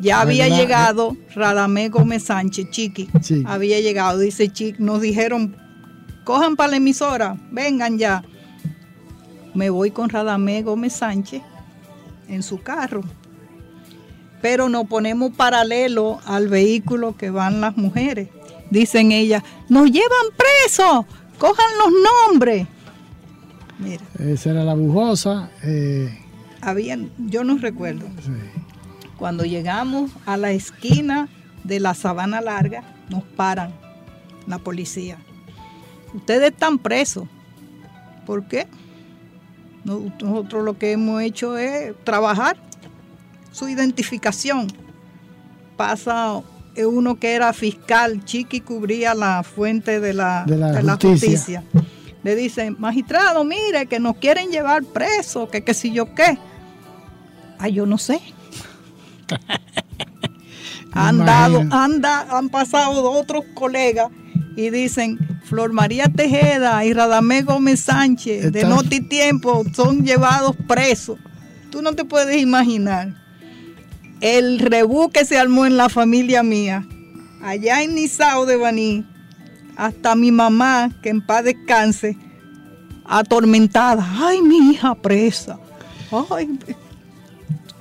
Ya 0.00 0.20
había 0.20 0.44
¿verdad? 0.44 0.58
llegado 0.58 1.16
Radamé 1.34 1.88
Gómez 1.88 2.24
Sánchez, 2.24 2.70
Chiqui. 2.70 3.08
Sí. 3.20 3.42
Había 3.46 3.80
llegado, 3.80 4.18
dice 4.18 4.48
Chiqui, 4.48 4.82
nos 4.82 5.00
dijeron, 5.00 5.56
cojan 6.24 6.56
para 6.56 6.70
la 6.72 6.76
emisora, 6.78 7.36
vengan 7.50 7.98
ya. 7.98 8.22
Me 9.54 9.68
voy 9.68 9.90
con 9.90 10.08
Radamé 10.08 10.62
Gómez 10.62 10.94
Sánchez 10.94 11.42
en 12.28 12.42
su 12.42 12.62
carro. 12.62 13.02
Pero 14.40 14.68
nos 14.70 14.86
ponemos 14.86 15.32
paralelo 15.36 16.18
al 16.24 16.48
vehículo 16.48 17.16
que 17.16 17.28
van 17.30 17.60
las 17.60 17.76
mujeres. 17.76 18.28
Dicen 18.70 19.12
ellas, 19.12 19.42
nos 19.68 19.90
llevan 19.90 20.26
presos, 20.36 21.04
cojan 21.38 21.66
los 21.78 21.92
nombres. 22.30 22.66
Mira. 23.78 24.02
Esa 24.18 24.50
era 24.50 24.64
la 24.64 24.74
bujosa. 24.74 25.50
eh, 25.62 26.16
habían, 26.62 27.10
yo 27.18 27.42
no 27.44 27.58
recuerdo, 27.58 28.06
sí. 28.24 28.30
Cuando 29.20 29.44
llegamos 29.44 30.10
a 30.26 30.36
la 30.36 30.50
esquina 30.50 31.28
de 31.62 31.78
la 31.78 31.94
Sabana 31.94 32.40
Larga, 32.40 32.82
nos 33.08 33.22
paran 33.22 33.70
la 34.48 34.58
policía. 34.58 35.18
Ustedes 36.14 36.50
están 36.50 36.78
presos. 36.78 37.28
¿Por 38.26 38.44
qué? 38.48 38.66
No- 39.84 40.10
Nosotros 40.20 40.64
lo 40.64 40.76
que 40.78 40.92
hemos 40.92 41.22
hecho 41.22 41.56
es 41.58 41.94
trabajar 42.02 42.56
su 43.52 43.68
identificación. 43.68 44.66
Pasa 45.76 46.40
uno 46.86 47.18
que 47.20 47.34
era 47.34 47.52
fiscal, 47.52 48.24
Chiqui 48.24 48.60
cubría 48.62 49.12
la 49.14 49.42
fuente 49.42 50.00
de 50.00 50.14
la, 50.14 50.44
De 50.46 50.56
la 50.56 50.72
de 50.72 50.82
la 50.82 50.92
justicia. 50.94 51.60
justicia. 51.62 51.64
Le 52.22 52.34
dicen, 52.36 52.76
magistrado, 52.78 53.44
mire, 53.44 53.84
que 53.86 54.00
nos 54.00 54.16
quieren 54.16 54.50
llevar 54.50 54.82
presos, 54.84 55.48
que 55.50 55.62
qué 55.62 55.74
si 55.74 55.92
yo 55.92 56.14
qué. 56.14 56.38
Ay, 57.58 57.74
yo 57.74 57.84
no 57.86 57.98
sé. 57.98 58.18
han 60.92 61.18
dado, 61.18 61.60
Imagino. 61.60 62.08
han, 62.30 62.48
pasado 62.48 63.10
otros 63.10 63.44
colegas 63.54 64.08
y 64.56 64.70
dicen, 64.70 65.18
Flor 65.44 65.72
María 65.72 66.08
Tejeda 66.08 66.84
y 66.84 66.92
Radamé 66.92 67.42
Gómez 67.42 67.80
Sánchez 67.80 68.52
de 68.52 68.64
Noti 68.64 69.00
Tiempo 69.00 69.64
son 69.74 70.04
llevados 70.04 70.56
presos. 70.66 71.18
Tú 71.70 71.82
no 71.82 71.94
te 71.94 72.04
puedes 72.04 72.36
imaginar 72.36 73.14
el 74.20 74.58
rebú 74.58 75.10
que 75.10 75.24
se 75.24 75.38
armó 75.38 75.66
en 75.66 75.76
la 75.76 75.88
familia 75.88 76.42
mía, 76.42 76.86
allá 77.42 77.82
en 77.82 77.94
Nizao 77.94 78.44
de 78.44 78.56
Baní, 78.56 79.06
hasta 79.76 80.14
mi 80.14 80.30
mamá, 80.30 80.90
que 81.02 81.08
en 81.08 81.24
paz 81.24 81.44
descanse, 81.44 82.16
atormentada. 83.04 84.06
Ay, 84.18 84.42
mi 84.42 84.72
hija 84.72 84.94
presa. 84.94 85.58
Ay. 86.30 86.58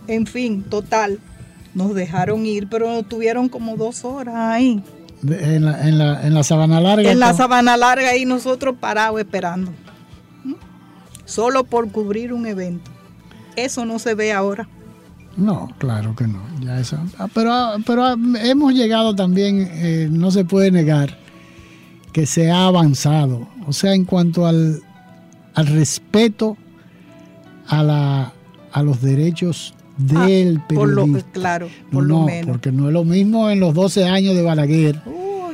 En 0.08 0.26
fin, 0.26 0.64
total. 0.64 1.20
Nos 1.74 1.94
dejaron 1.94 2.46
ir, 2.46 2.68
pero 2.70 3.04
tuvieron 3.04 3.50
como 3.50 3.78
dos 3.78 4.04
horas 4.04 4.36
ahí. 4.36 4.84
En, 5.28 5.66
la, 5.66 5.88
en, 5.88 5.98
la, 5.98 6.26
en 6.26 6.34
la 6.34 6.44
sabana 6.44 6.80
larga. 6.80 7.12
En 7.12 7.20
la 7.20 7.34
sabana 7.34 7.78
larga 7.78 8.10
ahí 8.10 8.26
nosotros 8.26 8.76
parados 8.80 9.20
esperando. 9.20 9.72
¿Mm? 10.44 10.54
Solo 11.26 11.64
por 11.64 11.92
cubrir 11.92 12.34
un 12.34 12.48
evento. 12.48 12.90
Eso 13.56 13.86
no 13.86 14.00
se 14.00 14.16
ve 14.16 14.32
ahora. 14.32 14.68
No, 15.38 15.70
claro 15.78 16.16
que 16.16 16.28
no. 16.28 16.42
Ya 16.62 16.80
eso. 16.80 16.98
Ah, 17.18 17.28
Pero, 17.34 17.54
ah, 17.54 17.78
pero 17.86 18.04
ah, 18.04 18.16
hemos 18.44 18.74
llegado 18.74 19.16
también, 19.16 19.70
eh, 19.72 20.08
no 20.12 20.32
se 20.32 20.44
puede 20.44 20.72
negar, 20.72 21.18
que 22.12 22.26
se 22.26 22.50
ha 22.52 22.66
avanzado. 22.66 23.48
O 23.68 23.74
sea, 23.74 23.94
en 23.94 24.06
cuanto 24.06 24.46
al, 24.48 24.82
al 25.54 25.68
respeto 25.68 26.58
a, 27.68 27.84
la, 27.84 28.34
a 28.72 28.84
los 28.84 29.02
derechos 29.02 29.74
del 30.00 30.60
Por 30.68 30.90
lo, 30.90 31.02
periodista. 31.04 31.32
claro, 31.32 31.68
No, 31.68 31.90
por 31.92 32.04
lo 32.06 32.18
no, 32.20 32.26
menos. 32.26 32.48
porque 32.48 32.72
no 32.72 32.88
es 32.88 32.94
lo 32.94 33.04
mismo 33.04 33.50
en 33.50 33.60
los 33.60 33.74
12 33.74 34.06
años 34.06 34.34
de 34.36 34.42
Balaguer. 34.42 34.96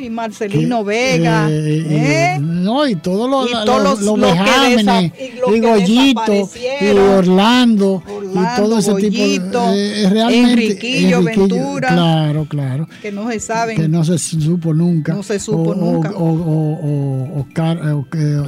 Uy, 0.05 0.09
Marcelino 0.09 0.79
que, 0.79 0.85
Vega. 0.85 1.47
eh, 1.49 1.85
¿eh? 1.89 2.35
y- 2.37 2.41
no, 2.41 2.87
y 2.87 2.95
todos 2.95 3.29
los, 3.29 3.49
Y 3.49 3.65
todos 3.65 3.83
los- 3.83 4.01
los 4.01 4.19
vejámenes, 4.19 5.11
y 5.19 5.23
y 5.55 5.59
Goyito, 5.59 5.77
y 5.77 5.91
desaparecieron. 6.07 7.09
Orlando, 7.17 8.03
y 8.07 8.11
Orlando, 8.11 8.49
todo 8.63 8.77
ese 8.79 8.91
Goyito, 8.91 9.13
tipo 9.15 9.71
de. 9.71 10.03
eh, 10.03 10.09
realmente, 10.09 10.51
Enriquillo, 10.51 11.23
Ventura. 11.23 11.87
Claro, 11.89 12.45
claro. 12.49 12.87
Que 13.01 13.11
no 13.11 13.29
se 13.31 13.39
saben. 13.39 13.75
Que 13.77 13.87
no 13.87 14.03
se 14.03 14.17
supo 14.17 14.73
nunca. 14.73 15.13
No 15.13 15.23
se 15.23 15.39
supo 15.39 15.71
o, 15.71 15.75
nunca. 15.75 16.11
O, 16.11 16.25
o- 16.25 17.39
Oscar, 17.41 17.79
eh, 17.83 18.41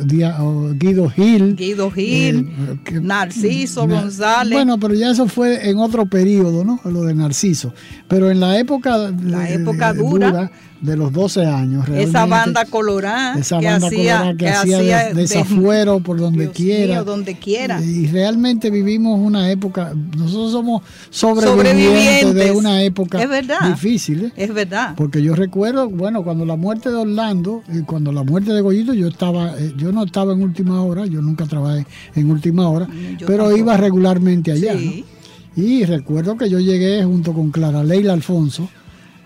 Guido 0.75 1.09
Gil. 1.09 1.55
Guido 1.55 1.91
Gil, 1.91 2.37
eh, 2.49 2.79
que- 2.83 2.99
Narciso 3.01 3.87
Na- 3.87 4.01
González. 4.01 4.53
Bueno, 4.53 4.79
pero 4.79 4.93
ya 4.93 5.11
eso 5.11 5.27
fue 5.27 5.69
en 5.69 5.77
otro 5.77 6.05
periodo, 6.05 6.63
¿no? 6.63 6.79
Lo 6.85 7.03
de 7.03 7.13
Narciso. 7.13 7.73
Pero 8.07 8.29
en 8.31 8.39
la 8.39 8.57
época, 8.59 9.11
La 9.23 9.49
eh, 9.49 9.55
época 9.55 9.93
dura. 9.93 10.51
De 10.81 10.95
los 10.95 11.11
12 11.11 11.45
años. 11.45 11.87
esa 11.89 12.25
banda 12.25 12.65
colorada 12.65 13.39
esa 13.39 13.59
que 13.59 13.65
banda 13.65 13.87
hacía, 13.87 14.13
colorada 14.17 14.31
que, 14.31 14.37
que 14.37 14.49
hacía 14.49 14.77
hacía 14.77 14.97
des- 15.05 15.15
desafuero 15.15 15.99
por 16.01 16.17
donde 16.19 16.43
Dios 16.45 16.55
quiera. 16.55 16.93
mío, 16.95 17.03
donde 17.03 17.35
quiera. 17.39 17.81
Y 17.83 18.07
realmente 18.07 18.69
vivimos 18.69 19.19
una 19.19 19.49
época, 19.51 19.93
nosotros 20.15 20.51
somos 20.51 20.81
sobrevivientes, 21.09 22.21
Sobrevivientes. 22.21 22.35
de 22.45 22.51
una 22.51 22.83
época 22.83 23.21
Es 23.21 23.29
verdad. 23.29 23.59
difícil. 23.69 24.25
¿eh? 24.25 24.31
Es 24.35 24.53
verdad. 24.53 24.93
Porque 24.95 25.21
yo 25.21 25.35
recuerdo, 25.35 25.89
bueno, 25.89 26.23
cuando 26.23 26.45
la 26.45 26.55
muerte 26.55 26.89
de 26.89 26.95
Orlando 26.95 27.63
y 27.73 27.81
cuando 27.81 28.11
la 28.11 28.23
muerte 28.23 28.53
de 28.53 28.61
Goyito, 28.61 28.93
yo 28.93 29.07
estaba, 29.07 29.57
eh, 29.59 29.73
yo 29.77 29.91
no 29.91 30.03
estaba 30.05 30.33
en 30.33 30.41
última 30.43 30.81
hora, 30.83 31.05
yo 31.05 31.21
nunca 31.21 31.45
trabajé 31.45 31.85
en 32.15 32.29
última 32.31 32.69
hora, 32.69 32.87
yo 33.17 33.25
pero 33.25 33.43
tampoco. 33.45 33.57
iba 33.57 33.77
regularmente 33.77 34.51
allá. 34.51 34.77
Sí. 34.77 35.03
¿no? 35.07 35.17
Y 35.63 35.85
recuerdo 35.85 36.37
que 36.37 36.49
yo 36.51 36.59
llegué 36.59 37.03
junto 37.03 37.33
con 37.33 37.49
Clara 37.49 37.83
Leila 37.83 38.13
Alfonso, 38.13 38.69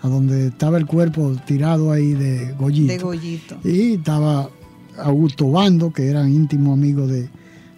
a 0.02 0.08
donde 0.08 0.48
estaba 0.48 0.78
el 0.78 0.86
cuerpo 0.86 1.34
tirado 1.46 1.92
ahí 1.92 2.12
de 2.14 2.52
Goyito. 2.58 2.92
De 2.92 2.98
Goyito. 2.98 3.56
Y 3.64 3.92
estaba 3.94 4.50
Augusto 4.98 5.50
Bando, 5.50 5.92
que 5.92 6.06
eran 6.08 6.30
íntimos 6.32 6.74
amigos 6.74 7.08
de, 7.10 7.28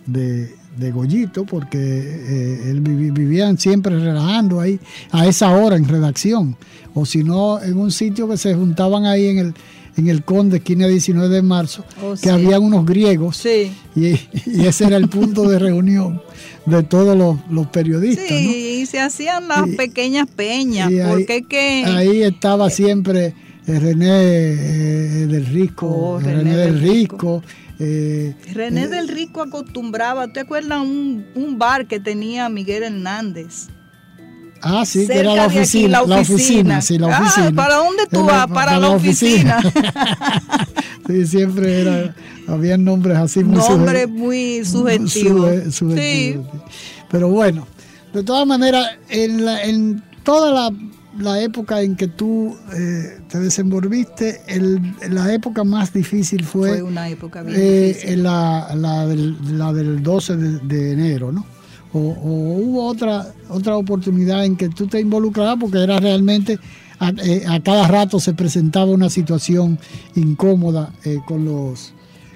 de, 0.06 0.54
de 0.78 0.90
Goyito, 0.90 1.44
porque 1.44 1.78
eh, 1.78 2.70
él 2.70 2.82
vivi- 2.82 3.12
vivían 3.12 3.58
siempre 3.58 3.98
relajando 3.98 4.60
ahí 4.60 4.80
a 5.12 5.26
esa 5.26 5.50
hora 5.54 5.76
en 5.76 5.86
redacción. 5.86 6.56
O 6.94 7.04
si 7.06 7.22
no, 7.24 7.62
en 7.62 7.76
un 7.76 7.90
sitio 7.90 8.28
que 8.28 8.36
se 8.36 8.54
juntaban 8.54 9.04
ahí 9.04 9.26
en 9.26 9.38
el, 9.38 9.54
en 9.96 10.08
el 10.08 10.24
Conde, 10.24 10.56
esquina 10.58 10.86
19 10.88 11.28
de 11.28 11.42
marzo, 11.42 11.84
Oh, 12.02 12.12
que 12.12 12.16
sí. 12.16 12.28
habían 12.30 12.62
unos 12.62 12.84
griegos. 12.86 13.36
Sí. 13.36 13.70
Y, 13.94 14.06
y 14.46 14.66
ese 14.66 14.86
era 14.86 14.96
el 14.96 15.08
punto 15.08 15.48
de 15.48 15.58
reunión 15.58 16.20
de 16.66 16.82
todos 16.82 17.16
los, 17.16 17.36
los 17.50 17.66
periodistas. 17.68 18.24
¿no? 18.30 18.36
Sí, 18.36 18.78
y 18.82 18.86
se 18.86 19.00
hacían 19.00 19.48
las 19.48 19.66
Y- 19.68 19.76
pequeñas 19.76 20.26
peñas, 20.34 20.90
Y 20.90 21.00
ahí- 21.00 21.10
porque 21.10 21.42
que 21.42 21.84
Ahí 21.86 22.22
estaba 22.22 22.70
siempre 22.70 23.34
eh, 23.66 23.78
René 23.78 24.08
eh, 24.10 25.26
del 25.26 25.46
Risco, 25.46 25.86
Oh, 25.88 26.20
René, 26.20 26.34
René 26.42 26.56
del 26.56 26.80
Risco. 26.80 27.42
eh, 27.78 28.34
René 28.52 28.84
eh, 28.84 28.88
del 28.88 29.08
Rico 29.08 29.42
acostumbraba, 29.42 30.28
¿te 30.32 30.40
acuerdas 30.40 30.80
un, 30.82 31.24
un 31.34 31.58
bar 31.58 31.86
que 31.86 31.98
tenía 32.00 32.48
Miguel 32.48 32.82
Hernández? 32.84 33.68
Ah, 34.64 34.84
sí, 34.86 35.00
que 35.00 35.06
cerca 35.06 35.20
era 35.20 35.34
la 35.34 35.42
de 35.42 35.48
aquí, 35.48 35.58
oficina. 35.58 35.88
la 35.88 36.06
la 36.06 36.16
oficina, 36.20 36.78
oficina. 36.78 36.80
sí, 36.82 36.98
la 36.98 37.16
Ah, 37.16 37.20
oficina. 37.22 37.52
¿para 37.52 37.74
dónde 37.76 38.02
tú 38.10 38.24
vas? 38.24 38.46
Para 38.48 38.78
la 38.78 38.90
oficina. 38.90 39.58
sí, 41.06 41.26
siempre 41.26 41.80
era, 41.82 42.14
había 42.48 42.76
nombres 42.76 43.16
así 43.18 43.44
muy 43.44 43.56
Nombre 43.58 44.06
suje- 44.06 44.10
muy 44.12 44.64
subjetivo. 44.64 45.48
subjetivos, 45.70 46.46
sí. 46.52 46.60
Pero 47.10 47.28
bueno, 47.28 47.66
de 48.12 48.22
todas 48.22 48.46
maneras, 48.46 48.86
en, 49.08 49.44
la- 49.44 49.62
en 49.62 50.02
toda 50.22 50.50
la, 50.52 50.76
la 51.18 51.40
época 51.40 51.80
en 51.82 51.94
que 51.96 52.08
tú 52.08 52.56
eh, 52.76 53.20
te 53.28 53.38
desenvolviste, 53.38 54.40
el- 54.48 54.80
la 55.10 55.32
época 55.32 55.62
más 55.64 55.92
difícil 55.92 56.44
fue, 56.44 56.70
Fue 56.70 56.82
una 56.82 57.08
época 57.08 57.42
bien 57.42 57.58
eh, 57.60 57.86
difícil. 57.94 58.22
la, 58.22 58.74
la 58.74 59.06
del, 59.06 59.58
la 59.58 59.72
del 59.72 60.02
12 60.02 60.36
de, 60.36 60.58
de 60.60 60.92
enero, 60.92 61.30
¿no? 61.32 61.44
O, 61.94 61.98
o 61.98 62.58
hubo 62.58 62.86
otra, 62.86 63.32
otra 63.48 63.76
oportunidad 63.76 64.44
en 64.44 64.56
que 64.56 64.68
tú 64.68 64.86
te 64.86 65.00
involucrabas 65.00 65.56
porque 65.58 65.82
era 65.82 65.98
realmente 66.00 66.58
a, 66.98 67.10
eh, 67.24 67.44
a 67.48 67.60
cada 67.60 67.88
rato 67.88 68.20
se 68.20 68.34
presentaba 68.34 68.90
una 68.90 69.08
situación 69.08 69.78
incómoda 70.14 70.92
eh, 71.04 71.18
con 71.26 71.44
los 71.44 71.94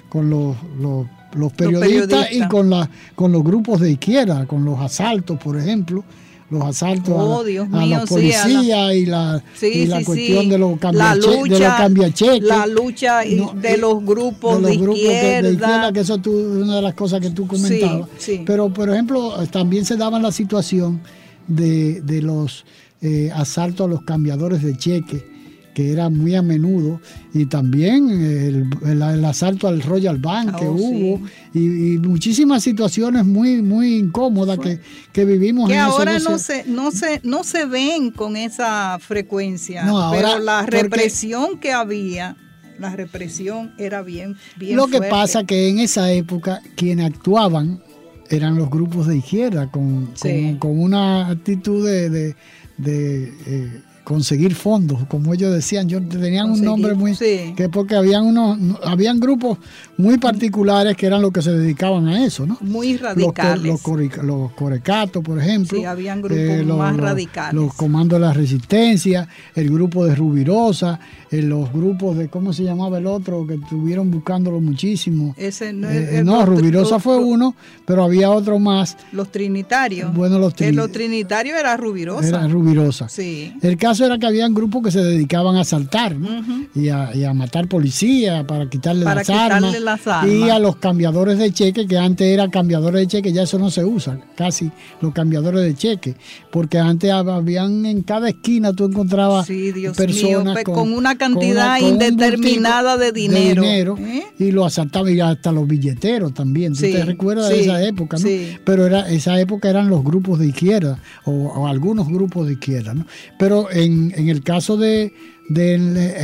con 0.09 0.29
los, 0.29 0.55
los, 0.79 1.05
los 1.35 1.53
periodistas, 1.53 1.87
periodistas. 1.87 2.31
y 2.33 2.47
con 2.47 2.69
la, 2.69 2.89
con 3.15 3.31
los 3.31 3.43
grupos 3.43 3.79
de 3.79 3.91
izquierda, 3.91 4.47
con 4.47 4.65
los 4.65 4.79
asaltos, 4.79 5.37
por 5.37 5.55
ejemplo, 5.57 6.03
los 6.49 6.63
asaltos 6.63 7.09
a 7.13 7.17
la- 7.17 7.23
Oh, 7.23 7.43
Dios 7.43 7.67
a, 7.71 7.77
mío, 7.77 7.99
los 7.99 8.09
sí, 8.09 8.15
a 8.15 8.37
la- 8.37 8.43
policías 8.43 8.93
y 8.95 9.05
la, 9.05 9.43
Sí, 9.55 9.65
y 9.67 9.85
la 9.85 9.99
sí, 9.99 10.05
cuestión 10.05 10.49
de 10.49 10.57
los 10.57 10.71
la 10.93 11.77
cambiacheques. 11.77 12.41
la 12.43 12.65
lucha 12.67 13.21
No, 13.25 13.53
de 13.53 13.73
eh, 13.73 13.77
los 13.77 14.03
grupos 14.03 14.61
de, 14.61 14.67
de 14.69 14.73
los 14.75 14.81
grupos 14.81 14.99
de- 15.01 15.05
izquierda. 15.13 15.47
de 15.47 15.53
izquierda, 15.53 15.93
que 15.93 15.99
eso 15.99 16.15
es 16.15 16.27
una 16.27 16.75
de 16.77 16.81
las 16.81 16.93
cosas 16.95 17.19
que 17.21 17.29
tú 17.29 17.45
comentabas. 17.47 18.09
Pero, 18.45 18.73
por 18.73 18.89
ejemplo, 18.89 19.33
también 19.51 19.85
se 19.85 19.95
daba 19.95 20.19
la 20.19 20.31
situación 20.31 21.01
de, 21.47 22.01
de 22.01 22.21
los 22.21 22.65
eh, 23.01 23.31
asaltos 23.33 23.85
a 23.85 23.89
los 23.89 24.01
cambiadores 24.01 24.61
de 24.63 24.75
cheque, 24.77 25.25
que 25.73 25.91
era 25.91 26.09
muy 26.09 26.35
a 26.35 26.41
menudo, 26.41 26.99
y 27.33 27.45
también 27.45 28.09
el, 28.09 28.67
el- 28.85 29.01
el 29.01 29.25
asalto 29.25 29.67
al 29.67 29.81
Royal 29.81 30.17
Bank 30.17 30.55
que 30.57 30.65
Oh, 30.65 30.71
hubo, 30.73 31.21
y, 31.53 31.93
y 31.93 31.97
muchísimas 31.99 32.63
situaciones 32.63 33.25
muy, 33.25 33.61
muy 33.61 33.95
incómodas 33.97 34.57
que, 34.59 34.79
que 35.13 35.25
vivimos 35.25 35.67
que 35.69 35.75
en 35.75 35.79
ahora 35.81 36.19
no 36.19 36.37
se, 36.39 36.65
no 36.65 36.91
se, 36.91 37.21
no 37.23 37.43
se 37.43 37.65
ven 37.65 38.11
con 38.11 38.35
esa 38.35 38.97
frecuencia. 38.99 39.85
No, 39.85 39.99
ahora, 40.01 40.19
pero 40.33 40.43
la 40.43 40.61
porque- 40.61 40.81
represión 40.83 41.59
que 41.59 41.71
había, 41.71 42.35
la 42.79 42.95
represión 42.95 43.73
era 43.77 44.01
bien, 44.01 44.35
bien 44.57 44.75
Lo 44.75 44.87
que 44.87 44.97
fuerte. 44.97 45.09
pasa 45.11 45.43
que 45.45 45.69
en 45.69 45.79
esa 45.79 46.11
época 46.11 46.61
quienes 46.75 47.05
actuaban 47.05 47.81
eran 48.29 48.55
los 48.55 48.69
grupos 48.69 49.07
de 49.07 49.17
izquierda 49.17 49.69
con, 49.71 50.09
Sí. 50.15 50.55
con, 50.59 50.71
con 50.71 50.79
una 50.79 51.27
actitud 51.29 51.85
de, 51.85 52.09
de- 52.09 52.35
de, 52.77 53.33
eh, 53.47 53.81
conseguir 54.09 54.55
fondos, 54.55 55.05
como 55.07 55.35
ellos 55.35 55.53
decían, 55.53 55.87
yo 55.87 56.01
tenían 56.01 56.49
un 56.49 56.63
nombre 56.63 56.95
muy 56.95 57.13
sí. 57.13 57.53
que 57.55 57.69
porque 57.69 57.95
habían 57.95 58.25
unos 58.25 58.57
habían 58.83 59.19
grupos 59.19 59.59
muy 59.99 60.17
particulares 60.17 60.95
que 60.95 61.05
eran 61.05 61.21
los 61.21 61.31
que 61.31 61.41
se 61.41 61.51
dedicaban 61.51 62.07
a 62.07 62.25
eso, 62.25 62.45
¿no? 62.45 62.57
muy 62.61 62.93
Los, 62.93 63.01
radicales. 63.01 63.63
los, 63.65 63.81
corica- 63.83 64.23
los 64.23 64.51
corecatos, 64.53 65.21
por 65.23 65.39
ejemplo. 65.39 65.77
Sí, 65.77 65.83
habían 65.85 66.21
grupos 66.21 66.65
más 66.77 66.95
radicales. 66.97 67.53
Los 67.53 67.73
comandos 67.73 68.19
de 68.19 68.25
la 68.25 68.33
resistencia, 68.33 69.27
el 69.55 69.69
grupo 69.69 70.05
de 70.05 70.15
Rubirosa, 70.15 70.99
eh, 71.31 71.41
los 71.41 71.71
grupos 71.73 72.17
de, 72.17 72.29
¿cómo 72.29 72.53
se 72.53 72.63
llamaba 72.63 72.97
el 72.97 73.07
otro? 73.07 73.45
Que 73.45 73.55
estuvieron 73.55 74.09
buscándolo 74.09 74.61
muchísimo. 74.61 75.35
Ese 75.37 75.73
no, 75.73 75.89
Eh, 75.89 76.19
el- 76.19 76.25
no, 76.25 76.37
los- 76.37 76.49
Rubirosa 76.49 76.95
los- 76.95 77.03
fue 77.03 77.17
uno, 77.17 77.55
pero 77.85 78.03
había 78.03 78.31
otro 78.31 78.57
más, 78.57 78.97
Los 79.11 79.31
trinitarios. 79.31 80.13
Bueno, 80.13 80.39
los 80.39 80.53
Eh, 80.53 80.71
trini- 80.71 80.75
los 80.75 80.91
trinitarios 80.91 81.59
era 81.59 81.75
Rubirosa. 81.77 82.27
era 82.27 82.47
Rubirosa. 82.47 83.09
Sí. 83.09 83.53
El 83.61 83.77
caso 83.77 84.05
era 84.05 84.17
que 84.17 84.25
habían 84.25 84.53
grupos 84.53 84.81
que 84.83 84.91
se 84.91 85.03
dedicaban 85.03 85.55
a 85.57 85.61
asaltar 85.61 86.15
¿no? 86.15 86.29
y, 86.73 86.89
a, 86.89 87.13
y 87.13 87.25
a 87.25 87.33
matar 87.33 87.67
policías 87.67 88.45
para 88.45 88.69
quitarle, 88.69 89.03
Para 89.03 89.15
las, 89.15 89.27
quitarle 89.27 89.53
armas, 89.55 89.75
las. 89.97 90.27
Y 90.27 90.49
a 90.49 90.59
los 90.59 90.75
cambiadores 90.77 91.37
de 91.39 91.51
cheque, 91.51 91.87
que 91.87 91.97
antes 91.97 92.27
eran 92.27 92.49
cambiadores 92.49 93.01
de 93.01 93.07
cheque, 93.07 93.31
ya 93.33 93.43
eso 93.43 93.57
no 93.59 93.69
se 93.71 93.83
usa, 93.85 94.19
casi 94.35 94.71
los 95.01 95.13
cambiadores 95.13 95.61
de 95.63 95.73
cheque. 95.75 96.15
Porque 96.51 96.77
antes 96.79 97.11
hab- 97.11 97.31
habían 97.31 97.85
en 97.85 98.01
cada 98.03 98.29
esquina 98.29 98.73
tú 98.73 98.85
encontrabas 98.85 99.47
Sí, 99.47 99.71
Dios 99.71 99.95
personas 99.97 100.55
mío, 100.55 100.63
con 100.63 100.93
una 100.93 101.17
cantidad 101.17 101.79
indeterminada 101.79 102.97
de 102.97 103.11
dinero, 103.11 103.97
¿eh? 103.97 104.23
y 104.37 104.51
lo 104.51 104.65
asaltaban 104.65 105.13
y 105.15 105.19
hasta 105.19 105.51
los 105.51 105.67
billeteros 105.67 106.33
también. 106.33 106.73
¿Tú 106.73 106.79
Sí, 106.79 106.91
te 106.91 107.03
recuerdas 107.05 107.49
de 107.49 107.61
esa 107.61 107.83
época? 107.83 108.17
¿no? 108.17 108.23
sí. 108.23 108.57
Pero 108.65 108.85
era, 108.85 109.09
esa 109.09 109.39
época 109.39 109.69
eran 109.69 109.89
los 109.89 110.03
grupos 110.03 110.39
de 110.39 110.47
izquierda 110.47 110.99
o, 111.25 111.31
o 111.31 111.67
algunos 111.67 112.07
grupos 112.07 112.47
de 112.47 112.53
izquierda. 112.53 112.93
¿no? 112.93 113.05
Pero 113.37 113.71
en, 113.71 114.13
en 114.15 114.29
el 114.29 114.43
caso 114.43 114.77
de, 114.77 115.13
de 115.49 115.73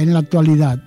en 0.01 0.13
la 0.13 0.20
actualidad 0.20 0.82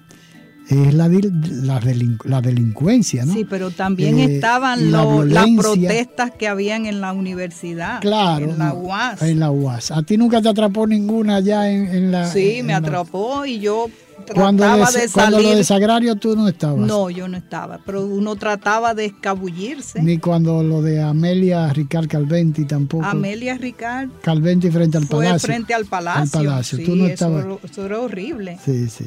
es 0.69 0.95
la, 0.95 1.09
la, 1.09 1.81
la 2.25 2.41
delincuencia, 2.41 3.25
¿no? 3.25 3.33
Sí, 3.33 3.47
pero 3.49 3.71
también 3.71 4.19
Eh, 4.19 4.35
estaban 4.35 4.91
la 4.93 5.03
lo- 5.05 5.25
las 5.25 5.47
protestas 5.57 6.33
que 6.33 6.47
habían 6.49 6.87
en 6.87 7.01
la 7.01 7.13
universidad. 7.13 8.01
Claro. 8.01 8.51
En 8.51 8.59
la 8.59 8.75
UAS. 8.75 9.23
En 9.23 9.41
la 9.41 9.51
UAS. 9.51 9.91
¿A 9.91 10.03
ti 10.03 10.17
nunca 10.19 10.43
te 10.43 10.49
atrapó 10.49 10.87
ninguna 10.87 11.37
allá 11.37 11.71
en, 11.71 11.87
en 11.89 12.13
la... 12.13 12.31
Sí, 12.31 12.57
en 12.57 12.67
me 12.67 12.73
la- 12.73 12.79
atrapó 12.79 13.47
y 13.47 13.61
yo 13.61 13.87
Cuando, 14.35 14.63
trataba 14.65 14.91
de, 14.91 15.01
de 15.01 15.09
cuando 15.09 15.37
lo 15.39 15.43
salir. 15.45 15.57
de 15.57 15.65
Sagrario 15.65 16.17
tú 16.17 16.37
no 16.37 16.49
estabas. 16.49 16.87
No, 16.87 17.09
yo 17.09 17.29
no 17.29 17.37
estaba, 17.39 17.81
pero 17.87 18.05
uno 18.05 18.37
trataba 18.37 18.93
de 18.95 19.07
escabullirse. 19.07 20.03
Ni 20.03 20.19
cuando 20.19 20.63
lo 20.63 20.83
de 20.83 21.01
Amelia 21.01 21.73
Ricard 21.73 22.09
Calventi 22.09 22.65
tampoco. 22.67 23.05
Amelia 23.07 23.57
Ricard 23.57 24.11
Calventi 24.21 24.71
frente 24.71 24.99
al 24.99 25.07
fue 25.07 25.25
palacio. 25.25 25.47
frente 25.47 25.73
al 25.73 25.87
palacio. 25.87 26.23
Al 26.23 26.29
palacio. 26.47 26.79
Sí, 26.79 26.85
tú 26.85 26.95
no 26.97 27.05
eso, 27.05 27.13
estabas. 27.15 27.45
era- 27.47 27.57
eso 27.65 27.87
era 27.87 28.01
horrible. 28.01 28.59
Sí, 28.65 28.89
sí. 28.89 29.07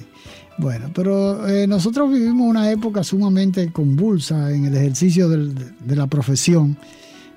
Bueno, 0.62 0.92
pero 0.94 1.48
eh, 1.48 1.66
nosotros 1.66 2.12
vivimos 2.14 2.48
una 2.48 2.70
época 2.70 3.04
sumamente 3.04 3.72
convulsa 3.72 4.52
en 4.54 4.66
el 4.66 4.76
ejercicio 4.78 5.28
del- 5.28 5.56
de 5.56 5.96
la 5.96 6.06
profesión. 6.06 6.78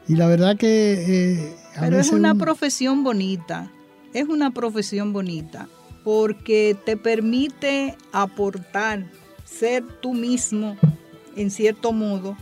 Y 0.06 0.16
la 0.16 0.26
verdad 0.26 0.58
que... 0.58 1.32
eh, 1.32 1.56
a 1.76 1.80
Pero 1.80 1.98
es 1.98 2.10
una 2.12 2.32
un- 2.32 2.38
profesión 2.38 3.02
bonita, 3.02 3.70
es 4.12 4.28
una 4.28 4.50
profesión 4.50 5.14
bonita, 5.14 5.68
porque 6.04 6.76
te 6.84 6.98
permite 6.98 7.96
aportar, 8.12 9.06
ser 9.46 9.82
tú 10.02 10.12
mismo, 10.12 10.76
en 11.34 11.50
cierto 11.50 11.92
modo, 11.92 12.36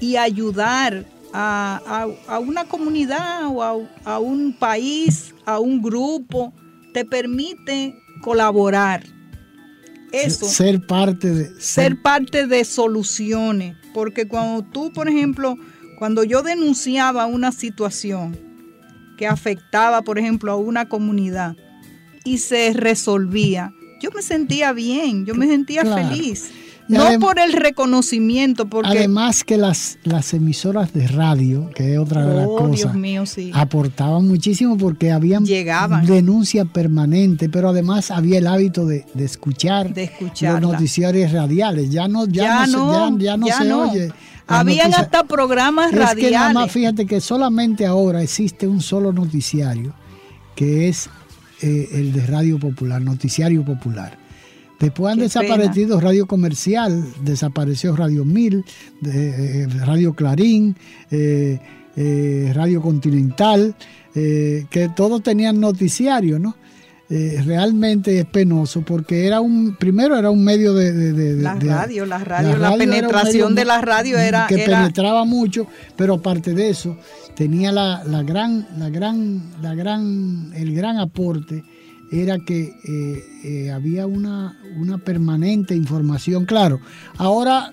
y 0.00 0.16
ayudar 0.16 1.06
a, 1.32 1.80
a- 2.28 2.34
a 2.34 2.38
una 2.40 2.64
comunidad 2.64 3.46
o 3.46 3.62
a, 3.62 3.74
a 4.04 4.18
un 4.18 4.52
país, 4.58 5.32
a 5.46 5.60
un 5.60 5.80
grupo, 5.80 6.52
te 6.92 7.04
permite 7.04 7.94
colaborar. 8.20 9.04
Eso 10.22 10.46
Ser 10.46 10.80
parte 10.86 11.30
de... 11.30 11.60
ser 11.60 12.00
parte 12.00 12.46
de 12.46 12.64
soluciones, 12.64 13.76
porque 13.92 14.26
cuando 14.28 14.62
tú, 14.62 14.92
por 14.92 15.08
ejemplo, 15.08 15.56
cuando 15.98 16.24
yo 16.24 16.42
denunciaba 16.42 17.26
una 17.26 17.52
situación 17.52 18.38
que 19.16 19.26
afectaba, 19.26 20.02
por 20.02 20.18
ejemplo, 20.18 20.52
a 20.52 20.56
una 20.56 20.88
comunidad 20.88 21.56
y 22.24 22.38
se 22.38 22.72
resolvía, 22.72 23.72
yo 24.00 24.10
me 24.10 24.22
sentía 24.22 24.72
bien, 24.72 25.24
yo 25.26 25.34
me 25.34 25.46
sentía 25.46 25.82
Claro. 25.82 26.08
feliz. 26.08 26.50
No 26.88 27.18
por 27.18 27.38
el 27.38 27.52
reconocimiento, 27.54 28.66
porque... 28.66 28.90
Además 28.90 29.42
que 29.44 29.56
las, 29.56 29.98
las 30.04 30.34
emisoras 30.34 30.92
de 30.92 31.06
radio, 31.08 31.70
que 31.74 31.94
es 31.94 31.98
otra 31.98 32.26
de 32.26 32.34
las 32.34 32.46
oh, 32.46 32.56
cosas, 32.56 32.76
Dios 32.76 32.94
mío, 32.94 33.26
sí. 33.26 33.50
aportaban 33.54 34.26
muchísimo 34.26 34.76
porque 34.76 35.10
habían 35.10 35.44
Llegaban. 35.46 36.04
denuncia 36.04 36.64
permanente, 36.66 37.48
pero 37.48 37.70
además 37.70 38.10
había 38.10 38.38
el 38.38 38.46
hábito 38.46 38.84
de, 38.86 39.06
de 39.14 39.24
escuchar 39.24 39.94
De 39.94 40.10
los 40.42 40.60
noticiarios 40.60 41.32
radiales. 41.32 41.90
Ya 41.90 42.06
no, 42.08 42.26
ya 42.26 42.42
Ya 42.42 42.66
no, 42.66 43.18
ya- 43.18 43.24
ya 43.24 43.36
no 43.38 43.46
ya 43.46 43.58
se 43.58 43.64
no. 43.64 43.82
oye. 43.90 44.12
Habían 44.46 44.90
noticias. 44.90 44.98
hasta 45.06 45.24
programas 45.24 45.86
Es 45.86 45.92
que 45.92 45.96
nada 45.98 46.08
radiales. 46.14 46.54
más 46.54 46.70
fíjate 46.70 47.06
que 47.06 47.20
solamente 47.22 47.86
ahora 47.86 48.22
existe 48.22 48.66
un 48.68 48.82
solo 48.82 49.10
noticiario, 49.10 49.94
que 50.54 50.88
es 50.88 51.08
eh, 51.62 51.88
el 51.92 52.12
de 52.12 52.26
Radio 52.26 52.58
Popular, 52.58 53.00
Noticiario 53.00 53.64
Popular. 53.64 54.18
Después 54.84 55.12
han 55.12 55.18
Qué 55.18 55.24
desaparecido 55.24 56.00
Radio 56.00 56.26
Comercial, 56.26 57.04
desapareció 57.22 57.96
Radio 57.96 58.24
Mil, 58.24 58.64
de- 59.00 59.62
eh, 59.62 59.66
Radio 59.84 60.14
Clarín, 60.14 60.76
eh, 61.10 61.58
eh, 61.96 62.52
Radio 62.54 62.80
Continental, 62.82 63.74
eh, 64.14 64.66
que 64.70 64.88
todos 64.90 65.22
tenían 65.22 65.60
noticiario, 65.60 66.38
¿no? 66.38 66.56
Eh, 67.10 67.42
realmente 67.44 68.18
es 68.18 68.24
penoso 68.24 68.80
porque 68.80 69.26
era 69.26 69.38
un, 69.42 69.76
primero 69.76 70.16
era 70.16 70.30
un 70.30 70.42
medio 70.42 70.72
de... 70.72 70.90
de- 70.92 71.12
de- 71.12 71.42
La 71.42 71.54
de- 71.54 71.68
radio, 71.68 72.06
la 72.06 72.18
radio, 72.18 72.48
la, 72.56 72.70
radio 72.70 72.72
un 72.72 72.78
penetración 72.78 73.54
de 73.54 73.64
la 73.66 73.80
radio 73.82 74.18
era... 74.18 74.46
que 74.48 74.64
era 74.64 74.78
penetraba 74.80 75.24
mucho, 75.26 75.66
pero 75.96 76.14
aparte 76.14 76.54
de 76.54 76.70
eso, 76.70 76.96
tenía 77.36 77.72
la, 77.72 78.02
la 78.04 78.22
gran, 78.22 78.66
la 78.78 78.88
gran, 78.88 79.42
la 79.60 79.74
gran, 79.74 80.50
el 80.56 80.74
gran 80.74 80.96
aporte 80.98 81.62
era 82.22 82.38
que 82.38 82.72
eh, 82.84 83.24
eh, 83.44 83.70
había 83.72 84.06
una, 84.06 84.58
una 84.76 84.98
permanente 84.98 85.74
información. 85.74 86.44
Claro, 86.46 86.80
ahora 87.16 87.72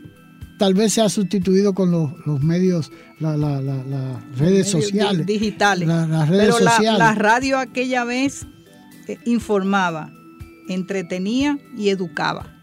tal 0.58 0.74
vez 0.74 0.94
se 0.94 1.02
ha 1.02 1.10
sustituido 1.10 1.74
con 1.74 1.92
los, 1.92 2.12
los 2.26 2.42
medios, 2.44 2.92
la- 3.20 3.38
la- 3.38 3.62
la- 3.62 3.84
las 3.84 4.38
redes 4.38 4.70
sociales. 4.70 5.26
digitales. 5.26 5.88
La- 5.88 6.06
las 6.08 6.30
redes 6.30 6.46
Pero 6.54 6.60
la, 6.60 6.72
sociales. 6.72 7.00
la 7.00 7.16
radio 7.16 7.58
aquella 7.60 8.04
vez 8.04 8.46
eh, 9.08 9.18
informaba, 9.26 10.12
entretenía 10.70 11.58
y 11.78 11.90
educaba. 11.90 12.56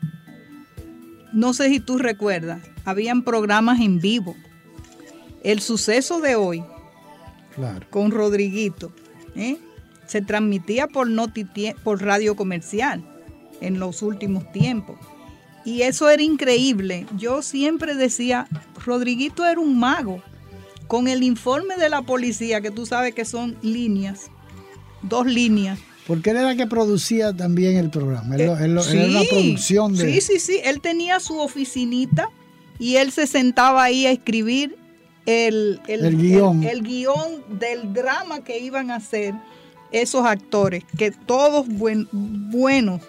No 1.33 1.53
sé 1.53 1.68
si 1.68 1.81
tú 1.81 1.99
recuerdas, 1.99 2.62
habían 2.85 3.22
programas 3.22 3.81
en 3.81 4.01
vivo. 4.01 4.35
El 5.45 5.61
suceso 5.61 6.20
de 6.20 6.35
hoy 6.37 6.62
Claro. 7.55 7.87
con 7.91 8.11
Rodriguito 8.11 8.93
¿eh? 9.37 9.59
Se 10.09 10.21
transmitía 10.23 10.89
por, 10.89 11.09
por 11.85 12.03
radio 12.03 12.35
comercial 12.35 13.05
en 13.61 13.79
los 13.79 14.03
últimos 14.03 14.51
tiempos. 14.51 14.97
Y 15.65 15.83
eso 15.83 16.09
era 16.11 16.23
increíble. 16.23 17.07
Yo 17.17 17.43
siempre 17.43 17.95
decía, 17.95 18.49
Rodriguito 18.85 19.47
era 19.47 19.61
un 19.61 19.79
mago. 19.79 20.21
Con 20.87 21.07
el 21.07 21.23
informe 21.23 21.77
de 21.77 21.91
la 21.91 22.01
policía, 22.03 22.63
que 22.63 22.71
tú 22.71 22.87
sabes 22.87 23.15
que 23.15 23.27
son 23.27 23.57
líneas, 23.61 24.31
dos 25.03 25.27
líneas. 25.27 25.79
Porque 26.07 26.31
él 26.31 26.39
era 26.39 26.53
el 26.53 26.57
que 26.57 26.67
producía 26.67 27.35
también 27.37 27.77
el 27.77 27.91
programa. 27.91 28.35
Él, 28.37 28.47
lo- 28.47 28.83
Eh, 28.83 28.93
era 28.95 29.07
la 29.09 29.21
sí, 29.21 29.27
producción 29.29 29.95
de... 29.95 30.11
Sí, 30.15 30.21
sí, 30.23 30.39
sí. 30.41 30.61
Él 30.65 30.81
tenía 30.81 31.21
su 31.21 31.39
oficinita 31.39 32.31
y 32.79 32.97
él 32.97 33.13
se 33.13 33.27
sentaba 33.27 33.83
ahí 33.85 34.07
a 34.07 34.11
escribir 34.13 34.77
el, 35.27 35.79
El 35.87 36.17
guion. 36.17 36.65
el 36.65 36.83
guion 36.83 37.43
del 37.59 37.93
drama 37.93 38.43
que 38.43 38.59
iban 38.59 38.91
a 38.91 38.97
hacer 38.97 39.35
esos 39.93 40.24
actores, 40.26 40.84
que 40.97 41.11
todos 41.11 41.66
buen- 41.68 42.09
buenos, 42.12 43.01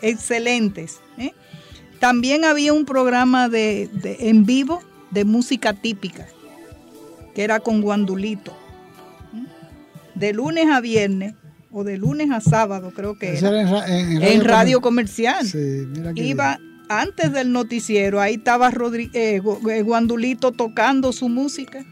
excelentes. 0.00 1.00
¿eh? 1.18 1.32
También 2.00 2.44
había 2.44 2.72
un 2.72 2.84
programa 2.84 3.48
de, 3.48 3.88
de- 3.92 4.28
en 4.28 4.44
vivo 4.44 4.82
de 5.10 5.24
música 5.24 5.72
típica, 5.74 6.26
que 7.34 7.44
era 7.44 7.60
con 7.60 7.80
Guandulito. 7.82 8.52
¿eh? 9.34 9.46
De 10.14 10.32
lunes 10.32 10.66
a 10.70 10.80
viernes, 10.80 11.34
o 11.70 11.84
de 11.84 11.96
lunes 11.96 12.30
a 12.30 12.40
sábado, 12.40 12.92
creo 12.94 13.18
que 13.18 13.38
era 13.38 13.48
era 13.48 13.60
en 13.62 13.68
ra- 13.70 13.86
en 13.86 14.10
en 14.10 14.20
radio 14.22 14.42
radio 14.44 14.80
comercial. 14.82 15.46
Sí, 15.46 15.58
mira 15.88 16.12
Iba 16.16 16.58
antes 16.88 17.32
del 17.32 17.50
noticiero, 17.52 18.20
ahí 18.20 18.34
estaba 18.34 18.70
Rodri- 18.70 19.10
eh, 19.14 19.40
Guandulito 19.82 20.52
tocando 20.52 21.12
su 21.12 21.30
música. 21.30 21.82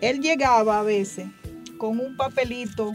Él 0.00 0.20
llegaba 0.20 0.78
a 0.78 0.82
veces 0.82 1.26
con 1.76 2.00
un 2.00 2.16
papelito 2.16 2.92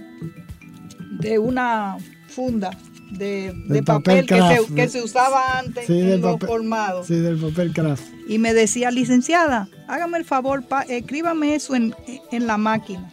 de 1.12 1.40
una 1.40 1.98
funda 2.28 2.72
de, 3.12 3.54
papel, 3.86 4.26
que, 4.26 4.36
se, 4.42 4.74
que 4.76 4.82
de- 4.84 4.90
se 4.90 5.02
usaba 5.04 5.60
antes 5.60 5.86
Sí, 5.88 5.94
en 6.00 6.22
los 6.22 6.34
papel-. 6.34 6.50
Sí, 7.06 7.16
del 7.16 7.38
papel 7.38 7.72
craft. 7.74 8.04
Y 8.28 8.38
me 8.38 8.54
decía, 8.54 8.92
licenciada, 8.92 9.70
hágame 9.88 10.18
el 10.18 10.26
favor, 10.26 10.64
pa- 10.66 10.82
escríbame 10.84 11.56
eso 11.56 11.76
en, 11.76 11.96
en 12.32 12.48
la 12.48 12.58
máquina. 12.58 13.12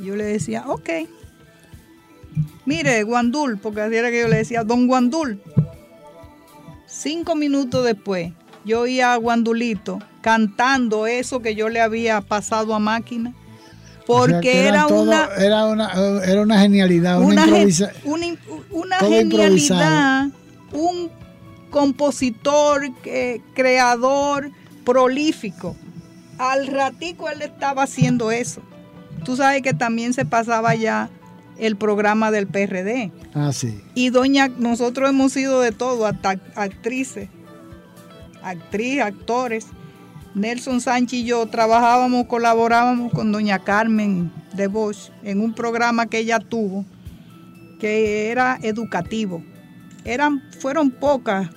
Yo 0.00 0.16
le 0.16 0.24
decía, 0.24 0.64
ok. 0.66 0.90
Mire, 2.64 3.02
Guandul, 3.04 3.58
porque 3.58 3.82
así 3.82 3.94
era 3.96 4.10
que 4.10 4.20
yo 4.20 4.28
le 4.28 4.36
decía, 4.38 4.64
don 4.64 4.86
Guandul. 4.88 5.40
Cinco 6.86 7.34
minutos 7.34 7.84
después, 7.84 8.32
yo 8.64 8.80
oía 8.82 9.12
a 9.12 9.16
Guandulito 9.16 9.98
cantando 10.20 11.06
eso 11.06 11.40
que 11.40 11.54
yo 11.54 11.68
le 11.68 11.80
había 11.80 12.20
pasado 12.20 12.74
a 12.74 12.78
máquina. 12.78 13.32
O 14.06 14.26
sea, 14.26 14.34
Porque 14.36 14.66
era, 14.66 14.86
todo- 14.86 15.02
una, 15.02 15.28
era 15.38 15.66
una 15.66 15.92
era 16.24 16.42
una 16.42 16.60
genialidad, 16.60 17.20
una, 17.20 17.44
una, 17.44 17.46
improvisa- 17.46 17.92
una 18.70 18.98
genialidad, 18.98 20.26
un 20.72 21.10
compositor, 21.70 22.82
eh, 23.04 23.40
creador, 23.54 24.50
prolífico. 24.84 25.76
Al 26.38 26.66
ratico 26.66 27.28
él 27.28 27.42
estaba 27.42 27.84
haciendo 27.84 28.30
eso. 28.30 28.60
Tú 29.24 29.36
sabes 29.36 29.62
que 29.62 29.72
también 29.74 30.12
se 30.14 30.24
pasaba 30.24 30.74
ya 30.74 31.08
el 31.58 31.76
programa 31.76 32.30
del 32.30 32.46
PRD. 32.48 33.12
Ah, 33.34 33.52
sí. 33.52 33.80
Y 33.94 34.10
doña, 34.10 34.48
nosotros 34.48 35.08
hemos 35.10 35.32
sido 35.32 35.60
de 35.60 35.70
todo, 35.70 36.06
hasta 36.06 36.30
actrices, 36.56 37.28
actriz, 38.42 39.00
actores. 39.00 39.66
Nelson 40.34 40.80
Sánchez 40.80 41.20
y 41.20 41.24
yo 41.24 41.46
trabajábamos, 41.46 42.26
colaborábamos 42.26 43.12
con 43.12 43.32
doña 43.32 43.58
Carmen 43.58 44.32
de 44.54 44.66
Bosch 44.66 45.10
en 45.22 45.40
un 45.40 45.54
programa 45.54 46.06
que 46.06 46.18
ella 46.18 46.38
tuvo 46.38 46.84
que 47.82 48.30
era 48.30 48.60
educativo. 48.62 49.42
Eran, 50.04 50.40
fueron 50.60 50.92
pocas, 50.92 51.50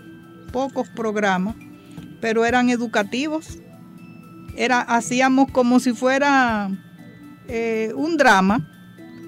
pocos 0.51 0.89
programas, 0.89 1.55
pero 2.19 2.45
eran 2.45 2.71
educativos. 2.71 3.59
Era, 4.57 4.81
hacíamos 4.81 5.51
como 5.51 5.79
si 5.79 5.93
fuera 5.93 6.71
eh, 7.47 7.91
un 7.95 8.17
drama. 8.17 8.67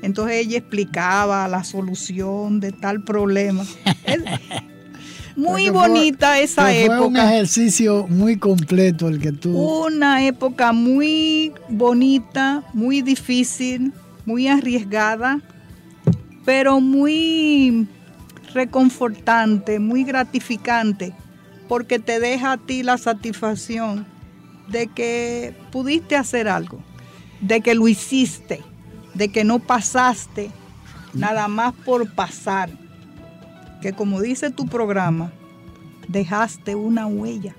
Entonces 0.01 0.37
ella 0.37 0.57
explicaba 0.57 1.47
la 1.47 1.63
solución 1.63 2.59
de 2.59 2.71
tal 2.71 3.03
problema. 3.03 3.63
Muy 5.37 5.67
fue- 5.69 5.71
bonita 5.71 6.39
esa 6.39 6.63
Fue 6.63 6.87
un 6.89 6.93
época. 7.15 7.31
ejercicio 7.33 8.07
muy 8.09 8.37
completo 8.37 9.07
el 9.07 9.19
que 9.21 9.31
tú. 9.31 9.55
Una 9.57 10.25
época 10.25 10.73
muy 10.73 11.53
bonita, 11.69 12.63
muy 12.73 13.01
difícil, 13.03 13.93
muy 14.25 14.47
arriesgada, 14.47 15.39
pero 16.43 16.81
muy 16.81 17.87
reconfortante, 18.53 19.79
muy 19.79 20.03
gratificante, 20.03 21.13
porque 21.69 21.99
te 21.99 22.19
deja 22.19 22.53
a 22.53 22.57
ti 22.57 22.81
la 22.83 22.97
satisfacción 22.97 24.05
de 24.69 24.87
que 24.87 25.53
pudiste 25.71 26.15
hacer 26.15 26.47
algo, 26.47 26.79
de 27.41 27.61
que 27.61 27.75
lo 27.75 27.87
hiciste, 27.87 28.61
de 29.13 29.29
que 29.29 29.43
no 29.43 29.59
pasaste 29.59 30.49
nada 31.13 31.47
más 31.47 31.73
por 31.85 32.11
pasar, 32.13 32.69
que 33.81 33.93
como 33.93 34.21
dice 34.21 34.49
tu 34.49 34.67
programa, 34.67 35.31
dejaste 36.07 36.75
una 36.75 37.05
huella. 37.07 37.55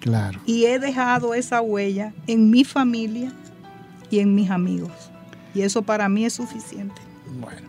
Claro. 0.00 0.40
Y 0.46 0.66
he 0.66 0.78
dejado 0.78 1.34
esa 1.34 1.60
huella 1.60 2.12
en 2.26 2.50
mi 2.50 2.64
familia 2.64 3.32
y 4.10 4.20
en 4.20 4.34
mis 4.34 4.50
amigos. 4.50 4.92
Y 5.54 5.62
eso 5.62 5.82
para 5.82 6.08
mí 6.08 6.24
es 6.24 6.34
suficiente. 6.34 7.00
Bueno, 7.40 7.68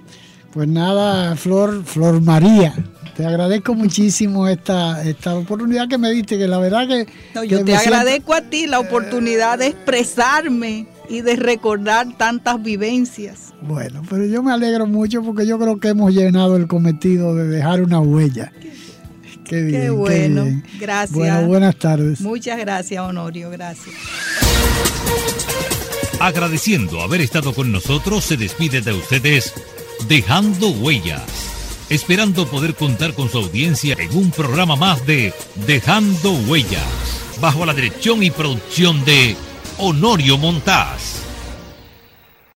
pues 0.52 0.68
nada, 0.68 1.36
Flor, 1.36 1.84
Flor 1.84 2.22
María, 2.22 2.74
te 3.16 3.26
agradezco 3.26 3.74
muchísimo 3.74 4.48
esta, 4.48 5.04
esta 5.04 5.36
oportunidad 5.36 5.88
que 5.88 5.98
me 5.98 6.10
diste, 6.12 6.38
que 6.38 6.48
la 6.48 6.60
verdad 6.60 6.88
que... 6.88 7.08
No, 7.34 7.44
yo 7.44 7.60
que 7.60 7.64
te 7.66 7.78
siento- 7.78 7.96
agradezco 7.98 8.34
a 8.34 8.42
ti 8.42 8.68
la 8.68 8.80
oportunidad 8.80 9.60
de 9.60 9.68
expresarme 9.68 10.88
y 11.10 11.22
de 11.22 11.36
recordar 11.36 12.16
tantas 12.18 12.62
vivencias. 12.62 13.49
Bueno, 13.62 14.02
pero 14.10 14.26
yo 14.26 14.42
me 14.42 14.52
alegro 14.52 14.88
mucho 14.88 15.22
porque 15.22 15.46
yo 15.46 15.60
creo 15.60 15.80
que 15.80 15.90
hemos 15.90 16.14
llenado 16.14 16.56
el 16.56 16.68
cometido 16.68 17.36
de 17.36 17.48
dejar 17.48 17.82
una 17.82 18.00
huella. 18.00 18.52
Qué 19.44 19.64
bien. 19.64 19.82
Qué 19.82 19.90
bueno, 19.90 20.44
bien. 20.46 20.64
gracias. 20.80 21.12
Bueno, 21.12 21.48
buenas 21.48 21.76
tardes. 21.76 22.22
Muchas 22.22 22.60
gracias, 22.60 23.04
Honorio, 23.04 23.50
gracias. 23.50 23.96
Agradeciendo 26.20 27.02
haber 27.02 27.22
estado 27.22 27.54
con 27.54 27.72
nosotros, 27.72 28.26
se 28.26 28.38
despide 28.38 28.82
de 28.82 28.94
ustedes 28.94 29.54
Dejando 30.08 30.70
Huellas, 30.70 31.24
esperando 31.90 32.46
poder 32.46 32.76
contar 32.76 33.14
con 33.14 33.30
su 33.30 33.40
audiencia 33.40 33.96
en 33.98 34.16
un 34.16 34.32
programa 34.32 34.76
más 34.76 35.06
de 35.06 35.34
Dejando 35.66 36.34
Huellas, 36.48 36.84
bajo 37.42 37.66
la 37.66 37.74
dirección 37.74 38.22
y 38.22 38.32
producción 38.32 39.04
de 39.06 39.36
Honorio 39.78 40.38
Montás. 40.38 41.29